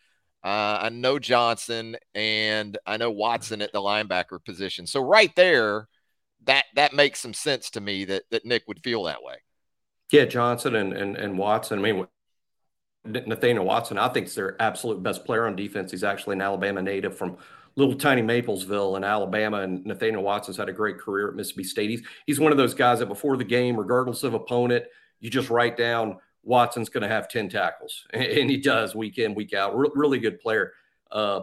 uh, 0.43 0.79
I 0.83 0.89
know 0.89 1.18
Johnson, 1.18 1.97
and 2.14 2.77
I 2.87 2.97
know 2.97 3.11
Watson 3.11 3.62
at 3.62 3.73
the 3.73 3.81
linebacker 3.81 4.45
position. 4.45 4.87
So 4.87 5.01
right 5.03 5.35
there, 5.37 5.87
that 6.47 6.64
that 6.74 6.93
makes 6.93 7.20
some 7.20 7.34
sense 7.34 7.70
to 7.70 7.80
me 7.80 8.05
that 8.07 8.24
that 8.30 8.45
Nick 8.45 8.64
would 8.68 8.82
feel 8.82 9.05
that 9.05 9.22
way. 9.22 9.36
Yeah, 10.11 10.24
Johnson 10.24 10.74
and 10.74 10.93
and, 10.93 11.16
and 11.16 11.38
Watson. 11.38 11.78
I 11.78 11.82
mean, 11.82 12.07
Nathaniel 13.05 13.64
Watson, 13.64 13.99
I 13.99 14.09
think 14.09 14.26
is 14.26 14.34
their 14.34 14.61
absolute 14.61 15.03
best 15.03 15.24
player 15.24 15.47
on 15.47 15.57
defense. 15.57 15.90
He's 15.90 16.05
actually 16.05 16.34
an 16.34 16.43
Alabama 16.43 16.82
native 16.82 17.16
from 17.16 17.36
little 17.76 17.95
tiny 17.95 18.22
Maplesville 18.22 18.97
in 18.97 19.05
Alabama. 19.05 19.61
And 19.61 19.84
Nathaniel 19.84 20.22
Watson's 20.22 20.57
had 20.57 20.68
a 20.68 20.72
great 20.72 20.99
career 20.99 21.28
at 21.28 21.34
Mississippi 21.34 21.64
State. 21.64 21.90
He's, 21.90 22.03
he's 22.26 22.40
one 22.40 22.53
of 22.53 22.59
those 22.59 22.74
guys 22.74 22.99
that 22.99 23.07
before 23.07 23.36
the 23.36 23.45
game, 23.45 23.76
regardless 23.76 24.22
of 24.22 24.34
opponent, 24.34 24.84
you 25.20 25.30
just 25.30 25.51
write 25.51 25.76
down 25.76 26.18
Watson's 26.43 26.88
going 26.88 27.03
to 27.03 27.09
have 27.09 27.28
10 27.28 27.49
tackles. 27.49 28.07
And 28.12 28.51
he 28.51 28.59
does 28.59 28.95
week 28.95 29.18
in, 29.18 29.34
week 29.34 29.55
out. 29.55 29.76
Re- 29.76 29.90
really 29.95 30.18
good 30.18 30.40
player. 30.40 30.72
Uh, 31.11 31.43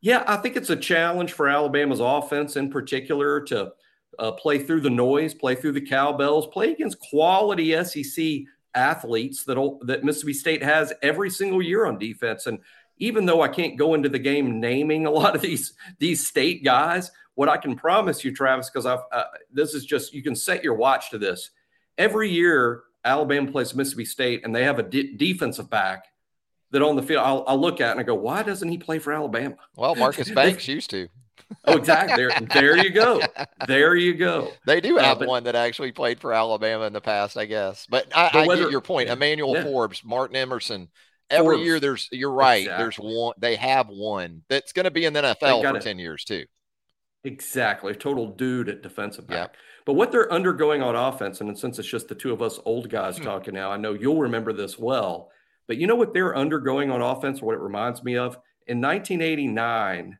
yeah, 0.00 0.22
I 0.26 0.36
think 0.36 0.56
it's 0.56 0.70
a 0.70 0.76
challenge 0.76 1.32
for 1.32 1.48
Alabama's 1.48 2.00
offense 2.00 2.56
in 2.56 2.70
particular 2.70 3.40
to 3.42 3.72
uh, 4.18 4.32
play 4.32 4.58
through 4.58 4.80
the 4.80 4.90
noise, 4.90 5.34
play 5.34 5.54
through 5.54 5.72
the 5.72 5.80
cowbells, 5.80 6.46
play 6.48 6.72
against 6.72 6.98
quality 7.00 7.72
SEC 7.84 8.42
athletes 8.74 9.44
that 9.44 9.78
that 9.82 10.04
Mississippi 10.04 10.32
State 10.32 10.62
has 10.62 10.92
every 11.02 11.30
single 11.30 11.62
year 11.62 11.86
on 11.86 11.98
defense. 11.98 12.46
And 12.46 12.58
even 12.98 13.26
though 13.26 13.42
I 13.42 13.48
can't 13.48 13.76
go 13.76 13.94
into 13.94 14.08
the 14.08 14.18
game 14.18 14.60
naming 14.60 15.06
a 15.06 15.10
lot 15.10 15.34
of 15.34 15.42
these 15.42 15.74
these 15.98 16.26
state 16.26 16.64
guys, 16.64 17.10
what 17.34 17.48
I 17.48 17.56
can 17.56 17.76
promise 17.76 18.24
you, 18.24 18.34
Travis, 18.34 18.70
because 18.70 18.86
I've 18.86 19.00
uh, 19.12 19.24
this 19.52 19.74
is 19.74 19.84
just 19.84 20.12
you 20.12 20.22
can 20.22 20.36
set 20.36 20.64
your 20.64 20.74
watch 20.74 21.10
to 21.10 21.18
this. 21.18 21.50
Every 21.96 22.30
year, 22.30 22.82
Alabama 23.04 23.50
plays 23.50 23.74
Mississippi 23.74 24.04
State, 24.04 24.44
and 24.44 24.54
they 24.54 24.64
have 24.64 24.78
a 24.78 24.82
de- 24.82 25.16
defensive 25.16 25.70
back 25.70 26.06
that 26.70 26.82
on 26.82 26.96
the 26.96 27.02
field 27.02 27.22
I'll, 27.24 27.44
I'll, 27.46 27.60
look 27.60 27.80
at 27.80 27.92
and 27.92 28.00
I 28.00 28.02
go, 28.02 28.16
why 28.16 28.42
doesn't 28.42 28.68
he 28.68 28.78
play 28.78 28.98
for 28.98 29.12
Alabama? 29.12 29.54
Well, 29.76 29.94
Marcus 29.94 30.28
Banks 30.32 30.66
used 30.66 30.90
to. 30.90 31.08
Oh, 31.66 31.78
exactly. 31.78 32.16
There, 32.16 32.30
there 32.52 32.76
you 32.76 32.90
go. 32.90 33.20
There 33.66 33.94
you 33.96 34.14
go. 34.14 34.50
They 34.66 34.80
do 34.80 34.98
uh, 34.98 35.02
have 35.02 35.16
uh, 35.16 35.20
but, 35.20 35.28
one 35.28 35.44
that 35.44 35.54
actually 35.54 35.92
played 35.92 36.20
for 36.20 36.32
Alabama 36.32 36.84
in 36.84 36.92
the 36.92 37.00
past, 37.00 37.38
I 37.38 37.46
guess. 37.46 37.86
But 37.88 38.06
I, 38.14 38.30
but 38.32 38.46
whether, 38.46 38.62
I 38.62 38.64
get 38.64 38.72
your 38.72 38.80
point. 38.80 39.08
Emmanuel 39.08 39.54
yeah. 39.54 39.62
Forbes, 39.62 40.04
Martin 40.04 40.36
Emerson. 40.36 40.88
Every 41.30 41.56
Forbes. 41.56 41.64
year, 41.64 41.80
there's. 41.80 42.08
You're 42.12 42.32
right. 42.32 42.62
Exactly. 42.62 42.84
There's 42.84 42.96
one. 42.96 43.34
They 43.38 43.56
have 43.56 43.88
one 43.88 44.42
that's 44.48 44.72
going 44.72 44.84
to 44.84 44.90
be 44.90 45.04
in 45.04 45.12
the 45.12 45.22
NFL 45.22 45.62
for 45.74 45.80
ten 45.80 45.98
years 45.98 46.24
too. 46.24 46.44
Exactly. 47.24 47.94
Total 47.94 48.26
dude 48.26 48.68
at 48.68 48.82
defensive 48.82 49.26
back. 49.26 49.36
Yep. 49.36 49.56
But 49.86 49.94
what 49.94 50.12
they're 50.12 50.32
undergoing 50.32 50.82
on 50.82 50.94
offense, 50.94 51.40
and 51.40 51.58
since 51.58 51.78
it's 51.78 51.88
just 51.88 52.08
the 52.08 52.14
two 52.14 52.32
of 52.32 52.42
us 52.42 52.60
old 52.64 52.90
guys 52.90 53.18
hmm. 53.18 53.24
talking 53.24 53.54
now, 53.54 53.70
I 53.70 53.76
know 53.76 53.94
you'll 53.94 54.20
remember 54.20 54.52
this 54.52 54.78
well. 54.78 55.30
But 55.66 55.78
you 55.78 55.86
know 55.86 55.96
what 55.96 56.12
they're 56.12 56.36
undergoing 56.36 56.90
on 56.90 57.00
offense, 57.00 57.40
what 57.40 57.54
it 57.54 57.60
reminds 57.60 58.02
me 58.04 58.16
of? 58.16 58.36
In 58.66 58.80
1989, 58.80 60.18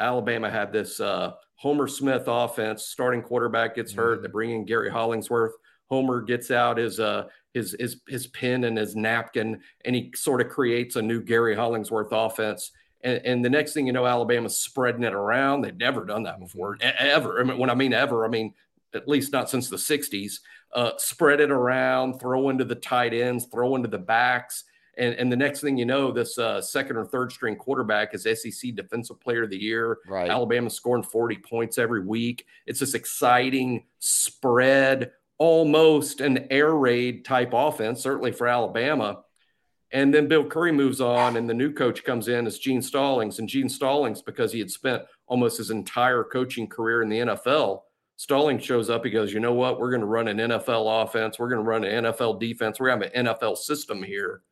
Alabama 0.00 0.50
had 0.50 0.72
this 0.72 1.00
uh, 1.00 1.32
Homer 1.56 1.86
Smith 1.86 2.24
offense. 2.26 2.84
Starting 2.84 3.22
quarterback 3.22 3.76
gets 3.76 3.92
hurt. 3.92 4.22
They 4.22 4.28
mm-hmm. 4.28 4.32
bring 4.32 4.50
in 4.50 4.64
Gary 4.64 4.90
Hollingsworth. 4.90 5.52
Homer 5.90 6.22
gets 6.22 6.50
out 6.50 6.78
his 6.78 6.98
uh, 6.98 7.24
his 7.52 7.76
his 7.78 8.00
his 8.08 8.26
pen 8.28 8.64
and 8.64 8.76
his 8.76 8.96
napkin, 8.96 9.60
and 9.84 9.94
he 9.94 10.12
sort 10.14 10.40
of 10.40 10.48
creates 10.48 10.96
a 10.96 11.02
new 11.02 11.22
Gary 11.22 11.54
Hollingsworth 11.54 12.08
offense. 12.10 12.72
And, 13.02 13.20
and 13.24 13.44
the 13.44 13.50
next 13.50 13.74
thing 13.74 13.86
you 13.86 13.92
know, 13.92 14.06
Alabama's 14.06 14.58
spreading 14.58 15.04
it 15.04 15.12
around. 15.12 15.60
They've 15.60 15.76
never 15.76 16.04
done 16.04 16.24
that 16.24 16.40
before, 16.40 16.78
ever. 16.80 17.40
I 17.40 17.44
mean, 17.44 17.58
when 17.58 17.70
I 17.70 17.74
mean 17.74 17.92
ever, 17.92 18.24
I 18.24 18.28
mean 18.28 18.54
at 18.94 19.08
least 19.08 19.32
not 19.32 19.50
since 19.50 19.68
the 19.68 19.76
'60s. 19.76 20.40
Uh, 20.72 20.90
spread 20.98 21.40
it 21.40 21.52
around, 21.52 22.18
throw 22.18 22.48
into 22.48 22.64
the 22.64 22.74
tight 22.74 23.14
ends, 23.14 23.46
throw 23.46 23.76
into 23.76 23.88
the 23.88 23.98
backs 23.98 24.64
and, 24.98 25.14
and 25.14 25.30
the 25.30 25.36
next 25.36 25.60
thing 25.60 25.76
you 25.76 25.84
know, 25.84 26.10
this 26.12 26.38
uh, 26.38 26.60
second 26.60 26.96
or 26.96 27.04
third 27.04 27.32
string 27.32 27.56
quarterback 27.56 28.14
is 28.14 28.22
SEC 28.22 28.74
Defensive 28.74 29.20
Player 29.20 29.44
of 29.44 29.50
the 29.50 29.60
Year. 29.60 29.98
Right. 30.08 30.30
Alabama 30.30 30.70
scoring 30.70 31.02
40 31.02 31.36
points 31.38 31.78
every 31.78 32.04
week. 32.04 32.46
It's 32.66 32.80
this 32.80 32.94
exciting 32.94 33.84
spread, 33.98 35.12
almost 35.38 36.20
an 36.20 36.46
air 36.50 36.74
raid 36.74 37.24
type 37.24 37.50
offense, 37.52 38.02
certainly 38.02 38.32
for 38.32 38.46
Alabama. 38.46 39.20
And 39.90 40.12
then 40.12 40.26
Bill 40.26 40.44
Curry 40.44 40.72
moves 40.72 41.00
on, 41.00 41.36
and 41.36 41.48
the 41.48 41.54
new 41.54 41.72
coach 41.72 42.02
comes 42.02 42.26
in 42.26 42.46
as 42.46 42.58
Gene 42.58 42.82
Stallings. 42.82 43.38
And 43.38 43.48
Gene 43.48 43.68
Stallings, 43.68 44.22
because 44.22 44.52
he 44.52 44.58
had 44.58 44.70
spent 44.70 45.04
almost 45.26 45.58
his 45.58 45.70
entire 45.70 46.24
coaching 46.24 46.66
career 46.66 47.02
in 47.02 47.08
the 47.08 47.18
NFL, 47.18 47.82
Stallings 48.16 48.64
shows 48.64 48.90
up. 48.90 49.04
He 49.04 49.10
goes, 49.10 49.32
You 49.32 49.40
know 49.40 49.54
what? 49.54 49.78
We're 49.78 49.90
going 49.90 50.00
to 50.00 50.06
run 50.06 50.28
an 50.28 50.38
NFL 50.38 51.04
offense. 51.04 51.38
We're 51.38 51.48
going 51.48 51.64
to 51.64 51.68
run 51.68 51.84
an 51.84 52.04
NFL 52.04 52.40
defense. 52.40 52.78
We're 52.78 52.88
going 52.88 53.00
to 53.00 53.06
have 53.06 53.14
an 53.14 53.26
NFL 53.26 53.56
system 53.56 54.02
here. 54.02 54.42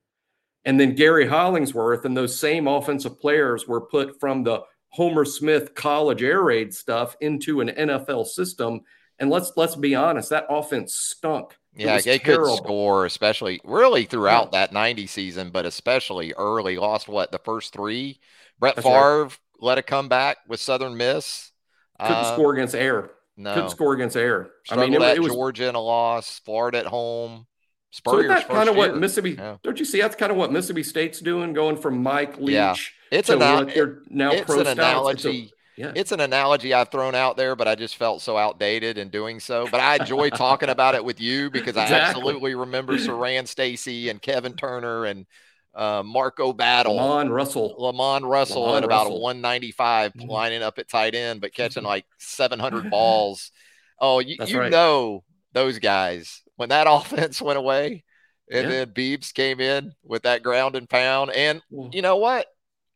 And 0.65 0.79
then 0.79 0.95
Gary 0.95 1.27
Hollingsworth 1.27 2.05
and 2.05 2.17
those 2.17 2.39
same 2.39 2.69
offensive 2.69 3.21
players 3.21 3.67
were 3.67 3.81
put 3.81 4.21
from 4.21 4.45
the 4.45 4.63
Homer 4.91 5.25
Smith 5.25 5.75
college 5.75 6.23
air 6.23 6.43
raid 6.43 6.73
stuff 6.75 7.17
into 7.21 7.61
an 7.61 7.69
NFL 7.69 8.27
system. 8.27 8.83
And 9.19 9.31
let's 9.31 9.53
let's 9.57 9.77
be 9.77 9.95
honest, 9.95 10.31
that 10.31 10.47
offense 10.49 10.95
stunk. 10.95 11.57
Yeah, 11.75 12.01
they 12.01 12.19
could 12.19 12.45
score, 12.57 13.07
especially 13.07 13.61
really 13.65 14.05
throughout 14.05 14.51
yeah. 14.53 14.67
that 14.67 14.73
90 14.73 15.07
season, 15.07 15.51
but 15.51 15.65
especially 15.65 16.35
early. 16.35 16.77
Lost 16.77 17.09
what 17.09 17.33
the 17.33 17.39
first 17.39 17.73
three. 17.73 18.21
Brett 18.59 18.77
That's 18.77 18.87
Favre 18.87 19.23
right. 19.25 19.39
let 19.59 19.79
it 19.79 19.87
come 19.87 20.09
back 20.09 20.39
with 20.47 20.61
Southern 20.61 20.97
Miss. 20.97 21.51
Couldn't 21.99 22.17
uh, 22.17 22.35
score 22.35 22.53
against 22.53 22.75
air. 22.75 23.11
No. 23.37 23.55
Couldn't 23.55 23.71
score 23.71 23.95
against 23.95 24.17
air. 24.17 24.51
Struggled 24.65 24.89
I 24.89 24.99
mean, 24.99 25.03
it, 25.03 25.17
it 25.17 25.21
was 25.21 25.33
Georgia 25.33 25.69
in 25.69 25.75
a 25.75 25.81
loss, 25.81 26.41
Florida 26.41 26.79
at 26.79 26.87
home. 26.87 27.47
Spurrier's 27.93 28.27
so 28.27 28.35
that's 28.35 28.47
kind 28.47 28.69
of 28.71 28.77
what 28.77 28.97
Mississippi. 28.97 29.33
Yeah. 29.33 29.59
Don't 29.63 29.79
you 29.79 29.85
see? 29.85 30.01
That's 30.01 30.17
kind 30.17 30.33
of 30.33 30.39
what 30.39 30.51
Mississippi 30.51 30.83
State's 30.83 31.21
doing, 31.21 31.53
going 31.53 31.77
from 31.77 32.03
Mike 32.03 32.39
Leach. 32.39 32.55
Yeah. 32.55 32.75
It's 33.11 33.29
to 33.29 33.35
an, 33.35 33.67
they're 33.67 33.99
now 34.09 34.33
it's 34.33 34.47
pro 34.47 34.61
an 34.61 34.67
analogy. 34.67 35.29
It's, 35.29 35.53
a, 35.53 35.81
yeah. 35.81 35.93
it's 35.95 36.13
an 36.13 36.21
analogy 36.21 36.73
I've 36.73 36.89
thrown 36.89 37.15
out 37.15 37.37
there, 37.37 37.55
but 37.55 37.69
I 37.69 37.75
just 37.75 37.97
felt 37.97 38.23
so 38.23 38.39
outdated 38.39 38.97
in 38.97 39.11
doing 39.11 39.41
so. 39.41 39.69
But 39.71 39.81
I 39.81 39.97
enjoy 39.97 40.31
talking 40.31 40.71
about 40.71 40.95
it 40.95 41.05
with 41.05 41.21
you 41.21 41.51
because 41.51 41.77
exactly. 41.77 41.97
I 41.97 42.01
absolutely 42.01 42.55
remember 42.55 42.95
Siran 42.95 43.47
Stacy 43.47 44.09
and 44.09 44.23
Kevin 44.23 44.55
Turner 44.55 45.05
and 45.05 45.27
uh, 45.75 46.03
Marco 46.03 46.55
Battle, 46.55 46.97
Lamon 46.97 47.29
Russell, 47.29 47.75
Lamon 47.77 48.25
Russell 48.25 48.63
Lamon 48.63 48.79
at 48.79 48.85
about 48.85 49.05
Russell. 49.05 49.19
a 49.19 49.21
195 49.21 50.15
mm-hmm. 50.15 50.31
lining 50.31 50.63
up 50.63 50.79
at 50.79 50.89
tight 50.89 51.15
end, 51.15 51.43
but 51.43 51.53
catching 51.53 51.85
like 51.85 52.07
700 52.19 52.91
balls. 52.91 53.53
Oh, 53.99 54.21
you, 54.21 54.37
you 54.47 54.59
right. 54.59 54.71
know 54.71 55.25
those 55.53 55.79
guys 55.79 56.42
when 56.63 56.69
that 56.69 56.87
offense 56.89 57.43
went 57.43 57.59
away 57.59 58.05
and 58.49 58.71
yeah. 58.71 58.85
then 58.85 58.91
Bebes 58.91 59.35
came 59.35 59.61
in 59.61 59.93
with 60.05 60.23
that 60.23 60.45
ground 60.45 60.77
and 60.77 60.89
pound. 60.89 61.33
And 61.33 61.61
you 61.91 62.03
know 62.03 62.19
what? 62.19 62.47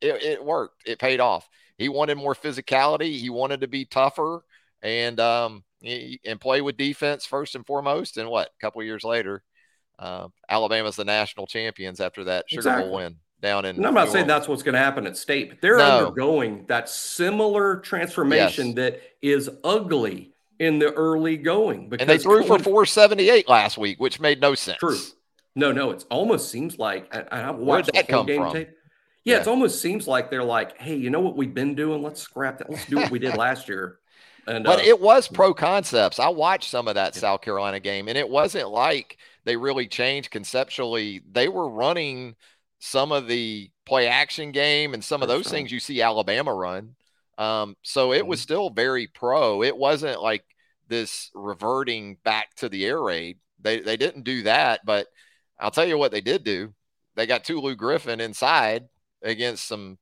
It, 0.01 0.23
it, 0.23 0.45
worked. 0.45 0.87
It 0.87 1.01
paid 1.01 1.19
off. 1.19 1.49
He 1.79 1.89
wanted 1.89 2.17
more 2.17 2.35
physicality. 2.35 3.19
He 3.19 3.29
wanted 3.29 3.63
to 3.63 3.69
be 3.69 3.85
tougher 3.85 4.43
and 4.83 5.19
um 5.19 5.65
and 5.83 6.41
play 6.41 6.61
with 6.61 6.77
defense 6.77 7.27
first 7.27 7.57
and 7.57 7.67
foremost. 7.67 8.19
And 8.19 8.29
what? 8.29 8.49
A 8.49 8.61
couple 8.61 8.83
years 8.85 9.03
later, 9.03 9.43
uh, 9.99 10.29
Alabama's 10.49 10.97
the 10.97 11.05
national 11.05 11.47
champions 11.47 12.01
after 12.01 12.25
that 12.25 12.45
Sugar 12.49 12.61
exactly. 12.61 12.89
Bowl 12.89 12.97
win 12.97 13.17
down 13.43 13.65
in. 13.65 13.77
And 13.77 13.87
I'm 13.87 13.95
not 13.95 14.11
saying 14.11 14.29
that's 14.29 14.47
what's 14.47 14.63
going 14.63 14.75
to 14.75 14.79
happen 14.79 15.07
at 15.07 15.17
State, 15.17 15.51
but 15.51 15.61
they're 15.61 15.79
no. 15.79 15.99
undergoing 15.99 16.67
that 16.69 16.89
similar 16.89 17.77
transformation 17.81 18.69
yes. 18.69 18.75
that 18.77 19.03
is 19.21 19.51
ugly 19.65 20.36
in 20.59 20.79
the 20.79 20.93
early 20.93 21.37
going. 21.37 21.89
Because 21.89 22.03
and 22.03 22.11
they 22.11 22.23
threw 22.23 22.43
for 22.43 22.59
478 22.59 23.49
last 23.49 23.79
week, 23.79 24.01
which 24.01 24.21
made 24.21 24.41
no 24.41 24.55
sense. 24.55 24.79
True. 24.79 24.99
No, 25.55 25.73
no, 25.73 25.91
it 25.91 26.05
almost 26.11 26.51
seems 26.51 26.79
like 26.79 27.15
I, 27.15 27.41
I 27.41 27.51
watched 27.51 27.93
that 27.95 28.09
come 28.09 28.27
game 28.27 28.43
from? 28.43 28.53
tape. 28.53 28.71
Yeah, 29.25 29.37
yeah, 29.37 29.41
it 29.41 29.49
almost 29.49 29.81
seems 29.81 30.07
like 30.07 30.31
they're 30.31 30.45
like, 30.45 30.79
hey, 30.79 30.95
you 30.95 31.11
know 31.11 31.21
what 31.21 31.37
we've 31.37 31.53
been 31.53 31.75
doing? 31.75 32.03
Let's 32.03 32.21
scrap 32.21 32.59
that. 32.59 32.71
Let's 32.71 32.85
do 32.87 32.97
what 32.97 33.11
we 33.11 33.19
did 33.19 33.37
last 33.39 33.69
year. 33.69 33.99
And, 34.47 34.65
but 34.65 34.79
uh, 34.79 34.83
it 34.83 35.01
was 35.01 35.27
pro 35.27 35.53
concepts. 35.53 36.21
I 36.21 36.29
watched 36.29 36.71
some 36.71 36.87
of 36.87 36.95
that 36.95 37.15
yeah. 37.17 37.21
South 37.21 37.41
Carolina 37.41 37.81
game, 37.81 38.07
and 38.09 38.17
it 38.17 38.29
wasn't 38.29 38.71
like 38.71 39.17
they 39.45 39.57
really 39.57 39.89
changed 39.89 40.31
conceptually. 40.31 41.23
They 41.33 41.49
were 41.49 41.69
running 41.69 42.37
some 42.79 43.11
of 43.11 43.27
the 43.27 43.71
play 43.87 44.07
action 44.07 44.53
game 44.53 44.95
and 44.95 45.03
some 45.03 45.23
of 45.23 45.29
those 45.29 45.49
things 45.49 45.73
you 45.73 45.81
see 45.81 46.03
Alabama 46.03 46.53
run. 46.53 46.95
Um, 47.39 47.77
so 47.83 48.13
it 48.13 48.27
was 48.27 48.41
mm-hmm. 48.41 48.45
still 48.45 48.71
very 48.71 49.07
pro. 49.07 49.63
It 49.63 49.77
wasn't 49.77 50.23
like 50.23 50.45
this 50.89 51.31
reverting 51.35 52.17
back 52.25 52.55
to 52.57 52.69
the 52.69 52.85
air 52.87 53.01
raid. 53.01 53.39
They 53.61 53.81
they 53.81 53.97
didn't 53.97 54.25
do 54.25 54.43
that, 54.45 54.81
but 54.85 55.07
I'll 55.59 55.71
tell 55.71 55.87
you 55.87 55.99
what 55.99 56.13
they 56.13 56.21
did 56.21 56.45
do. 56.45 56.75
They 57.15 57.27
got 57.27 57.45
Tulu 57.45 57.75
Griffin 57.77 58.21
inside 58.21 58.85
against 59.23 59.67
some 59.67 59.99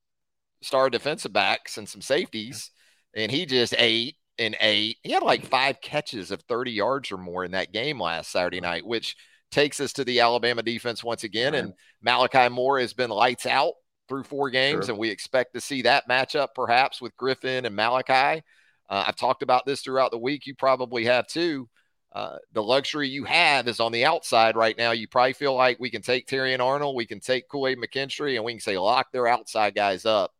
star 0.63 0.91
defensive 0.91 1.33
backs 1.33 1.79
and 1.79 1.89
some 1.89 2.01
safeties, 2.01 2.71
and 3.15 3.31
he 3.31 3.47
just 3.47 3.75
ate 3.79 4.17
and 4.39 4.57
ate. 4.61 4.99
He 5.03 5.13
had 5.13 5.23
like 5.23 5.47
five 5.47 5.81
catches 5.81 6.31
of 6.31 6.43
30 6.43 6.73
yards 6.73 7.13
or 7.13 7.19
more 7.19 7.45
in 7.45 7.53
that 7.53 7.73
game 7.73 8.01
last 8.01 8.31
Saturday 8.31 8.61
night, 8.61 8.85
which 8.85 9.17
takes 9.51 9.79
us 9.79 9.93
to 9.95 10.05
the 10.05 10.21
Alabama 10.21 10.63
defense 10.63 11.05
once 11.05 11.23
again. 11.23 11.55
And 11.55 11.73
Malachi 12.03 12.49
Moore 12.49 12.81
has 12.81 12.93
been 12.93 13.11
lights 13.11 13.47
out 13.47 13.75
through 14.09 14.25
four 14.25 14.51
games, 14.51 14.87
sure. 14.87 14.93
and 14.93 14.99
we 14.99 15.11
expect 15.11 15.55
to 15.55 15.61
see 15.61 15.83
that 15.83 16.09
matchup 16.09 16.49
perhaps 16.55 17.01
with 17.01 17.17
Griffin 17.17 17.65
and 17.65 17.77
Malachi. 17.77 18.43
Uh, 18.89 19.05
I've 19.07 19.17
talked 19.17 19.43
about 19.43 19.65
this 19.67 19.81
throughout 19.81 20.11
the 20.11 20.19
week. 20.19 20.47
You 20.47 20.55
probably 20.55 21.05
have 21.07 21.27
too. 21.27 21.69
Uh, 22.13 22.37
the 22.53 22.63
luxury 22.63 23.09
you 23.09 23.25
have 23.25 23.67
is 23.67 23.81
on 23.81 23.91
the 23.91 24.05
outside 24.05 24.57
right 24.57 24.79
now. 24.79 24.93
You 24.93 25.09
probably 25.09 25.33
feel 25.33 25.55
like 25.55 25.81
we 25.81 25.91
can 25.91 26.03
take 26.03 26.29
Terrion 26.29 26.61
Arnold, 26.61 26.95
we 26.95 27.07
can 27.07 27.21
take 27.21 27.49
Kool 27.49 27.67
Aid 27.67 27.79
McKinstry, 27.79 28.37
and 28.37 28.45
we 28.45 28.53
can 28.53 28.61
say 28.61 28.79
lock 28.79 29.11
their 29.11 29.27
outside 29.27 29.75
guys 29.75 30.07
up, 30.07 30.33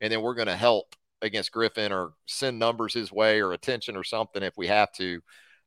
and 0.00 0.10
then 0.10 0.22
we're 0.22 0.34
going 0.34 0.46
to 0.46 0.56
help 0.56 0.94
against 1.20 1.52
Griffin 1.52 1.92
or 1.92 2.12
send 2.26 2.58
numbers 2.58 2.94
his 2.94 3.12
way 3.12 3.40
or 3.40 3.52
attention 3.52 3.96
or 3.96 4.04
something 4.04 4.42
if 4.42 4.56
we 4.56 4.68
have 4.68 4.90
to. 4.92 5.20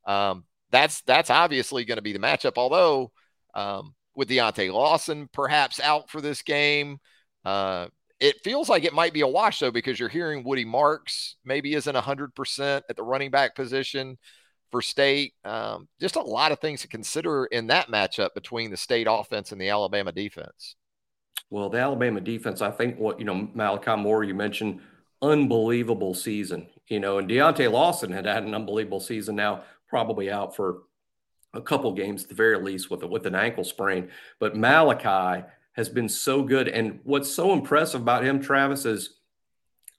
Um, 0.04 0.44
that's 0.70 1.02
that's 1.02 1.30
obviously 1.30 1.84
going 1.84 1.96
to 1.96 2.02
be 2.02 2.12
the 2.12 2.18
matchup. 2.18 2.54
Although 2.56 3.12
um, 3.54 3.94
with 4.14 4.28
Deontae 4.28 4.72
Lawson 4.72 5.28
perhaps 5.32 5.78
out 5.80 6.10
for 6.10 6.20
this 6.20 6.42
game, 6.42 6.98
uh, 7.46 7.86
it 8.18 8.42
feels 8.42 8.68
like 8.68 8.82
it 8.82 8.92
might 8.92 9.12
be 9.12 9.20
a 9.20 9.28
wash 9.28 9.60
though 9.60 9.70
because 9.70 10.00
you're 10.00 10.08
hearing 10.08 10.42
Woody 10.42 10.64
Marks 10.64 11.36
maybe 11.44 11.74
isn't 11.74 11.94
100% 11.94 12.82
at 12.88 12.96
the 12.96 13.02
running 13.02 13.30
back 13.30 13.54
position 13.54 14.18
for 14.72 14.82
state. 14.82 15.34
Um, 15.44 15.86
just 16.00 16.16
a 16.16 16.22
lot 16.22 16.50
of 16.50 16.58
things 16.58 16.80
to 16.80 16.88
consider 16.88 17.46
in 17.46 17.68
that 17.68 17.86
matchup 17.86 18.34
between 18.34 18.72
the 18.72 18.76
state 18.76 19.06
offense 19.08 19.52
and 19.52 19.60
the 19.60 19.68
Alabama 19.68 20.10
defense. 20.10 20.74
Well, 21.48 21.68
the 21.68 21.78
Alabama 21.78 22.20
defense, 22.20 22.62
I 22.62 22.72
think 22.72 22.98
what, 22.98 23.20
you 23.20 23.24
know, 23.24 23.48
Malachi 23.54 23.94
Moore, 23.94 24.24
you 24.24 24.34
mentioned 24.34 24.80
unbelievable 25.22 26.14
season, 26.14 26.66
you 26.88 26.98
know, 26.98 27.18
and 27.18 27.30
Deontae 27.30 27.70
Lawson 27.70 28.10
had 28.10 28.26
had 28.26 28.42
an 28.42 28.56
unbelievable 28.56 28.98
season 28.98 29.36
now, 29.36 29.62
probably 29.88 30.32
out 30.32 30.56
for 30.56 30.82
a 31.54 31.60
couple 31.60 31.92
games 31.92 32.24
at 32.24 32.28
the 32.28 32.34
very 32.34 32.58
least 32.58 32.90
with, 32.90 33.04
a, 33.04 33.06
with 33.06 33.24
an 33.24 33.36
ankle 33.36 33.62
sprain. 33.62 34.10
But 34.40 34.56
Malachi, 34.56 35.44
has 35.76 35.88
been 35.88 36.08
so 36.08 36.42
good. 36.42 36.68
And 36.68 37.00
what's 37.04 37.30
so 37.30 37.52
impressive 37.52 38.00
about 38.00 38.24
him, 38.24 38.40
Travis, 38.40 38.84
is 38.84 39.16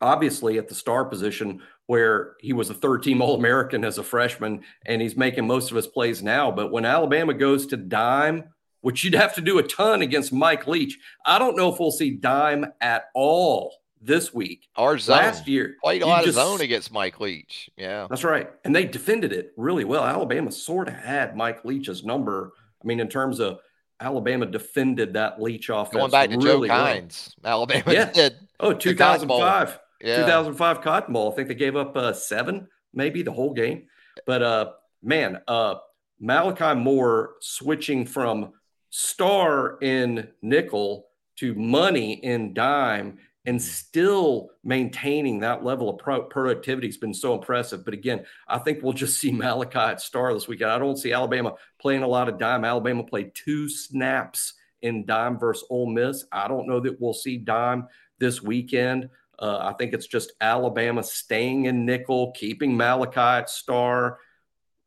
obviously 0.01 0.57
at 0.57 0.67
the 0.67 0.75
star 0.75 1.05
position 1.05 1.61
where 1.85 2.35
he 2.39 2.53
was 2.53 2.69
a 2.69 2.73
third 2.73 3.03
team 3.03 3.21
All 3.21 3.35
American 3.35 3.85
as 3.85 3.97
a 3.97 4.03
freshman 4.03 4.61
and 4.85 5.01
he's 5.01 5.15
making 5.15 5.47
most 5.47 5.71
of 5.71 5.77
his 5.77 5.87
plays 5.87 6.21
now. 6.21 6.51
But 6.51 6.71
when 6.71 6.85
Alabama 6.85 7.33
goes 7.33 7.67
to 7.67 7.77
dime, 7.77 8.45
which 8.81 9.03
you'd 9.03 9.13
have 9.13 9.35
to 9.35 9.41
do 9.41 9.59
a 9.59 9.63
ton 9.63 10.01
against 10.01 10.33
Mike 10.33 10.67
Leach, 10.67 10.97
I 11.25 11.39
don't 11.39 11.55
know 11.55 11.71
if 11.71 11.79
we'll 11.79 11.91
see 11.91 12.11
dime 12.11 12.65
at 12.81 13.05
all 13.13 13.73
this 14.01 14.33
week. 14.33 14.67
Our 14.75 14.97
zone. 14.97 15.17
Last 15.17 15.47
year, 15.47 15.75
played 15.83 16.01
a 16.01 16.07
lot 16.07 16.23
just, 16.23 16.37
of 16.37 16.45
zone 16.45 16.61
against 16.61 16.91
Mike 16.91 17.19
Leach. 17.19 17.69
Yeah, 17.77 18.07
that's 18.09 18.23
right, 18.23 18.49
and 18.63 18.75
they 18.75 18.85
defended 18.85 19.33
it 19.33 19.53
really 19.57 19.83
well. 19.83 20.03
Alabama 20.03 20.51
sort 20.51 20.87
of 20.87 20.93
had 20.93 21.35
Mike 21.35 21.65
Leach's 21.65 22.03
number. 22.03 22.53
I 22.81 22.87
mean, 22.87 22.99
in 22.99 23.07
terms 23.07 23.39
of 23.39 23.59
Alabama 23.99 24.45
defended 24.45 25.13
that 25.13 25.41
Leach 25.41 25.69
offense. 25.69 25.95
Going 25.95 26.11
back 26.11 26.29
to 26.29 26.37
really 26.37 26.67
Joe 26.67 26.75
well. 26.75 27.07
Alabama 27.43 27.93
yeah. 27.93 28.11
did. 28.11 28.35
Oh, 28.59 28.73
2005. 28.73 29.79
Yeah. 30.01 30.17
2005 30.17 30.81
Cotton 30.81 31.13
Bowl. 31.13 31.31
I 31.31 31.35
think 31.35 31.47
they 31.47 31.55
gave 31.55 31.75
up 31.75 31.95
uh, 31.97 32.13
seven, 32.13 32.67
maybe 32.93 33.23
the 33.23 33.31
whole 33.31 33.53
game. 33.53 33.87
But 34.25 34.43
uh, 34.43 34.71
man, 35.01 35.41
uh, 35.47 35.75
Malachi 36.19 36.79
Moore 36.79 37.31
switching 37.41 38.05
from 38.05 38.53
star 38.89 39.77
in 39.81 40.29
nickel 40.41 41.07
to 41.37 41.53
money 41.55 42.13
in 42.13 42.53
dime 42.53 43.19
and 43.47 43.61
still 43.61 44.49
maintaining 44.65 45.39
that 45.39 45.63
level 45.63 45.89
of 45.89 45.97
pro- 45.97 46.23
productivity 46.23 46.85
has 46.85 46.97
been 46.97 47.13
so 47.13 47.33
impressive. 47.33 47.85
But 47.85 47.93
again, 47.93 48.25
I 48.45 48.59
think 48.59 48.83
we'll 48.83 48.91
just 48.91 49.17
see 49.17 49.31
Malachi 49.31 49.79
at 49.79 50.01
star 50.01 50.33
this 50.33 50.49
weekend. 50.49 50.69
I 50.69 50.77
don't 50.77 50.97
see 50.97 51.13
Alabama 51.13 51.53
playing 51.79 52.03
a 52.03 52.07
lot 52.07 52.27
of 52.27 52.37
dime. 52.37 52.65
Alabama 52.65 53.05
played 53.05 53.33
two 53.33 53.69
snaps 53.69 54.53
in 54.81 55.05
dime 55.05 55.39
versus 55.39 55.65
Ole 55.69 55.89
Miss. 55.89 56.25
I 56.29 56.49
don't 56.49 56.67
know 56.67 56.81
that 56.81 56.99
we'll 56.99 57.13
see 57.13 57.37
dime 57.37 57.87
this 58.19 58.43
weekend. 58.43 59.09
Uh, 59.39 59.59
I 59.61 59.73
think 59.73 59.93
it's 59.93 60.07
just 60.07 60.33
Alabama 60.41 61.01
staying 61.01 61.65
in 61.65 61.85
nickel, 61.85 62.33
keeping 62.33 62.75
Malachi 62.75 63.19
at 63.19 63.49
star, 63.49 64.19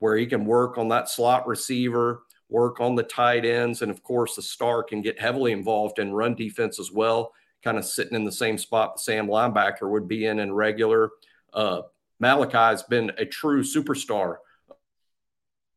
where 0.00 0.18
he 0.18 0.26
can 0.26 0.44
work 0.44 0.76
on 0.76 0.88
that 0.88 1.08
slot 1.08 1.46
receiver, 1.46 2.24
work 2.50 2.78
on 2.78 2.94
the 2.94 3.04
tight 3.04 3.46
ends, 3.46 3.80
and 3.80 3.90
of 3.90 4.02
course 4.02 4.36
the 4.36 4.42
star 4.42 4.82
can 4.82 5.00
get 5.00 5.18
heavily 5.18 5.52
involved 5.52 5.98
in 5.98 6.12
run 6.12 6.34
defense 6.34 6.78
as 6.78 6.92
well, 6.92 7.32
kind 7.62 7.78
of 7.78 7.84
sitting 7.84 8.14
in 8.14 8.24
the 8.24 8.32
same 8.32 8.58
spot 8.58 8.96
the 8.96 9.02
Sam 9.02 9.26
linebacker 9.26 9.88
would 9.90 10.08
be 10.08 10.26
in 10.26 10.38
in 10.38 10.52
regular. 10.52 11.10
Uh, 11.52 11.82
Malachi 12.18 12.56
has 12.56 12.82
been 12.82 13.12
a 13.18 13.24
true 13.24 13.62
superstar. 13.62 14.36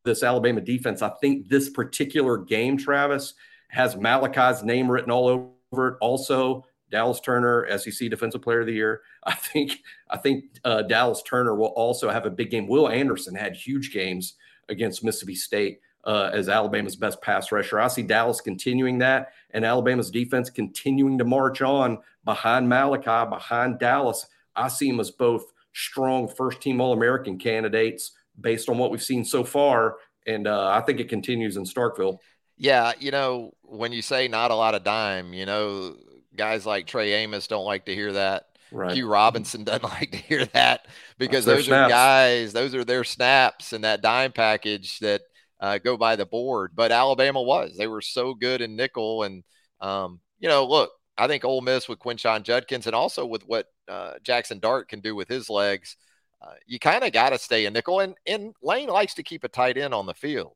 This 0.04 0.22
Alabama 0.22 0.60
defense, 0.60 1.00
I 1.00 1.08
think 1.20 1.48
this 1.48 1.70
particular 1.70 2.36
game, 2.36 2.76
Travis, 2.76 3.34
has 3.68 3.96
Malachi's 3.96 4.62
name 4.62 4.90
written 4.90 5.10
all 5.10 5.28
over 5.28 5.88
it. 5.88 5.96
Also, 6.00 6.66
Dallas 6.90 7.20
Turner, 7.20 7.66
SEC 7.78 8.10
Defensive 8.10 8.42
Player 8.42 8.60
of 8.60 8.66
the 8.66 8.72
Year. 8.72 9.00
I 9.24 9.34
think 9.34 9.80
I 10.10 10.18
think 10.18 10.44
uh, 10.64 10.82
Dallas 10.82 11.22
Turner 11.22 11.54
will 11.54 11.68
also 11.68 12.10
have 12.10 12.26
a 12.26 12.30
big 12.30 12.50
game. 12.50 12.68
Will 12.68 12.88
Anderson 12.88 13.34
had 13.34 13.56
huge 13.56 13.92
games 13.92 14.34
against 14.68 15.02
Mississippi 15.02 15.34
State 15.34 15.80
uh, 16.04 16.30
as 16.32 16.48
Alabama's 16.48 16.96
best 16.96 17.20
pass 17.22 17.50
rusher. 17.50 17.80
I 17.80 17.88
see 17.88 18.02
Dallas 18.02 18.40
continuing 18.40 18.98
that, 18.98 19.32
and 19.50 19.64
Alabama's 19.64 20.10
defense 20.10 20.50
continuing 20.50 21.18
to 21.18 21.24
march 21.24 21.62
on 21.62 21.98
behind 22.24 22.68
Malachi, 22.68 23.28
behind 23.28 23.78
Dallas. 23.78 24.26
I 24.54 24.68
see 24.68 24.90
them 24.90 25.00
as 25.00 25.10
both 25.10 25.52
strong 25.72 26.28
first 26.28 26.60
team 26.60 26.80
All 26.80 26.92
American 26.92 27.38
candidates 27.38 28.12
based 28.40 28.68
on 28.68 28.78
what 28.78 28.90
we've 28.90 29.02
seen 29.02 29.24
so 29.24 29.44
far, 29.44 29.96
and 30.26 30.46
uh, 30.46 30.68
I 30.68 30.80
think 30.82 31.00
it 31.00 31.08
continues 31.08 31.56
in 31.56 31.64
Starkville. 31.64 32.18
Yeah, 32.56 32.92
you 32.98 33.10
know, 33.10 33.52
when 33.62 33.92
you 33.92 34.02
say 34.02 34.28
not 34.28 34.50
a 34.50 34.54
lot 34.54 34.74
of 34.74 34.84
dime, 34.84 35.32
you 35.32 35.46
know, 35.46 35.96
guys 36.36 36.66
like 36.66 36.86
Trey 36.86 37.12
Amos 37.14 37.46
don't 37.46 37.64
like 37.64 37.86
to 37.86 37.94
hear 37.94 38.12
that. 38.12 38.48
Right. 38.70 38.94
Hugh 38.94 39.08
Robinson 39.08 39.64
doesn't 39.64 39.82
like 39.82 40.10
to 40.12 40.16
hear 40.16 40.44
that 40.46 40.86
because 41.18 41.44
those 41.44 41.66
snaps. 41.66 41.86
are 41.86 41.88
guys, 41.88 42.52
those 42.52 42.74
are 42.74 42.84
their 42.84 43.04
snaps 43.04 43.72
and 43.72 43.84
that 43.84 44.02
dime 44.02 44.32
package 44.32 44.98
that 45.00 45.22
uh, 45.60 45.78
go 45.78 45.96
by 45.96 46.16
the 46.16 46.26
board. 46.26 46.72
But 46.74 46.92
Alabama 46.92 47.42
was. 47.42 47.76
They 47.76 47.86
were 47.86 48.02
so 48.02 48.34
good 48.34 48.60
in 48.60 48.76
nickel. 48.76 49.22
And, 49.22 49.44
um, 49.80 50.20
you 50.38 50.48
know, 50.48 50.66
look, 50.66 50.90
I 51.16 51.28
think 51.28 51.44
Ole 51.44 51.60
Miss 51.60 51.88
with 51.88 51.98
Quinshon 51.98 52.42
Judkins 52.42 52.86
and 52.86 52.94
also 52.94 53.24
with 53.26 53.42
what 53.46 53.66
uh, 53.88 54.14
Jaxson 54.22 54.60
Dart 54.60 54.88
can 54.88 55.00
do 55.00 55.14
with 55.14 55.28
his 55.28 55.48
legs, 55.48 55.96
uh, 56.42 56.54
you 56.66 56.78
kind 56.78 57.04
of 57.04 57.12
got 57.12 57.30
to 57.30 57.38
stay 57.38 57.66
in 57.66 57.72
nickel. 57.72 58.00
And, 58.00 58.14
and 58.26 58.54
Lane 58.62 58.88
likes 58.88 59.14
to 59.14 59.22
keep 59.22 59.44
a 59.44 59.48
tight 59.48 59.78
end 59.78 59.94
on 59.94 60.06
the 60.06 60.14
field. 60.14 60.52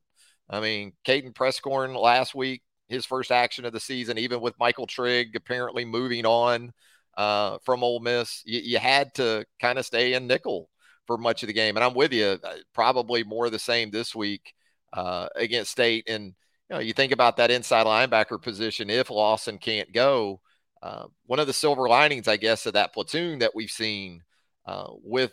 I 0.50 0.60
mean, 0.60 0.92
Caden 1.06 1.34
Prieskorn 1.34 2.00
last 2.00 2.34
week 2.34 2.62
his 2.88 3.04
first 3.04 3.30
action 3.30 3.64
of 3.64 3.72
the 3.72 3.80
season, 3.80 4.18
even 4.18 4.40
with 4.40 4.58
Michael 4.58 4.86
Trigg 4.86 5.36
apparently 5.36 5.84
moving 5.84 6.24
on 6.24 6.72
uh, 7.16 7.58
from 7.64 7.84
Ole 7.84 8.00
Miss. 8.00 8.42
You, 8.44 8.60
you 8.60 8.78
had 8.78 9.14
to 9.14 9.44
kind 9.60 9.78
of 9.78 9.86
stay 9.86 10.14
in 10.14 10.26
nickel 10.26 10.70
for 11.06 11.18
much 11.18 11.42
of 11.42 11.48
the 11.48 11.52
game. 11.52 11.76
And 11.76 11.84
I'm 11.84 11.94
with 11.94 12.12
you, 12.12 12.38
uh, 12.42 12.54
probably 12.74 13.24
more 13.24 13.46
of 13.46 13.52
the 13.52 13.58
same 13.58 13.90
this 13.90 14.14
week 14.14 14.54
uh, 14.92 15.28
against 15.34 15.72
State. 15.72 16.08
And 16.08 16.34
you 16.68 16.76
know, 16.76 16.78
you 16.78 16.92
think 16.92 17.12
about 17.12 17.36
that 17.38 17.50
inside 17.50 17.86
linebacker 17.86 18.40
position. 18.40 18.90
If 18.90 19.10
Lawson 19.10 19.58
can't 19.58 19.92
go, 19.92 20.40
uh, 20.82 21.06
one 21.26 21.40
of 21.40 21.46
the 21.46 21.52
silver 21.52 21.88
linings, 21.88 22.28
I 22.28 22.36
guess, 22.36 22.66
of 22.66 22.74
that 22.74 22.92
platoon 22.92 23.40
that 23.40 23.54
we've 23.54 23.70
seen 23.70 24.22
uh, 24.66 24.88
with 25.02 25.32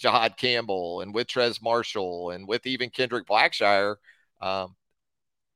Jihaad 0.00 0.36
Campbell 0.36 1.00
and 1.00 1.14
with 1.14 1.26
Trez 1.26 1.62
Marshall 1.62 2.30
and 2.30 2.46
with 2.46 2.66
even 2.66 2.90
Kendrick 2.90 3.26
Blackshire. 3.26 3.96
Um, 4.40 4.76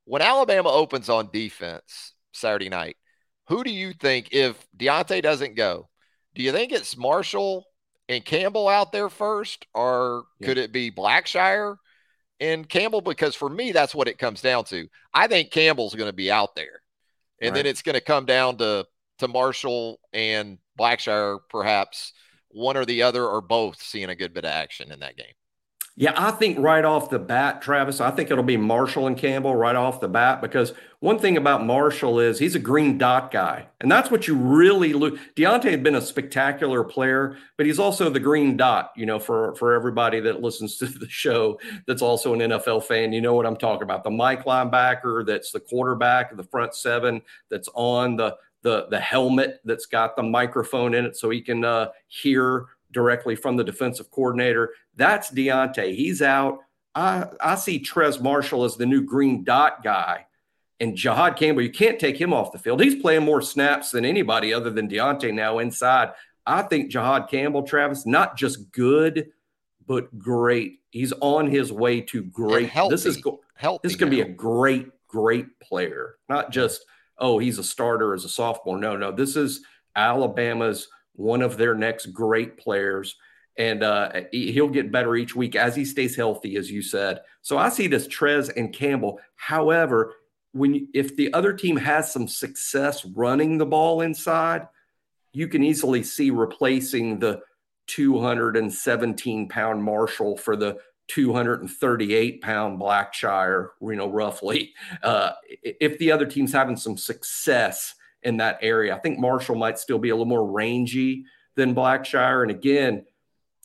when 0.05 0.23
Alabama 0.23 0.71
opens 0.71 1.09
on 1.09 1.31
defense 1.33 2.15
Saturday 2.33 2.69
night, 2.69 2.97
who 3.49 3.63
do 3.63 3.71
you 3.71 3.93
think, 3.93 4.29
if 4.33 4.67
Deontae 4.77 5.23
doesn't 5.23 5.57
go, 5.57 5.89
do 6.35 6.43
you 6.43 6.53
think 6.53 6.73
it's 6.73 6.97
Marshall 6.97 7.67
and 8.09 8.25
Campbell 8.25 8.69
out 8.69 8.93
there 8.93 9.09
first, 9.09 9.67
or 9.75 10.25
yeah. 10.39 10.47
could 10.47 10.59
it 10.59 10.73
be 10.73 10.91
Blackshire 10.91 11.77
and 12.41 12.69
Campbell? 12.69 13.01
Because 13.01 13.35
for 13.35 13.49
me, 13.49 13.73
that's 13.73 13.95
what 13.95 14.09
it 14.09 14.19
comes 14.19 14.41
down 14.41 14.65
to. 14.65 14.89
I 15.13 15.27
think 15.27 15.51
Campbell's 15.51 15.95
going 15.95 16.09
to 16.09 16.17
be 16.17 16.31
out 16.31 16.55
there, 16.57 16.83
and 17.41 17.51
right. 17.51 17.57
then 17.57 17.67
it's 17.67 17.83
going 17.83 17.95
to 17.95 18.01
come 18.01 18.27
down 18.27 18.57
to 18.59 18.87
to 19.19 19.29
Marshall 19.29 20.01
and 20.13 20.59
Blackshire, 20.79 21.39
perhaps 21.51 22.13
one 22.49 22.77
or 22.77 22.85
the 22.85 23.03
other, 23.03 23.27
or 23.27 23.41
both 23.41 23.81
seeing 23.81 24.09
a 24.09 24.15
good 24.15 24.33
bit 24.33 24.45
of 24.45 24.51
action 24.51 24.91
in 24.91 25.01
that 25.01 25.17
game. 25.17 25.27
Yeah, 26.01 26.15
I 26.17 26.31
think 26.31 26.59
right 26.59 26.83
off 26.83 27.11
the 27.11 27.19
bat, 27.19 27.61
Travis, 27.61 28.01
I 28.01 28.11
think 28.11 28.31
it'll 28.31 28.43
be 28.43 28.57
Marshall 28.57 29.07
and 29.07 29.19
Campbell 29.19 29.55
right 29.55 29.77
off 29.77 30.01
the 30.01 30.09
bat 30.09 30.41
because 30.41 30.73
one 31.01 31.19
thing 31.19 31.37
about 31.37 31.67
Marshall 31.67 32.19
is 32.21 32.39
he's 32.39 32.55
a 32.55 32.59
green 32.59 32.97
dot 32.97 33.31
guy. 33.31 33.67
And 33.83 33.93
that's 33.93 34.11
what 34.11 34.27
you 34.27 34.35
really 34.35 34.95
look. 34.95 35.19
Deontae 35.37 35.71
had 35.71 35.83
been 35.83 35.97
a 35.97 36.01
spectacular 36.01 36.85
player, 36.85 37.37
but 37.59 37.67
he's 37.67 37.79
also 37.79 38.09
the 38.09 38.19
green 38.19 38.57
dot, 38.57 38.93
you 38.97 39.05
know, 39.05 39.19
for, 39.19 39.55
for 39.57 39.75
everybody 39.75 40.21
that 40.21 40.41
listens 40.41 40.79
to 40.79 40.87
the 40.87 41.07
show 41.07 41.61
that's 41.87 42.01
also 42.01 42.33
an 42.33 42.41
NFL 42.41 42.85
fan. 42.85 43.13
You 43.13 43.21
know 43.21 43.35
what 43.35 43.45
I'm 43.45 43.59
talking 43.59 43.83
about. 43.83 44.03
The 44.03 44.11
Mike 44.11 44.47
linebacker 44.47 45.27
that's 45.27 45.53
the 45.53 45.61
quarterback 45.61 46.31
of 46.31 46.39
the 46.39 46.45
front 46.45 46.75
seven 46.75 47.21
that's 47.51 47.69
on 47.75 48.17
the 48.17 48.39
the 48.63 48.87
the 48.91 49.01
helmet 49.01 49.61
that's 49.65 49.87
got 49.87 50.17
the 50.17 50.23
microphone 50.23 50.95
in 50.95 51.05
it 51.05 51.17
so 51.17 51.31
he 51.31 51.41
can 51.41 51.65
uh, 51.65 51.89
hear 52.09 52.67
directly 52.93 53.37
from 53.37 53.57
the 53.57 53.65
defensive 53.65 54.11
coordinator. 54.11 54.71
That's 54.97 55.31
Deontae. 55.31 55.95
He's 55.95 56.23
out. 56.23 56.59
I, 56.95 57.27
I 57.41 57.55
see 57.55 57.81
Trez 57.81 58.21
Marshall 58.21 58.65
as 58.65 58.77
the 58.77 58.87
new 58.87 59.03
green 59.03 59.45
dot 59.45 59.83
guy. 59.83 60.27
And 60.81 60.97
Jihaad 60.97 61.37
Campbell, 61.37 61.63
you 61.63 61.71
can't 61.71 61.99
take 62.01 62.19
him 62.19 62.33
off 62.33 62.53
the 62.53 62.59
field. 62.59 62.83
He's 62.83 63.01
playing 63.01 63.23
more 63.23 63.43
snaps 63.43 63.91
than 63.91 64.05
anybody 64.05 64.55
other 64.55 64.71
than 64.71 64.89
Deontae 64.89 65.35
now 65.35 65.59
inside. 65.59 66.13
I 66.47 66.63
think 66.63 66.91
Jihaad 66.91 67.29
Campbell, 67.29 67.65
Travis, 67.65 68.07
not 68.07 68.37
just 68.37 68.73
good, 68.73 69.29
but 69.87 70.19
great. 70.19 70.81
He's 70.91 71.13
on 71.21 71.49
his 71.49 71.71
way 71.71 72.01
to 72.01 72.23
great. 72.23 72.73
This 72.89 73.05
is 73.05 73.23
healthy 73.55 73.81
this 73.83 73.93
is 73.93 73.99
going 73.99 74.11
to 74.11 74.17
be 74.17 74.23
a 74.23 74.29
great, 74.29 74.89
great 75.07 75.61
player. 75.61 76.17
Not 76.29 76.51
just 76.51 76.85
oh, 77.21 77.39
he's 77.39 77.59
a 77.59 77.65
starter 77.65 78.15
as 78.15 78.25
a 78.25 78.29
sophomore. 78.29 78.79
No, 78.79 78.97
no, 78.97 79.13
this 79.13 79.37
is 79.37 79.63
Alabama's 79.95 80.89
one 81.21 81.43
of 81.43 81.57
their 81.57 81.75
next 81.75 82.07
great 82.07 82.57
players. 82.57 83.17
And 83.59 83.83
uh, 83.83 84.23
he'll 84.33 84.69
get 84.69 84.91
better 84.91 85.15
each 85.17 85.37
week 85.37 85.55
as 85.55 85.77
he 85.77 85.85
stays 85.85 86.17
healthy, 86.17 86.57
as 86.57 86.71
you 86.71 86.81
said. 86.81 87.21
So 87.43 87.59
I 87.59 87.69
see 87.69 87.89
this 87.89 88.09
Trez 88.09 88.51
and 88.57 88.73
Campbell. 88.73 89.21
However, 89.37 90.15
when 90.53 90.89
if 90.95 91.15
the 91.17 91.33
other 91.35 91.53
team 91.53 91.77
has 91.77 92.13
some 92.13 92.27
success 92.27 93.05
running 93.05 93.59
the 93.59 93.67
ball 93.67 94.01
inside, 94.01 94.67
you 95.33 95.47
can 95.47 95.63
easily 95.63 96.03
see 96.03 96.31
replacing 96.31 97.19
the 97.19 97.43
217 97.89 99.49
pound 99.49 99.83
Marshall 99.83 100.37
for 100.37 100.57
the 100.57 100.79
238 101.09 102.41
pound 102.41 102.81
Blackshire, 102.81 103.71
you 103.83 103.97
know, 103.97 104.09
roughly. 104.09 104.73
Uh, 105.03 105.33
if 105.63 105.99
the 105.99 106.13
other 106.13 106.27
team's 106.27 106.53
having 106.53 106.77
some 106.77 106.97
success 106.97 107.95
in 108.23 108.37
that 108.39 108.59
area. 108.63 108.95
I 108.95 108.99
think 108.99 109.19
Marshall 109.19 109.57
might 109.57 109.79
still 109.79 109.99
be 109.99 110.11
a 110.11 110.15
little 110.15 110.27
more 110.27 110.51
rangy 110.51 111.25
than 111.57 111.75
Blackshire. 111.75 112.43
And 112.43 112.51
again, 112.51 113.05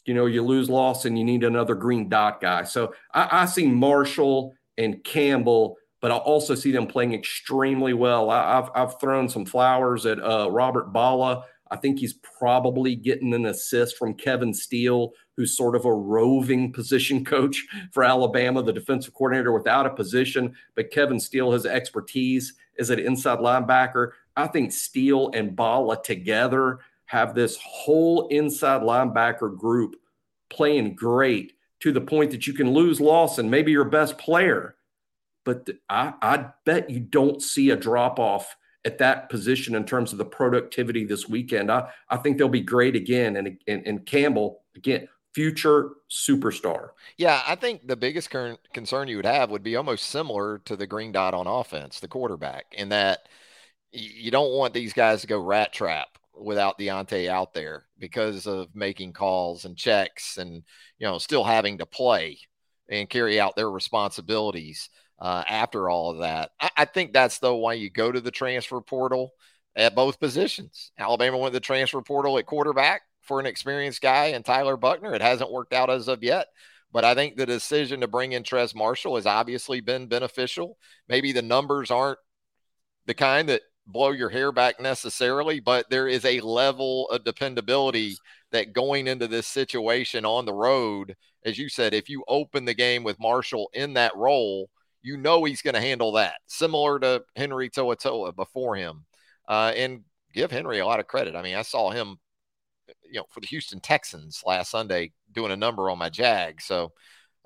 you 0.06 0.14
know, 0.14 0.28
you 0.28 0.44
lose 0.44 0.70
Lawson, 0.70 1.18
you 1.18 1.24
need 1.24 1.44
another 1.44 1.76
green 1.76 2.10
dot 2.10 2.40
guy. 2.40 2.64
So 2.64 2.94
I, 3.14 3.28
I 3.32 3.46
see 3.46 3.68
Marshall 3.68 4.54
and 4.78 5.04
Campbell, 5.04 5.78
but 6.00 6.12
I 6.12 6.16
also 6.16 6.56
see 6.56 6.72
them 6.72 6.88
playing 6.88 7.14
extremely 7.14 7.94
well. 7.94 8.30
I, 8.30 8.56
have 8.56 8.72
I've 8.76 9.00
thrown 9.00 9.28
some 9.28 9.46
flowers 9.46 10.06
at 10.06 10.20
uh, 10.20 10.50
Robert 10.52 10.94
Bala. 10.94 11.46
I 11.72 11.78
think 11.78 11.98
he's 11.98 12.14
probably 12.14 12.96
getting 12.96 13.34
an 13.34 13.48
assist 13.48 13.98
from 13.98 14.14
Kevin 14.14 14.54
Steele, 14.54 15.14
who's 15.36 15.58
sort 15.58 15.76
of 15.76 15.86
a 15.86 15.94
roving 15.94 16.72
position 16.72 17.26
coach 17.26 17.66
for 17.92 18.04
Alabama, 18.04 18.62
the 18.62 18.74
defensive 18.74 19.14
coordinator 19.14 19.52
without 19.52 19.88
a 19.88 19.90
position. 19.90 20.54
But 20.76 20.92
Kevin 20.92 21.20
Steele 21.20 21.52
has 21.52 21.66
expertise 21.66 22.54
as 22.78 22.92
an 22.92 23.00
inside 23.00 23.40
linebacker. 23.40 24.12
I 24.36 24.48
think 24.48 24.72
Steele 24.72 25.32
and 25.34 25.56
Bala 25.56 26.02
together 26.02 26.80
have 27.06 27.36
this 27.36 27.58
whole 27.62 28.28
inside 28.28 28.82
linebacker 28.82 29.56
group 29.58 29.96
playing 30.50 30.96
great 30.96 31.54
to 31.82 31.92
the 31.92 32.02
point 32.02 32.32
that 32.32 32.48
you 32.48 32.54
can 32.54 32.74
lose 32.74 33.00
Lawson, 33.00 33.50
maybe 33.50 33.72
your 33.72 33.86
best 33.86 34.18
player. 34.18 34.76
But 35.44 35.70
I, 35.90 36.14
I 36.22 36.46
bet 36.66 36.90
you 36.90 37.00
don't 37.00 37.42
see 37.42 37.70
a 37.70 37.76
drop 37.76 38.20
off 38.20 38.56
at 38.84 38.98
that 39.00 39.30
position 39.30 39.76
in 39.76 39.86
terms 39.86 40.12
of 40.12 40.18
the 40.18 40.26
productivity 40.26 41.06
this 41.06 41.28
weekend. 41.28 41.72
I, 41.72 41.90
I 42.10 42.18
think 42.18 42.38
they'll 42.38 42.50
be 42.50 42.62
great 42.62 42.96
again. 42.96 43.36
And, 43.36 43.58
and, 43.68 43.86
and 43.86 44.06
Campbell, 44.06 44.62
again, 44.76 45.08
future 45.34 45.92
superstar. 46.10 46.90
Yeah, 47.18 47.42
I 47.46 47.56
think 47.56 47.88
the 47.88 47.96
biggest 47.96 48.30
current 48.30 48.60
concern 48.74 49.08
you 49.08 49.18
would 49.18 49.26
have 49.26 49.52
would 49.52 49.64
be 49.64 49.76
almost 49.76 50.06
similar 50.06 50.60
to 50.60 50.76
the 50.76 50.88
green 50.88 51.12
dot 51.12 51.34
on 51.34 51.46
offense, 51.46 52.00
the 52.00 52.08
quarterback, 52.08 52.66
in 52.72 52.90
that 52.90 53.28
you 53.96 54.32
don't 54.32 54.54
want 54.54 54.74
these 54.74 54.94
guys 54.94 55.22
to 55.22 55.28
go 55.28 55.40
rat 55.40 55.74
trap 55.74 56.08
without 56.38 56.78
Deontae 56.78 57.30
out 57.30 57.54
there 57.54 57.86
because 57.98 58.46
of 58.46 58.76
making 58.76 59.14
calls 59.14 59.66
and 59.66 59.78
checks 59.78 60.38
and 60.38 60.64
you 61.00 61.08
know 61.08 61.18
still 61.18 61.44
having 61.44 61.78
to 61.78 61.86
play 61.86 62.38
and 62.90 63.10
carry 63.10 63.40
out 63.40 63.56
their 63.56 63.72
responsibilities 63.72 64.90
uh, 65.20 65.44
after 65.48 65.90
all 65.90 66.12
of 66.12 66.20
that. 66.20 66.52
I, 66.60 66.70
I, 66.78 66.86
think 66.86 67.14
that's 67.14 67.40
though 67.40 67.56
why 67.56 67.74
you 67.74 67.90
go 67.90 68.12
to 68.12 68.22
the 68.22 68.32
transfer 68.32 68.82
portal 68.82 69.32
at 69.76 69.96
both 69.96 70.20
positions. 70.20 70.92
Alabama 70.98 71.38
went 71.38 71.54
to 71.54 71.58
the 71.58 71.62
transfer 71.62 72.02
portal 72.02 72.38
at 72.38 72.46
quarterback 72.46 73.02
for 73.22 73.40
an 73.40 73.46
experienced 73.46 74.02
guy 74.02 74.28
and 74.28 74.46
Tyler 74.46 74.78
Buchner. 74.78 75.14
It 75.14 75.22
hasn't 75.22 75.52
worked 75.52 75.74
out 75.74 75.90
as 75.90 76.08
of 76.08 76.22
yet. 76.24 76.48
But 76.92 77.04
I 77.04 77.14
think 77.14 77.36
the 77.36 77.46
decision 77.46 78.02
to 78.02 78.08
bring 78.08 78.32
in 78.32 78.44
Trez 78.44 78.74
Marshall 78.74 79.16
has 79.16 79.26
obviously 79.26 79.82
been 79.82 80.08
beneficial. 80.08 80.78
Maybe 81.10 81.32
the 81.32 81.42
numbers 81.42 81.92
aren't 81.92 82.20
the 83.06 83.14
kind 83.14 83.50
that 83.50 83.62
blow 83.88 84.12
your 84.12 84.30
hair 84.30 84.52
back 84.52 84.80
necessarily, 84.80 85.60
but 85.60 85.90
there 85.90 86.08
is 86.08 86.26
a 86.26 86.40
level 86.42 87.08
of 87.10 87.24
dependability 87.24 88.18
that 88.52 88.74
going 88.74 89.08
into 89.08 89.28
this 89.28 89.48
situation 89.48 90.26
on 90.26 90.46
the 90.46 90.54
road, 90.54 91.16
as 91.46 91.58
you 91.58 91.70
said, 91.70 91.94
if 91.94 92.10
you 92.10 92.24
open 92.28 92.66
the 92.66 92.74
game 92.74 93.04
with 93.04 93.20
Marshall 93.20 93.70
in 93.74 93.94
that 93.94 94.16
role, 94.16 94.70
you 95.02 95.18
know 95.18 95.44
he's 95.44 95.62
going 95.62 95.76
to 95.76 95.82
handle 95.82 96.14
that, 96.14 96.36
similar 96.48 97.00
to 97.00 97.24
Henry 97.36 97.70
To'oTo'o 97.70 98.36
before 98.36 98.76
him. 98.76 99.06
Uh, 99.48 99.72
and 99.76 100.02
give 100.34 100.50
Henry 100.50 100.80
a 100.80 100.86
lot 100.86 101.00
of 101.00 101.08
credit. 101.08 101.36
I 101.36 101.44
mean, 101.44 101.56
I 101.56 101.62
saw 101.62 101.92
him, 101.92 102.18
you 103.04 103.20
know, 103.20 103.26
for 103.30 103.40
the 103.40 103.48
Houston 103.48 103.80
Texans 103.80 104.42
last 104.46 104.72
Sunday 104.72 105.14
doing 105.32 105.52
a 105.52 105.58
number 105.58 105.92
on 105.92 106.00
my 106.00 106.10
Jag, 106.10 106.60
so 106.60 106.92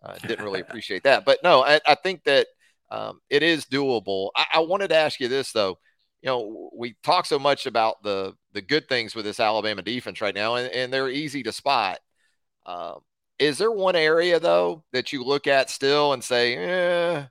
uh, 0.01 0.15
didn't 0.19 0.45
really 0.45 0.61
appreciate 0.67 1.03
that. 1.03 1.25
But 1.25 1.39
no, 1.43 1.61
I, 1.63 1.81
I 1.85 1.95
think 1.95 2.23
that 2.23 2.47
um, 2.89 3.19
it 3.29 3.43
is 3.43 3.65
doable. 3.65 4.29
I, 4.37 4.45
I 4.53 4.59
wanted 4.59 4.87
to 4.89 4.95
ask 4.95 5.19
you 5.19 5.27
this 5.27 5.51
though 5.51 5.77
you 6.21 6.27
know, 6.27 6.69
we 6.73 6.95
talk 7.03 7.25
so 7.25 7.39
much 7.39 7.65
about 7.65 8.03
the 8.03 8.35
the 8.53 8.61
good 8.61 8.87
things 8.89 9.15
with 9.15 9.25
this 9.25 9.39
Alabama 9.39 9.81
defense 9.81 10.21
right 10.21 10.35
now, 10.35 10.55
and, 10.55 10.71
and 10.73 10.91
they're 10.91 11.09
easy 11.09 11.43
to 11.43 11.51
spot. 11.51 11.99
Uh, 12.65 12.95
is 13.37 13.57
there 13.57 13.71
one 13.71 13.95
area 13.95 14.39
though 14.39 14.83
that 14.91 15.13
you 15.13 15.23
look 15.23 15.47
at 15.47 15.69
still 15.69 16.13
and 16.13 16.23
say, 16.23 16.55
eh, 16.55 17.25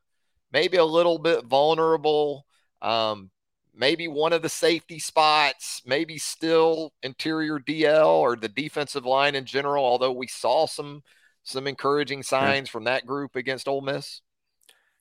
maybe 0.52 0.78
a 0.78 0.84
little 0.84 1.18
bit 1.18 1.44
vulnerable? 1.44 2.46
Um, 2.80 3.30
maybe 3.74 4.08
one 4.08 4.32
of 4.32 4.42
the 4.42 4.48
safety 4.48 4.98
spots, 4.98 5.82
maybe 5.86 6.18
still 6.18 6.92
interior 7.02 7.58
DL 7.58 8.06
or 8.06 8.36
the 8.36 8.48
defensive 8.48 9.04
line 9.04 9.34
in 9.34 9.44
general. 9.44 9.84
Although 9.84 10.12
we 10.12 10.26
saw 10.26 10.66
some 10.66 11.02
some 11.44 11.66
encouraging 11.66 12.22
signs 12.22 12.68
yeah. 12.68 12.72
from 12.72 12.84
that 12.84 13.06
group 13.06 13.36
against 13.36 13.68
Ole 13.68 13.80
Miss. 13.80 14.22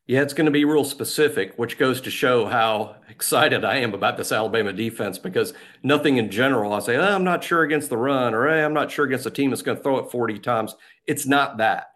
Yeah, 0.08 0.22
it's 0.22 0.34
going 0.34 0.46
to 0.46 0.52
be 0.52 0.64
real 0.64 0.86
specific, 0.86 1.56
which 1.58 1.78
goes 1.78 2.00
to 2.00 2.10
show 2.10 2.46
how 2.46 2.96
excited 3.10 3.66
I 3.66 3.80
am 3.80 3.94
about 3.94 4.16
this 4.16 4.32
Alabama 4.32 4.72
defense 4.72 5.20
because 5.20 5.54
nothing 5.84 6.16
in 6.16 6.32
general, 6.32 6.72
I 6.72 6.80
say, 6.80 6.96
oh, 6.96 7.02
I'm 7.02 7.26
not 7.26 7.44
sure 7.44 7.64
against 7.64 7.90
the 7.90 7.98
run 7.98 8.34
or 8.34 8.48
hey, 8.48 8.64
I'm 8.64 8.74
not 8.74 8.90
sure 8.90 9.04
against 9.04 9.26
a 9.26 9.32
team 9.32 9.50
that's 9.50 9.62
going 9.62 9.76
to 9.76 9.84
throw 9.84 9.98
it 9.98 10.10
40 10.10 10.40
times. 10.40 10.76
It's 11.08 11.26
not 11.26 11.58
that. 11.58 11.88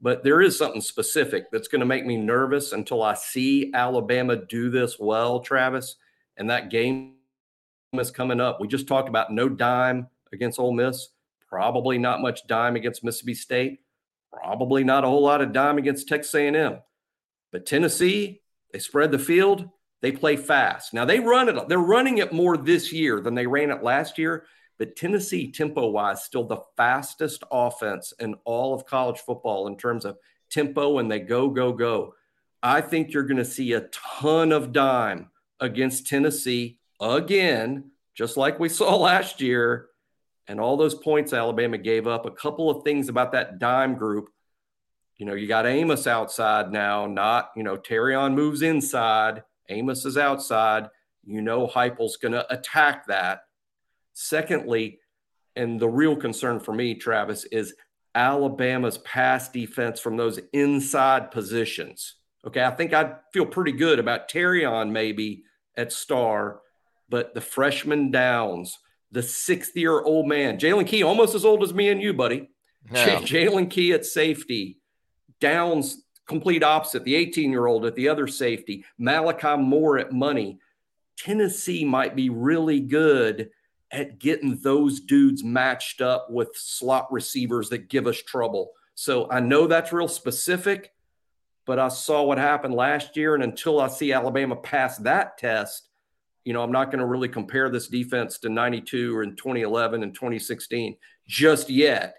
But 0.00 0.24
there 0.24 0.42
is 0.42 0.58
something 0.58 0.80
specific 0.80 1.52
that's 1.52 1.68
going 1.68 1.78
to 1.78 1.86
make 1.86 2.04
me 2.04 2.16
nervous 2.16 2.72
until 2.72 3.04
I 3.04 3.14
see 3.14 3.70
Alabama 3.72 4.34
do 4.34 4.70
this 4.70 4.98
well, 4.98 5.38
Travis. 5.38 5.94
And 6.36 6.50
that 6.50 6.70
game 6.70 7.14
is 7.92 8.10
coming 8.10 8.40
up. 8.40 8.60
We 8.60 8.66
just 8.66 8.88
talked 8.88 9.08
about 9.08 9.32
no 9.32 9.48
dime 9.48 10.08
against 10.32 10.58
Ole 10.58 10.72
Miss, 10.72 11.10
probably 11.48 11.98
not 11.98 12.20
much 12.20 12.48
dime 12.48 12.74
against 12.74 13.04
Mississippi 13.04 13.34
State, 13.34 13.80
probably 14.32 14.82
not 14.82 15.04
a 15.04 15.06
whole 15.06 15.22
lot 15.22 15.40
of 15.40 15.52
dime 15.52 15.78
against 15.78 16.08
Texas 16.08 16.34
A&M. 16.34 16.80
But 17.52 17.66
Tennessee, 17.66 18.42
they 18.72 18.78
spread 18.78 19.10
the 19.10 19.18
field, 19.18 19.68
they 20.02 20.12
play 20.12 20.36
fast. 20.36 20.94
Now 20.94 21.04
they 21.04 21.20
run 21.20 21.48
it, 21.48 21.68
they're 21.68 21.78
running 21.78 22.18
it 22.18 22.32
more 22.32 22.56
this 22.56 22.92
year 22.92 23.20
than 23.20 23.34
they 23.34 23.46
ran 23.46 23.70
it 23.70 23.82
last 23.82 24.18
year. 24.18 24.46
But 24.78 24.96
Tennessee, 24.96 25.52
tempo 25.52 25.90
wise, 25.90 26.24
still 26.24 26.44
the 26.44 26.62
fastest 26.76 27.44
offense 27.50 28.14
in 28.18 28.34
all 28.44 28.72
of 28.72 28.86
college 28.86 29.18
football 29.18 29.66
in 29.66 29.76
terms 29.76 30.06
of 30.06 30.16
tempo, 30.50 30.98
and 30.98 31.10
they 31.10 31.20
go, 31.20 31.50
go, 31.50 31.72
go. 31.72 32.14
I 32.62 32.80
think 32.80 33.12
you're 33.12 33.24
going 33.24 33.36
to 33.36 33.44
see 33.44 33.74
a 33.74 33.88
ton 33.92 34.52
of 34.52 34.72
dime 34.72 35.30
against 35.60 36.06
Tennessee 36.06 36.78
again, 37.00 37.90
just 38.14 38.36
like 38.36 38.58
we 38.58 38.68
saw 38.70 38.96
last 38.96 39.40
year. 39.40 39.88
And 40.48 40.58
all 40.58 40.76
those 40.76 40.94
points 40.94 41.32
Alabama 41.32 41.78
gave 41.78 42.06
up, 42.06 42.26
a 42.26 42.30
couple 42.30 42.70
of 42.70 42.82
things 42.82 43.08
about 43.08 43.32
that 43.32 43.58
dime 43.58 43.94
group 43.94 44.30
you 45.20 45.26
know, 45.26 45.34
you 45.34 45.46
got 45.46 45.66
Amos 45.66 46.06
outside 46.06 46.72
now, 46.72 47.06
not, 47.06 47.50
you 47.54 47.62
know, 47.62 47.76
Terrion 47.76 48.34
moves 48.34 48.62
inside, 48.62 49.44
Amos 49.68 50.04
is 50.06 50.16
outside. 50.16 50.88
You 51.24 51.42
know, 51.42 51.66
Heupel's 51.66 52.16
going 52.16 52.32
to 52.32 52.50
attack 52.52 53.06
that. 53.06 53.42
Secondly, 54.14 54.98
and 55.54 55.78
the 55.78 55.88
real 55.88 56.16
concern 56.16 56.58
for 56.58 56.72
me, 56.72 56.94
Travis, 56.94 57.44
is 57.44 57.74
Alabama's 58.14 58.98
pass 58.98 59.50
defense 59.50 60.00
from 60.00 60.16
those 60.16 60.40
inside 60.52 61.30
positions. 61.30 62.14
Okay, 62.46 62.64
I 62.64 62.70
think 62.70 62.94
I'd 62.94 63.16
feel 63.32 63.46
pretty 63.46 63.72
good 63.72 63.98
about 63.98 64.30
Terrion 64.30 64.90
maybe 64.90 65.44
at 65.76 65.92
star, 65.92 66.60
but 67.10 67.34
the 67.34 67.42
freshman 67.42 68.10
downs, 68.10 68.78
the 69.12 69.22
sixth 69.22 69.76
year 69.76 70.00
old 70.00 70.26
man, 70.26 70.58
Jaylen 70.58 70.86
Key, 70.86 71.02
almost 71.02 71.34
as 71.34 71.44
old 71.44 71.62
as 71.62 71.74
me 71.74 71.90
and 71.90 72.00
you, 72.00 72.14
buddy. 72.14 72.48
No. 72.90 73.04
Jaylen 73.20 73.68
Key 73.68 73.92
at 73.92 74.06
safety, 74.06 74.79
Downs, 75.40 76.04
complete 76.26 76.62
opposite, 76.62 77.04
the 77.04 77.14
18 77.14 77.50
year 77.50 77.66
old 77.66 77.84
at 77.84 77.94
the 77.94 78.08
other 78.08 78.26
safety, 78.26 78.84
Malachi 78.98 79.56
Moore 79.56 79.98
at 79.98 80.12
money. 80.12 80.58
Tennessee 81.16 81.84
might 81.84 82.16
be 82.16 82.30
really 82.30 82.80
good 82.80 83.50
at 83.90 84.18
getting 84.18 84.56
those 84.58 85.00
dudes 85.00 85.42
matched 85.42 86.00
up 86.00 86.28
with 86.30 86.50
slot 86.54 87.10
receivers 87.10 87.68
that 87.70 87.88
give 87.88 88.06
us 88.06 88.22
trouble. 88.22 88.72
So 88.94 89.28
I 89.30 89.40
know 89.40 89.66
that's 89.66 89.92
real 89.92 90.08
specific, 90.08 90.92
but 91.66 91.78
I 91.78 91.88
saw 91.88 92.22
what 92.22 92.38
happened 92.38 92.74
last 92.74 93.16
year. 93.16 93.34
And 93.34 93.42
until 93.42 93.80
I 93.80 93.88
see 93.88 94.12
Alabama 94.12 94.56
pass 94.56 94.98
that 94.98 95.38
test, 95.38 95.88
you 96.44 96.52
know, 96.52 96.62
I'm 96.62 96.72
not 96.72 96.86
going 96.86 97.00
to 97.00 97.06
really 97.06 97.28
compare 97.28 97.68
this 97.68 97.88
defense 97.88 98.38
to 98.38 98.48
92 98.48 99.16
or 99.16 99.22
in 99.22 99.36
2011 99.36 100.02
and 100.02 100.14
2016 100.14 100.96
just 101.26 101.68
yet 101.68 102.16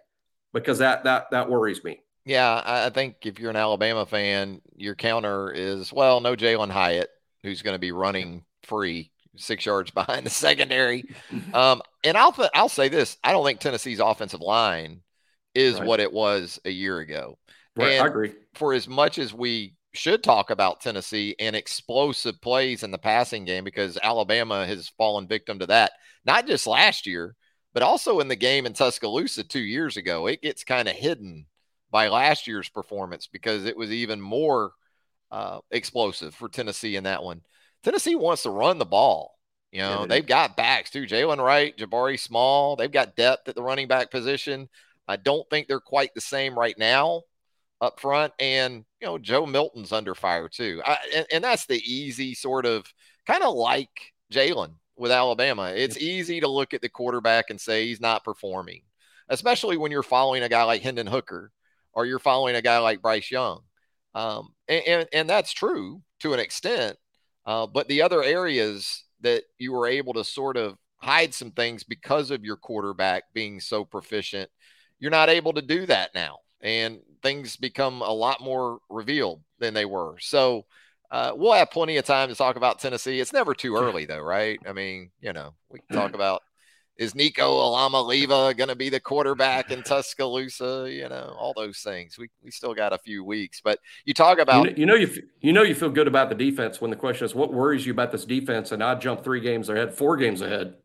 because 0.53 0.77
that 0.79 1.03
that 1.03 1.31
that 1.31 1.49
worries 1.49 1.83
me. 1.83 2.01
Yeah, 2.25 2.61
I 2.63 2.89
think 2.91 3.17
if 3.23 3.39
you're 3.39 3.49
an 3.49 3.55
Alabama 3.55 4.05
fan, 4.05 4.61
your 4.75 4.95
counter 4.95 5.51
is 5.51 5.91
well, 5.91 6.21
no 6.21 6.35
Jalin 6.35 6.69
Hyatt, 6.69 7.09
who's 7.41 7.61
going 7.63 7.75
to 7.75 7.79
be 7.79 7.91
running 7.91 8.43
free 8.63 9.11
six 9.35 9.65
yards 9.65 9.91
behind 9.91 10.25
the 10.25 10.29
secondary. 10.29 11.05
Um, 11.53 11.81
and 12.03 12.17
I'll 12.17 12.35
I'll 12.53 12.69
say 12.69 12.87
this: 12.87 13.17
I 13.23 13.31
don't 13.31 13.45
think 13.45 13.59
Tennessee's 13.59 13.99
offensive 13.99 14.41
line 14.41 15.01
is 15.53 15.75
right. 15.79 15.87
what 15.87 15.99
it 15.99 16.11
was 16.11 16.59
a 16.63 16.69
year 16.69 16.99
ago. 16.99 17.37
Right, 17.75 17.93
and 17.93 18.03
I 18.03 18.07
agree. 18.07 18.33
For 18.53 18.73
as 18.73 18.87
much 18.87 19.17
as 19.17 19.33
we 19.33 19.75
should 19.93 20.23
talk 20.23 20.49
about 20.49 20.79
Tennessee 20.79 21.35
and 21.39 21.55
explosive 21.55 22.41
plays 22.41 22.83
in 22.83 22.91
the 22.91 22.97
passing 22.97 23.43
game, 23.43 23.63
because 23.63 23.97
Alabama 24.01 24.65
has 24.65 24.89
fallen 24.97 25.27
victim 25.27 25.59
to 25.59 25.65
that, 25.67 25.91
not 26.25 26.47
just 26.47 26.67
last 26.67 27.05
year, 27.05 27.35
but 27.73 27.83
also 27.83 28.19
in 28.19 28.27
the 28.27 28.35
game 28.35 28.65
in 28.65 28.73
Tuscaloosa 28.73 29.43
two 29.43 29.59
years 29.59 29.97
ago. 29.97 30.27
It 30.27 30.41
gets 30.41 30.63
kind 30.63 30.87
of 30.87 30.95
hidden 30.95 31.45
by 31.91 32.07
last 32.07 32.47
year's 32.47 32.69
performance 32.69 33.27
because 33.27 33.65
it 33.65 33.77
was 33.77 33.91
even 33.91 34.21
more 34.21 34.71
uh, 35.29 35.59
explosive 35.69 36.33
for 36.33 36.49
Tennessee 36.49 36.95
in 36.95 37.03
that 37.03 37.23
one. 37.23 37.41
Tennessee 37.83 38.15
wants 38.15 38.43
to 38.43 38.49
run 38.49 38.77
the 38.77 38.85
ball. 38.85 39.37
You 39.71 39.81
know, 39.81 40.01
yeah, 40.01 40.05
they've 40.07 40.25
got 40.25 40.57
backs 40.57 40.89
too. 40.89 41.05
Jaylen 41.05 41.43
Wright, 41.43 41.75
Jabari 41.77 42.19
Small. 42.19 42.75
They've 42.75 42.91
got 42.91 43.15
depth 43.15 43.47
at 43.47 43.55
the 43.55 43.63
running 43.63 43.87
back 43.87 44.11
position. 44.11 44.67
I 45.07 45.15
don't 45.15 45.49
think 45.49 45.67
they're 45.67 45.79
quite 45.79 46.13
the 46.13 46.21
same 46.21 46.57
right 46.57 46.77
now 46.77 47.23
up 47.79 47.99
front, 47.99 48.33
and 48.39 48.85
you 48.99 49.07
know 49.07 49.17
Joe 49.17 49.45
Milton's 49.45 49.93
under 49.93 50.13
fire 50.13 50.49
too. 50.49 50.81
I, 50.85 50.97
and, 51.15 51.25
and 51.31 51.43
that's 51.43 51.65
the 51.65 51.81
easy 51.81 52.33
sort 52.33 52.65
of 52.65 52.85
kind 53.25 53.43
of 53.43 53.55
like 53.55 53.89
Jalen 54.31 54.75
with 54.97 55.11
Alabama. 55.11 55.71
It's 55.73 55.97
easy 55.97 56.41
to 56.41 56.47
look 56.49 56.73
at 56.73 56.81
the 56.81 56.89
quarterback 56.89 57.49
and 57.49 57.59
say 57.59 57.87
he's 57.87 58.01
not 58.01 58.25
performing, 58.25 58.81
especially 59.29 59.77
when 59.77 59.91
you're 59.91 60.03
following 60.03 60.43
a 60.43 60.49
guy 60.49 60.63
like 60.63 60.81
Hendon 60.81 61.07
Hooker 61.07 61.51
or 61.93 62.05
you're 62.05 62.19
following 62.19 62.55
a 62.55 62.61
guy 62.61 62.77
like 62.79 63.01
Bryce 63.01 63.31
Young. 63.31 63.61
Um, 64.13 64.53
and, 64.67 64.83
and, 64.87 65.07
and 65.13 65.29
that's 65.29 65.51
true 65.51 66.01
to 66.19 66.33
an 66.33 66.39
extent. 66.39 66.97
Uh, 67.45 67.67
but 67.67 67.87
the 67.87 68.01
other 68.01 68.23
areas 68.23 69.03
that 69.21 69.43
you 69.57 69.71
were 69.71 69.87
able 69.87 70.13
to 70.13 70.23
sort 70.23 70.57
of 70.57 70.77
hide 70.97 71.33
some 71.33 71.51
things 71.51 71.83
because 71.83 72.31
of 72.31 72.43
your 72.43 72.57
quarterback 72.57 73.23
being 73.33 73.59
so 73.59 73.83
proficient, 73.83 74.49
you're 74.99 75.11
not 75.11 75.29
able 75.29 75.53
to 75.53 75.61
do 75.61 75.85
that 75.85 76.13
now. 76.13 76.37
And 76.61 76.99
things 77.23 77.55
become 77.55 78.01
a 78.01 78.13
lot 78.13 78.41
more 78.41 78.79
revealed 78.89 79.41
than 79.59 79.73
they 79.73 79.85
were. 79.85 80.17
So, 80.19 80.65
uh, 81.09 81.33
we'll 81.35 81.51
have 81.51 81.69
plenty 81.69 81.97
of 81.97 82.05
time 82.05 82.29
to 82.29 82.35
talk 82.35 82.55
about 82.55 82.79
Tennessee. 82.79 83.19
It's 83.19 83.33
never 83.33 83.53
too 83.53 83.75
early, 83.75 84.05
though, 84.05 84.21
right? 84.21 84.57
I 84.65 84.71
mean, 84.71 85.11
you 85.19 85.33
know, 85.33 85.53
we 85.69 85.79
can 85.79 85.97
talk 85.97 86.13
about 86.15 86.41
is 86.97 87.15
Nico 87.15 87.59
Iamaleava 87.73 88.55
going 88.55 88.69
to 88.69 88.75
be 88.75 88.89
the 88.89 88.99
quarterback 88.99 89.71
in 89.71 89.81
Tuscaloosa? 89.83 90.87
You 90.89 91.09
know, 91.09 91.35
all 91.37 91.53
those 91.55 91.79
things. 91.79 92.17
We, 92.17 92.29
we 92.43 92.51
still 92.51 92.73
got 92.73 92.93
a 92.93 92.97
few 92.97 93.23
weeks, 93.23 93.61
but 93.63 93.79
you 94.05 94.13
talk 94.13 94.39
about 94.39 94.65
you 94.65 94.71
know, 94.71 94.77
you 94.77 94.85
know 94.85 94.95
you 94.95 95.23
you 95.41 95.53
know 95.53 95.63
you 95.63 95.75
feel 95.75 95.89
good 95.89 96.07
about 96.07 96.29
the 96.29 96.35
defense 96.35 96.79
when 96.81 96.91
the 96.91 96.97
question 96.97 97.25
is 97.25 97.33
what 97.33 97.53
worries 97.53 97.85
you 97.85 97.91
about 97.91 98.11
this 98.11 98.25
defense, 98.25 98.71
and 98.71 98.83
I 98.83 98.95
jump 98.95 99.23
three 99.23 99.39
games 99.39 99.69
ahead, 99.69 99.93
four 99.93 100.17
games 100.17 100.41
ahead. 100.41 100.75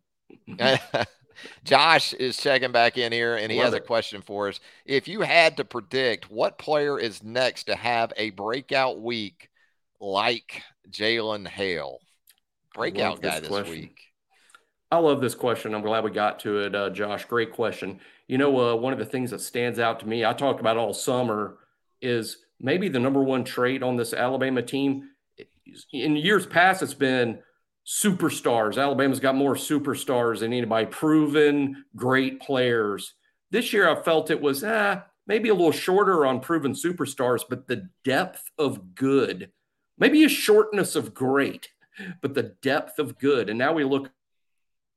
Josh 1.64 2.14
is 2.14 2.36
checking 2.36 2.72
back 2.72 2.96
in 2.96 3.12
here, 3.12 3.36
and 3.36 3.52
he 3.52 3.58
Love 3.58 3.66
has 3.66 3.74
it. 3.74 3.82
a 3.82 3.86
question 3.86 4.22
for 4.22 4.48
us. 4.48 4.60
If 4.84 5.08
you 5.08 5.20
had 5.20 5.58
to 5.58 5.64
predict 5.64 6.30
what 6.30 6.58
player 6.58 6.98
is 6.98 7.22
next 7.22 7.64
to 7.64 7.76
have 7.76 8.12
a 8.16 8.30
breakout 8.30 9.00
week 9.00 9.50
like 10.00 10.62
Jalen 10.90 11.46
Hale? 11.46 11.98
Breakout 12.74 13.22
guy 13.22 13.40
this, 13.40 13.48
this 13.48 13.68
week. 13.68 14.05
I 14.96 14.98
love 14.98 15.20
this 15.20 15.34
question. 15.34 15.74
I'm 15.74 15.82
glad 15.82 16.04
we 16.04 16.10
got 16.10 16.40
to 16.40 16.60
it, 16.60 16.74
uh, 16.74 16.88
Josh. 16.88 17.26
Great 17.26 17.52
question. 17.52 18.00
You 18.28 18.38
know, 18.38 18.72
uh, 18.72 18.76
one 18.76 18.94
of 18.94 18.98
the 18.98 19.04
things 19.04 19.30
that 19.30 19.42
stands 19.42 19.78
out 19.78 20.00
to 20.00 20.08
me, 20.08 20.24
I 20.24 20.32
talked 20.32 20.58
about 20.58 20.78
all 20.78 20.94
summer, 20.94 21.58
is 22.00 22.38
maybe 22.58 22.88
the 22.88 22.98
number 22.98 23.22
one 23.22 23.44
trait 23.44 23.82
on 23.82 23.96
this 23.96 24.14
Alabama 24.14 24.62
team. 24.62 25.10
In 25.92 26.16
years 26.16 26.46
past, 26.46 26.82
it's 26.82 26.94
been 26.94 27.40
superstars. 27.86 28.82
Alabama's 28.82 29.20
got 29.20 29.34
more 29.34 29.54
superstars 29.54 30.40
than 30.40 30.54
anybody, 30.54 30.86
proven 30.86 31.84
great 31.94 32.40
players. 32.40 33.12
This 33.50 33.74
year, 33.74 33.90
I 33.90 34.02
felt 34.02 34.30
it 34.30 34.40
was 34.40 34.64
ah, 34.64 35.04
maybe 35.26 35.50
a 35.50 35.54
little 35.54 35.72
shorter 35.72 36.24
on 36.24 36.40
proven 36.40 36.72
superstars, 36.72 37.42
but 37.46 37.68
the 37.68 37.90
depth 38.02 38.50
of 38.58 38.94
good, 38.94 39.50
maybe 39.98 40.24
a 40.24 40.28
shortness 40.30 40.96
of 40.96 41.12
great, 41.12 41.68
but 42.22 42.32
the 42.32 42.54
depth 42.62 42.98
of 42.98 43.18
good. 43.18 43.50
And 43.50 43.58
now 43.58 43.74
we 43.74 43.84
look 43.84 44.10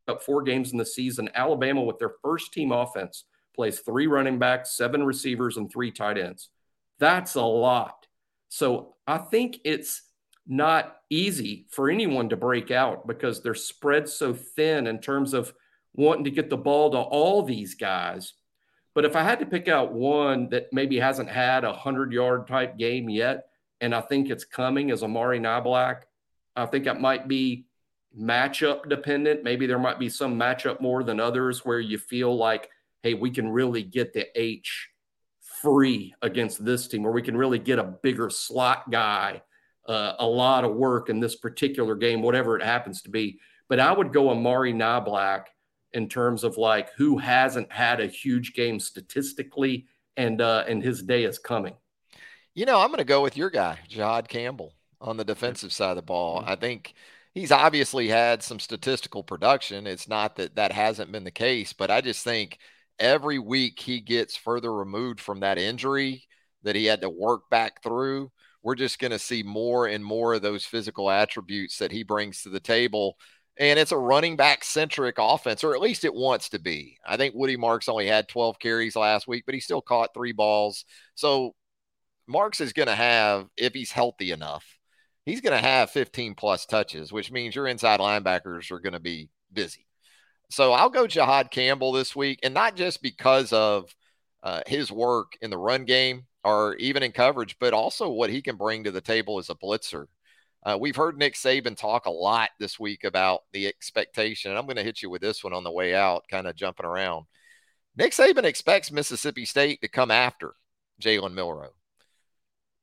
up 0.09 0.23
four 0.23 0.43
games 0.43 0.71
in 0.71 0.77
the 0.77 0.85
season. 0.85 1.29
Alabama, 1.35 1.81
with 1.81 1.99
their 1.99 2.13
first 2.21 2.51
team 2.51 2.71
offense, 2.71 3.25
plays 3.55 3.79
three 3.79 4.07
running 4.07 4.39
backs, 4.39 4.75
seven 4.75 5.03
receivers, 5.03 5.57
and 5.57 5.71
three 5.71 5.91
tight 5.91 6.17
ends. 6.17 6.49
That's 6.99 7.35
a 7.35 7.41
lot. 7.41 8.07
So 8.49 8.95
I 9.07 9.17
think 9.19 9.59
it's 9.63 10.01
not 10.47 10.97
easy 11.09 11.67
for 11.69 11.89
anyone 11.89 12.29
to 12.29 12.35
break 12.35 12.71
out 12.71 13.05
because 13.07 13.41
they're 13.41 13.53
spread 13.53 14.09
so 14.09 14.33
thin 14.33 14.87
in 14.87 14.99
terms 14.99 15.33
of 15.33 15.53
wanting 15.93 16.23
to 16.23 16.31
get 16.31 16.49
the 16.49 16.57
ball 16.57 16.91
to 16.91 16.97
all 16.97 17.43
these 17.43 17.75
guys. 17.75 18.33
But 18.95 19.05
if 19.05 19.15
I 19.15 19.23
had 19.23 19.39
to 19.39 19.45
pick 19.45 19.67
out 19.67 19.93
one 19.93 20.49
that 20.49 20.73
maybe 20.73 20.99
hasn't 20.99 21.29
had 21.29 21.63
a 21.63 21.69
100 21.69 22.11
yard 22.11 22.47
type 22.47 22.77
game 22.77 23.09
yet, 23.09 23.45
and 23.79 23.93
I 23.93 24.01
think 24.01 24.29
it's 24.29 24.43
coming 24.43 24.91
as 24.91 25.03
Amari 25.03 25.39
Niblack, 25.39 26.01
I 26.55 26.65
think 26.65 26.87
it 26.87 26.99
might 26.99 27.27
be 27.27 27.65
matchup 28.17 28.89
dependent. 28.89 29.43
Maybe 29.43 29.67
there 29.67 29.79
might 29.79 29.99
be 29.99 30.09
some 30.09 30.39
matchup 30.39 30.81
more 30.81 31.03
than 31.03 31.19
others 31.19 31.65
where 31.65 31.79
you 31.79 31.97
feel 31.97 32.35
like, 32.35 32.69
hey, 33.03 33.13
we 33.13 33.31
can 33.31 33.49
really 33.49 33.83
get 33.83 34.13
the 34.13 34.27
H 34.39 34.89
free 35.61 36.13
against 36.21 36.63
this 36.63 36.87
team, 36.87 37.05
or 37.05 37.11
we 37.11 37.21
can 37.21 37.35
really 37.35 37.59
get 37.59 37.79
a 37.79 37.83
bigger 37.83 38.29
slot 38.29 38.89
guy 38.89 39.41
uh, 39.89 40.15
a 40.19 40.25
lot 40.25 40.63
of 40.63 40.75
work 40.75 41.09
in 41.09 41.19
this 41.19 41.35
particular 41.35 41.95
game, 41.95 42.21
whatever 42.21 42.55
it 42.55 42.63
happens 42.63 43.01
to 43.01 43.09
be. 43.09 43.39
But 43.67 43.79
I 43.79 43.91
would 43.91 44.13
go 44.13 44.29
Amari 44.29 44.71
Niblack 44.71 45.45
in 45.93 46.07
terms 46.07 46.43
of 46.43 46.57
like 46.57 46.93
who 46.93 47.17
hasn't 47.17 47.71
had 47.71 47.99
a 47.99 48.07
huge 48.07 48.53
game 48.53 48.79
statistically, 48.79 49.87
and 50.15 50.41
uh, 50.41 50.63
and 50.67 50.83
his 50.83 51.01
day 51.01 51.23
is 51.23 51.39
coming. 51.39 51.73
You 52.53 52.65
know, 52.65 52.79
I'm 52.79 52.89
going 52.89 52.99
to 52.99 53.03
go 53.03 53.21
with 53.21 53.37
your 53.37 53.49
guy, 53.49 53.79
Jihaad 53.89 54.27
Campbell, 54.27 54.73
on 55.01 55.17
the 55.17 55.25
defensive 55.25 55.73
side 55.73 55.91
of 55.91 55.95
the 55.95 56.01
ball. 56.01 56.43
I 56.45 56.55
think 56.55 56.93
he's 57.33 57.51
obviously 57.51 58.07
had 58.07 58.43
some 58.43 58.59
statistical 58.59 59.23
production. 59.23 59.87
It's 59.87 60.07
not 60.07 60.35
that 60.37 60.55
that 60.55 60.71
hasn't 60.71 61.11
been 61.11 61.23
the 61.23 61.31
case, 61.31 61.73
but 61.73 61.91
I 61.91 62.01
just 62.01 62.23
think 62.23 62.57
every 62.99 63.39
week 63.39 63.79
he 63.79 64.01
gets 64.01 64.35
further 64.35 64.73
removed 64.73 65.19
from 65.19 65.39
that 65.41 65.57
injury 65.57 66.23
that 66.63 66.75
he 66.75 66.85
had 66.85 67.01
to 67.01 67.09
work 67.09 67.49
back 67.49 67.81
through. 67.81 68.31
We're 68.61 68.75
just 68.75 68.99
going 68.99 69.11
to 69.11 69.19
see 69.19 69.43
more 69.43 69.87
and 69.87 70.03
more 70.03 70.33
of 70.33 70.41
those 70.41 70.65
physical 70.65 71.09
attributes 71.09 71.77
that 71.77 71.91
he 71.91 72.03
brings 72.03 72.43
to 72.43 72.49
the 72.49 72.59
table. 72.59 73.15
And 73.57 73.79
it's 73.79 73.91
a 73.91 73.97
running 73.97 74.35
back 74.35 74.63
centric 74.63 75.15
offense, 75.17 75.63
or 75.63 75.73
at 75.73 75.81
least 75.81 76.05
it 76.05 76.13
wants 76.13 76.49
to 76.49 76.59
be. 76.59 76.97
I 77.05 77.17
think 77.17 77.35
Woody 77.35 77.57
Marks 77.57 77.89
only 77.89 78.07
had 78.07 78.27
12 78.27 78.59
carries 78.59 78.95
last 78.95 79.27
week, 79.27 79.43
but 79.45 79.55
he 79.55 79.61
still 79.61 79.81
caught 79.81 80.13
three 80.13 80.31
balls. 80.31 80.85
So 81.15 81.55
Marks 82.27 82.61
is 82.61 82.73
going 82.73 82.87
to 82.87 82.95
have, 82.95 83.47
if 83.57 83.73
he's 83.73 83.91
healthy 83.91 84.31
enough, 84.31 84.65
he's 85.25 85.41
going 85.41 85.59
to 85.59 85.67
have 85.67 85.91
15 85.91 86.35
plus 86.35 86.65
touches, 86.65 87.11
which 87.11 87.31
means 87.31 87.55
your 87.55 87.67
inside 87.67 87.99
linebackers 87.99 88.71
are 88.71 88.79
going 88.79 88.93
to 88.93 88.99
be 88.99 89.29
busy. 89.51 89.85
So 90.49 90.73
I'll 90.73 90.89
go 90.89 91.05
Jihaad 91.05 91.51
Campbell 91.51 91.91
this 91.91 92.15
week, 92.15 92.39
and 92.43 92.53
not 92.53 92.75
just 92.75 93.01
because 93.01 93.53
of 93.53 93.93
uh, 94.41 94.61
his 94.65 94.91
work 94.91 95.33
in 95.41 95.51
the 95.51 95.57
run 95.57 95.85
game 95.85 96.25
or 96.43 96.75
even 96.75 97.03
in 97.03 97.11
coverage, 97.11 97.57
but 97.59 97.73
also 97.73 98.09
what 98.09 98.29
he 98.29 98.41
can 98.41 98.55
bring 98.55 98.83
to 98.83 98.91
the 98.91 99.01
table 99.01 99.37
as 99.37 99.49
a 99.49 99.55
blitzer. 99.55 100.05
Uh, 100.63 100.77
we've 100.79 100.95
heard 100.95 101.17
Nick 101.17 101.35
Saban 101.35 101.77
talk 101.77 102.05
a 102.05 102.11
lot 102.11 102.49
this 102.59 102.79
week 102.79 103.03
about 103.03 103.41
the 103.53 103.67
expectation. 103.67 104.55
I'm 104.55 104.65
going 104.65 104.75
to 104.77 104.83
hit 104.83 105.01
you 105.01 105.09
with 105.09 105.21
this 105.21 105.43
one 105.43 105.53
on 105.53 105.63
the 105.63 105.71
way 105.71 105.95
out, 105.95 106.25
kind 106.29 106.47
of 106.47 106.55
jumping 106.55 106.85
around. 106.85 107.25
Nick 107.95 108.11
Saban 108.11 108.43
expects 108.43 108.91
Mississippi 108.91 109.45
State 109.45 109.81
to 109.81 109.87
come 109.87 110.11
after 110.11 110.53
Jalen 111.01 111.33
Milroe. 111.33 111.73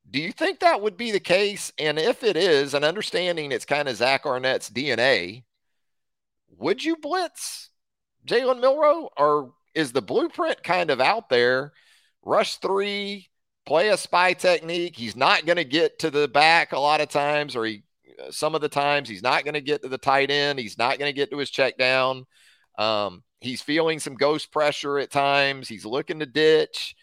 Do 0.09 0.21
you 0.21 0.33
think 0.33 0.61
that 0.61 0.81
would 0.81 0.97
be 0.97 1.11
the 1.11 1.21
case? 1.21 1.73
And 1.79 1.99
if 1.99 2.23
it 2.23 2.37
is, 2.37 2.75
and 2.75 2.85
understanding 2.85 3.53
it's 3.53 3.65
kind 3.65 3.89
of 3.89 3.97
Zach 3.97 4.25
Arnett's 4.25 4.71
DNA, 4.71 5.45
would 6.57 6.85
you 6.85 6.97
blitz 6.97 7.71
Jalen 8.27 8.61
Milroe? 8.61 9.11
Or 9.17 9.53
is 9.75 9.93
the 9.93 10.03
blueprint 10.03 10.63
kind 10.63 10.91
of 10.91 11.01
out 11.01 11.29
there? 11.29 11.73
Rush 12.23 12.57
three, 12.57 13.29
play 13.67 13.89
a 13.89 13.97
spy 13.97 14.33
technique. 14.33 14.97
He's 14.97 15.17
not 15.17 15.45
going 15.45 15.57
to 15.57 15.65
get 15.65 15.99
to 16.01 16.11
the 16.11 16.29
back 16.29 16.73
a 16.73 16.79
lot 16.79 17.01
of 17.01 17.09
times, 17.09 17.57
or 17.57 17.65
he 17.65 17.83
some 18.31 18.55
of 18.55 18.61
the 18.61 18.69
times 18.69 19.09
he's 19.09 19.23
not 19.23 19.45
going 19.45 19.55
to 19.55 19.61
get 19.61 19.83
to 19.83 19.89
the 19.89 19.99
tight 19.99 20.31
end. 20.31 20.59
He's 20.59 20.79
not 20.79 20.99
going 20.99 21.09
to 21.09 21.17
get 21.17 21.31
to 21.31 21.39
his 21.39 21.51
check 21.51 21.77
down. 21.77 22.25
Um, 22.79 23.23
he's 23.41 23.63
feeling 23.63 23.99
some 23.99 24.15
ghost 24.15 24.51
pressure 24.53 24.99
at 24.99 25.11
times. 25.11 25.69
He's 25.69 25.85
looking 25.85 26.21
to 26.21 26.27
ditch. 26.27 26.95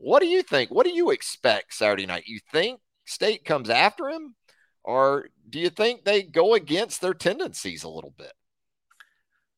What 0.00 0.22
do 0.22 0.28
you 0.28 0.42
think? 0.42 0.70
What 0.70 0.86
do 0.86 0.92
you 0.92 1.10
expect 1.10 1.74
Saturday 1.74 2.06
night? 2.06 2.24
You 2.26 2.40
think 2.52 2.80
State 3.04 3.44
comes 3.44 3.68
after 3.68 4.08
him, 4.08 4.34
or 4.82 5.28
do 5.48 5.58
you 5.58 5.70
think 5.70 6.04
they 6.04 6.22
go 6.22 6.54
against 6.54 7.00
their 7.00 7.14
tendencies 7.14 7.82
a 7.82 7.88
little 7.88 8.14
bit? 8.16 8.32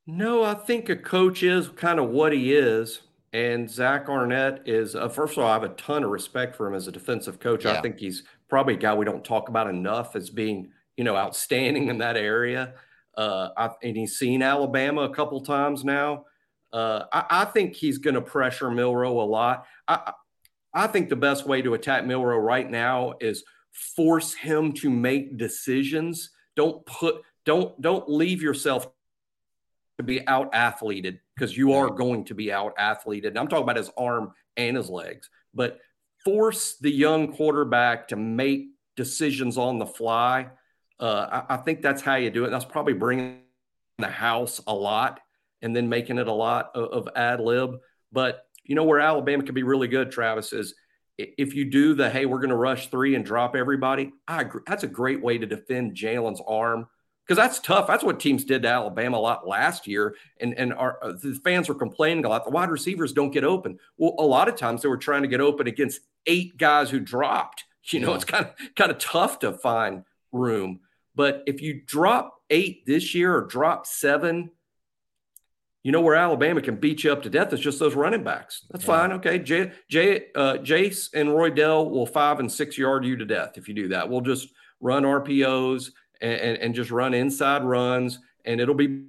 No, 0.06 0.42
I 0.42 0.54
think 0.54 0.88
a 0.88 0.96
coach 0.96 1.42
is 1.42 1.68
kind 1.68 2.00
of 2.00 2.08
what 2.08 2.32
he 2.32 2.54
is. 2.54 3.02
And 3.32 3.70
Zach 3.70 4.08
Arnett 4.08 4.62
is, 4.66 4.94
uh, 4.94 5.08
first 5.08 5.38
of 5.38 5.44
all, 5.44 5.48
I 5.48 5.54
have 5.54 5.62
a 5.62 5.70
ton 5.70 6.04
of 6.04 6.10
respect 6.10 6.54
for 6.54 6.66
him 6.66 6.74
as 6.74 6.86
a 6.86 6.92
defensive 6.92 7.40
coach. 7.40 7.64
Yeah. 7.64 7.72
I 7.72 7.80
think 7.80 7.98
he's 7.98 8.24
probably 8.48 8.74
a 8.74 8.78
guy 8.78 8.94
we 8.94 9.06
don't 9.06 9.24
talk 9.24 9.48
about 9.48 9.70
enough 9.70 10.16
as 10.16 10.28
being, 10.28 10.70
you 10.98 11.04
know, 11.04 11.16
outstanding 11.16 11.88
in 11.88 11.98
that 11.98 12.16
area. 12.16 12.74
Uh, 13.16 13.48
I, 13.56 13.70
and 13.82 13.96
he's 13.96 14.18
seen 14.18 14.42
Alabama 14.42 15.02
a 15.02 15.14
couple 15.14 15.40
times 15.40 15.82
now. 15.84 16.26
Uh, 16.72 17.04
I, 17.12 17.24
I, 17.30 17.44
think 17.44 17.74
he's 17.74 17.98
going 17.98 18.14
to 18.14 18.22
pressure 18.22 18.70
Milroe 18.70 19.20
a 19.20 19.24
lot. 19.24 19.66
I, 19.86 20.12
I 20.74 20.86
think 20.86 21.08
the 21.08 21.16
best 21.16 21.46
way 21.46 21.62
to 21.62 21.74
attack 21.74 22.06
Milroe 22.06 22.38
right 22.38 22.68
now 22.68 23.14
is 23.20 23.44
force 23.72 24.34
him 24.34 24.72
to 24.72 24.90
make 24.90 25.36
decisions. 25.36 26.30
Don't 26.56 26.84
put 26.86 27.22
don't 27.44 27.80
don't 27.80 28.08
leave 28.08 28.42
yourself 28.42 28.88
to 29.98 30.04
be 30.04 30.26
out 30.26 30.54
athleted 30.54 31.20
because 31.34 31.56
you 31.56 31.72
are 31.72 31.90
going 31.90 32.24
to 32.24 32.34
be 32.34 32.52
out 32.52 32.74
athleted. 32.78 33.36
I'm 33.36 33.48
talking 33.48 33.64
about 33.64 33.76
his 33.76 33.90
arm 33.96 34.32
and 34.56 34.76
his 34.76 34.88
legs, 34.88 35.28
but 35.54 35.80
force 36.24 36.76
the 36.80 36.90
young 36.90 37.32
quarterback 37.32 38.08
to 38.08 38.16
make 38.16 38.68
decisions 38.96 39.58
on 39.58 39.78
the 39.78 39.86
fly. 39.86 40.48
Uh, 41.00 41.42
I, 41.48 41.54
I, 41.54 41.56
think 41.58 41.82
that's 41.82 42.02
how 42.02 42.14
you 42.14 42.30
do 42.30 42.44
it. 42.44 42.50
That's 42.50 42.64
probably 42.64 42.92
bringing 42.92 43.40
the 43.98 44.08
house 44.08 44.60
a 44.66 44.74
lot 44.74 45.20
and 45.62 45.74
then 45.74 45.88
making 45.88 46.18
it 46.18 46.28
a 46.28 46.32
lot 46.32 46.70
of, 46.74 47.06
of 47.06 47.08
ad 47.16 47.40
lib. 47.40 47.78
But 48.12 48.46
you 48.64 48.74
know 48.74 48.84
where 48.84 49.00
Alabama 49.00 49.42
could 49.42 49.54
be 49.54 49.62
really 49.62 49.88
good, 49.88 50.10
Travis, 50.10 50.52
is 50.52 50.74
if 51.18 51.54
you 51.54 51.64
do 51.64 51.94
the 51.94 52.08
hey, 52.08 52.26
we're 52.26 52.38
going 52.38 52.50
to 52.50 52.56
rush 52.56 52.88
three 52.88 53.14
and 53.14 53.24
drop 53.24 53.54
everybody, 53.54 54.12
I 54.26 54.42
agree. 54.42 54.62
That's 54.66 54.84
a 54.84 54.88
great 54.88 55.22
way 55.22 55.38
to 55.38 55.46
defend 55.46 55.94
Jalen's 55.94 56.42
arm 56.46 56.86
because 57.26 57.36
that's 57.36 57.60
tough. 57.60 57.86
That's 57.86 58.04
what 58.04 58.20
teams 58.20 58.44
did 58.44 58.62
to 58.62 58.68
Alabama 58.68 59.16
a 59.16 59.20
lot 59.20 59.46
last 59.46 59.86
year, 59.86 60.16
and 60.40 60.54
and 60.54 60.72
our 60.72 60.98
uh, 61.02 61.12
the 61.12 61.38
fans 61.44 61.68
were 61.68 61.74
complaining 61.74 62.24
a 62.24 62.28
lot. 62.28 62.44
The 62.44 62.50
wide 62.50 62.70
receivers 62.70 63.12
don't 63.12 63.30
get 63.30 63.44
open. 63.44 63.78
Well, 63.96 64.14
a 64.18 64.26
lot 64.26 64.48
of 64.48 64.56
times 64.56 64.82
they 64.82 64.88
were 64.88 64.96
trying 64.96 65.22
to 65.22 65.28
get 65.28 65.40
open 65.40 65.66
against 65.66 66.00
eight 66.26 66.56
guys 66.56 66.90
who 66.90 67.00
dropped. 67.00 67.64
You 67.84 67.98
know, 67.98 68.10
yeah. 68.10 68.14
it's 68.14 68.24
kind 68.24 68.46
of 68.46 68.52
kind 68.76 68.92
of 68.92 68.98
tough 68.98 69.40
to 69.40 69.52
find 69.52 70.04
room. 70.30 70.80
But 71.16 71.42
if 71.46 71.60
you 71.60 71.82
drop 71.84 72.40
eight 72.48 72.86
this 72.86 73.12
year 73.12 73.34
or 73.34 73.44
drop 73.44 73.86
seven, 73.86 74.52
you 75.82 75.90
know 75.90 76.00
where 76.00 76.14
Alabama 76.14 76.62
can 76.62 76.76
beat 76.76 77.02
you 77.02 77.12
up 77.12 77.22
to 77.22 77.30
death. 77.30 77.52
It's 77.52 77.62
just 77.62 77.80
those 77.80 77.94
running 77.94 78.22
backs. 78.22 78.64
That's 78.70 78.84
yeah. 78.84 78.98
fine. 78.98 79.12
Okay, 79.12 79.38
Jay, 79.40 79.72
Jay, 79.88 80.26
uh, 80.34 80.58
Jase 80.58 81.10
and 81.12 81.30
Roydell 81.30 81.90
will 81.90 82.06
five 82.06 82.38
and 82.38 82.50
six 82.50 82.78
yard 82.78 83.04
you 83.04 83.16
to 83.16 83.24
death 83.24 83.52
if 83.56 83.68
you 83.68 83.74
do 83.74 83.88
that. 83.88 84.08
We'll 84.08 84.20
just 84.20 84.48
run 84.80 85.02
RPOs 85.02 85.90
and, 86.20 86.40
and, 86.40 86.58
and 86.58 86.74
just 86.74 86.90
run 86.90 87.14
inside 87.14 87.64
runs, 87.64 88.20
and 88.44 88.60
it'll 88.60 88.74
be 88.74 89.04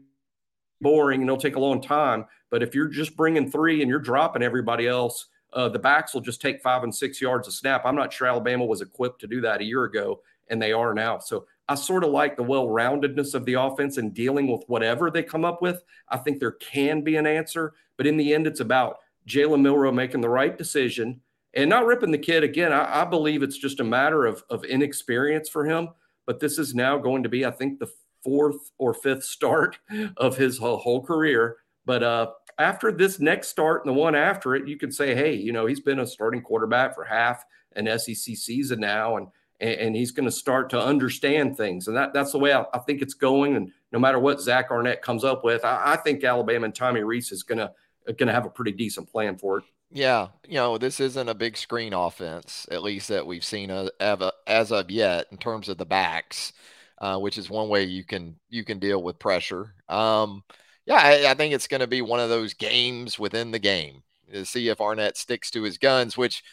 boring 0.81 1.21
and 1.21 1.29
it'll 1.29 1.39
take 1.39 1.55
a 1.55 1.59
long 1.59 1.81
time. 1.81 2.25
But 2.49 2.63
if 2.63 2.75
you're 2.75 2.87
just 2.87 3.15
bringing 3.15 3.49
three 3.49 3.81
and 3.81 3.89
you're 3.89 3.99
dropping 3.99 4.43
everybody 4.43 4.87
else, 4.87 5.27
uh, 5.53 5.69
the 5.69 5.79
backs 5.79 6.13
will 6.13 6.21
just 6.21 6.41
take 6.41 6.61
five 6.61 6.83
and 6.83 6.93
six 6.93 7.21
yards 7.21 7.47
a 7.47 7.51
snap. 7.51 7.85
I'm 7.85 7.95
not 7.95 8.11
sure 8.11 8.27
Alabama 8.27 8.65
was 8.65 8.81
equipped 8.81 9.21
to 9.21 9.27
do 9.27 9.41
that 9.41 9.61
a 9.61 9.63
year 9.63 9.83
ago, 9.83 10.21
and 10.49 10.61
they 10.61 10.71
are 10.71 10.93
now. 10.93 11.19
So 11.19 11.45
I 11.67 11.75
sort 11.75 12.03
of 12.03 12.11
like 12.11 12.35
the 12.35 12.43
well 12.43 12.67
roundedness 12.67 13.33
of 13.33 13.45
the 13.45 13.53
offense 13.53 13.97
and 13.97 14.13
dealing 14.13 14.47
with 14.47 14.63
whatever 14.67 15.09
they 15.09 15.23
come 15.23 15.45
up 15.45 15.61
with. 15.61 15.83
I 16.09 16.17
think 16.17 16.39
there 16.39 16.51
can 16.51 17.01
be 17.01 17.15
an 17.15 17.25
answer, 17.25 17.73
but 17.97 18.07
in 18.07 18.17
the 18.17 18.33
end, 18.33 18.47
it's 18.47 18.59
about 18.59 18.97
Jalen 19.27 19.61
Milroe 19.61 19.91
making 19.91 20.21
the 20.21 20.29
right 20.29 20.57
decision 20.57 21.21
and 21.53 21.69
not 21.69 21.85
ripping 21.85 22.11
the 22.11 22.17
kid 22.17 22.43
again. 22.43 22.73
I, 22.73 23.01
I 23.01 23.05
believe 23.05 23.43
it's 23.43 23.57
just 23.57 23.79
a 23.79 23.85
matter 23.85 24.25
of, 24.25 24.43
of 24.49 24.65
inexperience 24.65 25.47
for 25.47 25.65
him 25.65 25.89
but 26.25 26.39
this 26.39 26.57
is 26.57 26.73
now 26.73 26.97
going 26.97 27.23
to 27.23 27.29
be, 27.29 27.45
I 27.45 27.51
think, 27.51 27.79
the 27.79 27.91
fourth 28.23 28.71
or 28.77 28.93
fifth 28.93 29.23
start 29.23 29.77
of 30.17 30.37
his 30.37 30.57
whole, 30.57 30.77
whole 30.77 31.03
career. 31.03 31.57
But 31.85 32.03
uh, 32.03 32.31
after 32.57 32.91
this 32.91 33.19
next 33.19 33.49
start 33.49 33.85
and 33.85 33.93
the 33.93 33.99
one 33.99 34.15
after 34.15 34.55
it, 34.55 34.67
you 34.67 34.77
can 34.77 34.91
say, 34.91 35.15
hey, 35.15 35.33
you 35.33 35.51
know, 35.51 35.65
he's 35.65 35.81
been 35.81 35.99
a 35.99 36.07
starting 36.07 36.41
quarterback 36.41 36.95
for 36.95 37.03
half 37.03 37.43
an 37.75 37.87
SEC 37.99 38.37
season 38.37 38.79
now, 38.79 39.17
and 39.17 39.27
and, 39.59 39.95
he's 39.95 40.11
going 40.11 40.25
to 40.25 40.31
start 40.31 40.69
to 40.71 40.81
understand 40.81 41.55
things, 41.55 41.87
and 41.87 41.95
that 41.95 42.13
that's 42.13 42.31
the 42.31 42.39
way 42.39 42.53
I, 42.53 42.65
I, 42.73 42.79
think 42.79 43.01
it's 43.01 43.13
going. 43.13 43.55
And 43.55 43.71
no 43.91 43.99
matter 43.99 44.19
what 44.19 44.41
Zach 44.41 44.71
Arnett 44.71 45.01
comes 45.01 45.23
up 45.23 45.43
with, 45.43 45.63
I, 45.63 45.93
I 45.93 45.95
think 45.97 46.23
Alabama 46.23 46.65
and 46.65 46.75
Tommy 46.75 47.01
Rees 47.01 47.31
is 47.31 47.43
going 47.43 47.59
to 47.59 47.71
going 48.13 48.27
to 48.27 48.33
have 48.33 48.45
a 48.45 48.49
pretty 48.49 48.71
decent 48.71 49.09
plan 49.09 49.37
for 49.37 49.59
it. 49.59 49.63
Yeah, 49.89 50.29
you 50.47 50.55
know, 50.55 50.77
this 50.77 50.99
isn't 50.99 51.29
a 51.29 51.35
big 51.35 51.55
screen 51.55 51.93
offense, 51.93 52.65
at 52.71 52.81
least 52.81 53.09
that 53.09 53.27
we've 53.27 53.43
seen 53.43 53.69
as 53.69 54.71
of 54.71 54.91
yet 54.91 55.27
in 55.31 55.37
terms 55.37 55.69
of 55.69 55.77
the 55.77 55.85
backs, 55.85 56.51
uh, 56.97 57.19
which 57.19 57.37
is 57.37 57.49
one 57.49 57.69
way 57.69 57.83
you 57.83 58.03
can 58.03 58.35
you 58.49 58.65
can 58.65 58.79
deal 58.79 59.01
with 59.03 59.19
pressure. 59.19 59.75
Um, 59.87 60.43
yeah, 60.85 60.95
I, 60.95 61.31
I 61.31 61.33
think 61.35 61.53
it's 61.53 61.67
going 61.67 61.81
to 61.81 61.87
be 61.87 62.01
one 62.01 62.19
of 62.19 62.29
those 62.29 62.53
games 62.55 63.19
within 63.19 63.51
the 63.51 63.59
game 63.59 64.01
to 64.31 64.45
see 64.45 64.67
if 64.67 64.81
Arnett 64.81 65.15
sticks 65.15 65.51
to 65.51 65.61
his 65.61 65.77
guns, 65.77 66.17
which 66.17 66.43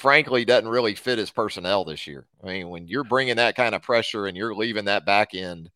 frankly 0.00 0.44
doesn't 0.44 0.68
really 0.68 0.94
fit 0.94 1.18
his 1.18 1.30
personnel 1.30 1.84
this 1.84 2.06
year. 2.06 2.26
I 2.42 2.46
mean, 2.46 2.68
when 2.68 2.88
you're 2.88 3.04
bringing 3.04 3.36
that 3.36 3.56
kind 3.56 3.74
of 3.74 3.82
pressure 3.82 4.26
and 4.26 4.36
you're 4.36 4.54
leaving 4.54 4.86
that 4.86 5.06
back 5.06 5.34
end 5.34 5.70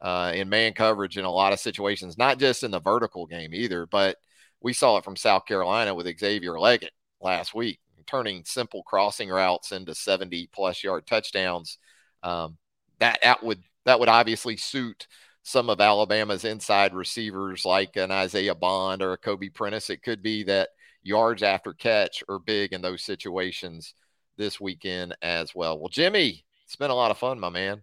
uh, 0.00 0.32
in 0.34 0.48
man 0.48 0.72
coverage 0.74 1.18
in 1.18 1.24
a 1.24 1.30
lot 1.30 1.52
of 1.52 1.60
situations, 1.60 2.18
not 2.18 2.38
just 2.38 2.62
in 2.62 2.70
the 2.70 2.80
vertical 2.80 3.26
game 3.26 3.54
either, 3.54 3.86
but– 3.86 4.16
we 4.62 4.72
saw 4.72 4.96
it 4.96 5.04
from 5.04 5.16
South 5.16 5.46
Carolina 5.46 5.94
with 5.94 6.18
Xavier 6.18 6.54
Legette 6.54 6.90
last 7.20 7.54
week, 7.54 7.80
turning 8.06 8.44
simple 8.44 8.82
crossing 8.82 9.28
routes 9.28 9.72
into 9.72 9.94
70 9.94 10.48
plus 10.52 10.82
yard 10.82 11.06
touchdowns. 11.06 11.78
Um, 12.22 12.58
that 13.00 13.18
that 13.22 13.42
would 13.42 13.62
that 13.84 13.98
would 13.98 14.08
obviously 14.08 14.56
suit 14.56 15.08
some 15.42 15.68
of 15.68 15.80
Alabama's 15.80 16.44
inside 16.44 16.94
receivers 16.94 17.64
like 17.64 17.96
an 17.96 18.12
Isaiah 18.12 18.54
Bond 18.54 19.02
or 19.02 19.12
a 19.12 19.18
Kobe 19.18 19.48
Prentice. 19.48 19.90
It 19.90 20.02
could 20.02 20.22
be 20.22 20.44
that 20.44 20.68
yards 21.02 21.42
after 21.42 21.72
catch 21.72 22.22
are 22.28 22.38
big 22.38 22.72
in 22.72 22.82
those 22.82 23.02
situations 23.02 23.94
this 24.36 24.60
weekend 24.60 25.16
as 25.22 25.54
well. 25.54 25.78
Well, 25.78 25.88
Jimmy, 25.88 26.44
it's 26.64 26.76
been 26.76 26.90
a 26.90 26.94
lot 26.94 27.10
of 27.10 27.18
fun, 27.18 27.38
my 27.38 27.48
man. 27.48 27.82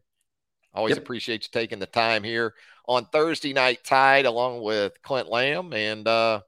Always 0.73 0.95
yep. 0.95 0.99
appreciate 0.99 1.43
you 1.43 1.49
taking 1.51 1.79
the 1.79 1.85
time 1.85 2.23
here 2.23 2.53
on 2.87 3.05
Thursday 3.05 3.53
Night 3.53 3.83
Tide 3.83 4.25
along 4.25 4.61
with 4.61 5.01
Clint 5.01 5.29
Lamb. 5.29 5.73
And 5.73 6.07
uh, 6.07 6.41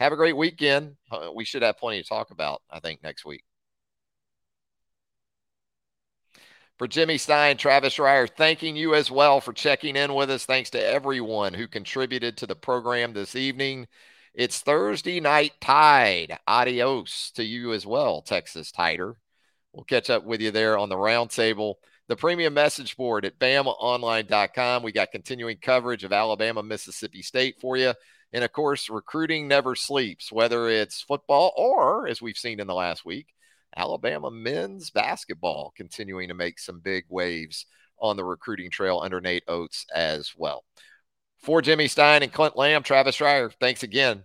have 0.00 0.12
a 0.12 0.16
great 0.16 0.36
weekend. 0.36 0.96
Uh, 1.10 1.30
we 1.34 1.44
should 1.44 1.62
have 1.62 1.78
plenty 1.78 2.02
to 2.02 2.08
talk 2.08 2.30
about, 2.30 2.62
I 2.70 2.80
think, 2.80 3.02
next 3.02 3.24
week. 3.24 3.44
For 6.78 6.86
Jimmy 6.86 7.18
Stein, 7.18 7.56
Travis 7.56 7.96
Reier, 7.96 8.28
thanking 8.28 8.76
you 8.76 8.94
as 8.94 9.10
well 9.10 9.40
for 9.40 9.52
checking 9.52 9.96
in 9.96 10.14
with 10.14 10.30
us. 10.30 10.44
Thanks 10.44 10.70
to 10.70 10.84
everyone 10.84 11.52
who 11.52 11.66
contributed 11.66 12.36
to 12.36 12.46
the 12.46 12.54
program 12.54 13.12
this 13.12 13.34
evening. 13.34 13.88
It's 14.38 14.60
Thursday 14.60 15.18
night 15.18 15.54
tide. 15.60 16.38
Adios 16.46 17.32
to 17.34 17.42
you 17.42 17.72
as 17.72 17.84
well, 17.84 18.22
Texas 18.22 18.70
Tider. 18.70 19.14
We'll 19.72 19.82
catch 19.82 20.10
up 20.10 20.22
with 20.22 20.40
you 20.40 20.52
there 20.52 20.78
on 20.78 20.88
the 20.88 20.94
roundtable. 20.94 21.74
The 22.06 22.14
premium 22.14 22.54
message 22.54 22.96
board 22.96 23.24
at 23.24 23.40
BamaOnline.com. 23.40 24.84
We 24.84 24.92
got 24.92 25.10
continuing 25.10 25.56
coverage 25.56 26.04
of 26.04 26.12
Alabama, 26.12 26.62
Mississippi 26.62 27.20
State 27.20 27.56
for 27.60 27.76
you. 27.76 27.94
And 28.32 28.44
of 28.44 28.52
course, 28.52 28.88
recruiting 28.88 29.48
never 29.48 29.74
sleeps, 29.74 30.30
whether 30.30 30.68
it's 30.68 31.02
football 31.02 31.52
or, 31.56 32.06
as 32.06 32.22
we've 32.22 32.38
seen 32.38 32.60
in 32.60 32.68
the 32.68 32.74
last 32.76 33.04
week, 33.04 33.34
Alabama 33.76 34.30
men's 34.30 34.90
basketball 34.90 35.72
continuing 35.76 36.28
to 36.28 36.34
make 36.34 36.60
some 36.60 36.78
big 36.78 37.06
waves 37.08 37.66
on 37.98 38.16
the 38.16 38.24
recruiting 38.24 38.70
trail 38.70 39.00
under 39.02 39.20
Nate 39.20 39.42
Oats 39.48 39.84
as 39.92 40.32
well. 40.36 40.64
For 41.38 41.60
Jimmy 41.60 41.88
Stein 41.88 42.22
and 42.22 42.32
Clint 42.32 42.56
Lamb, 42.56 42.84
Travis 42.84 43.18
Reier, 43.18 43.52
thanks 43.60 43.82
again. 43.82 44.24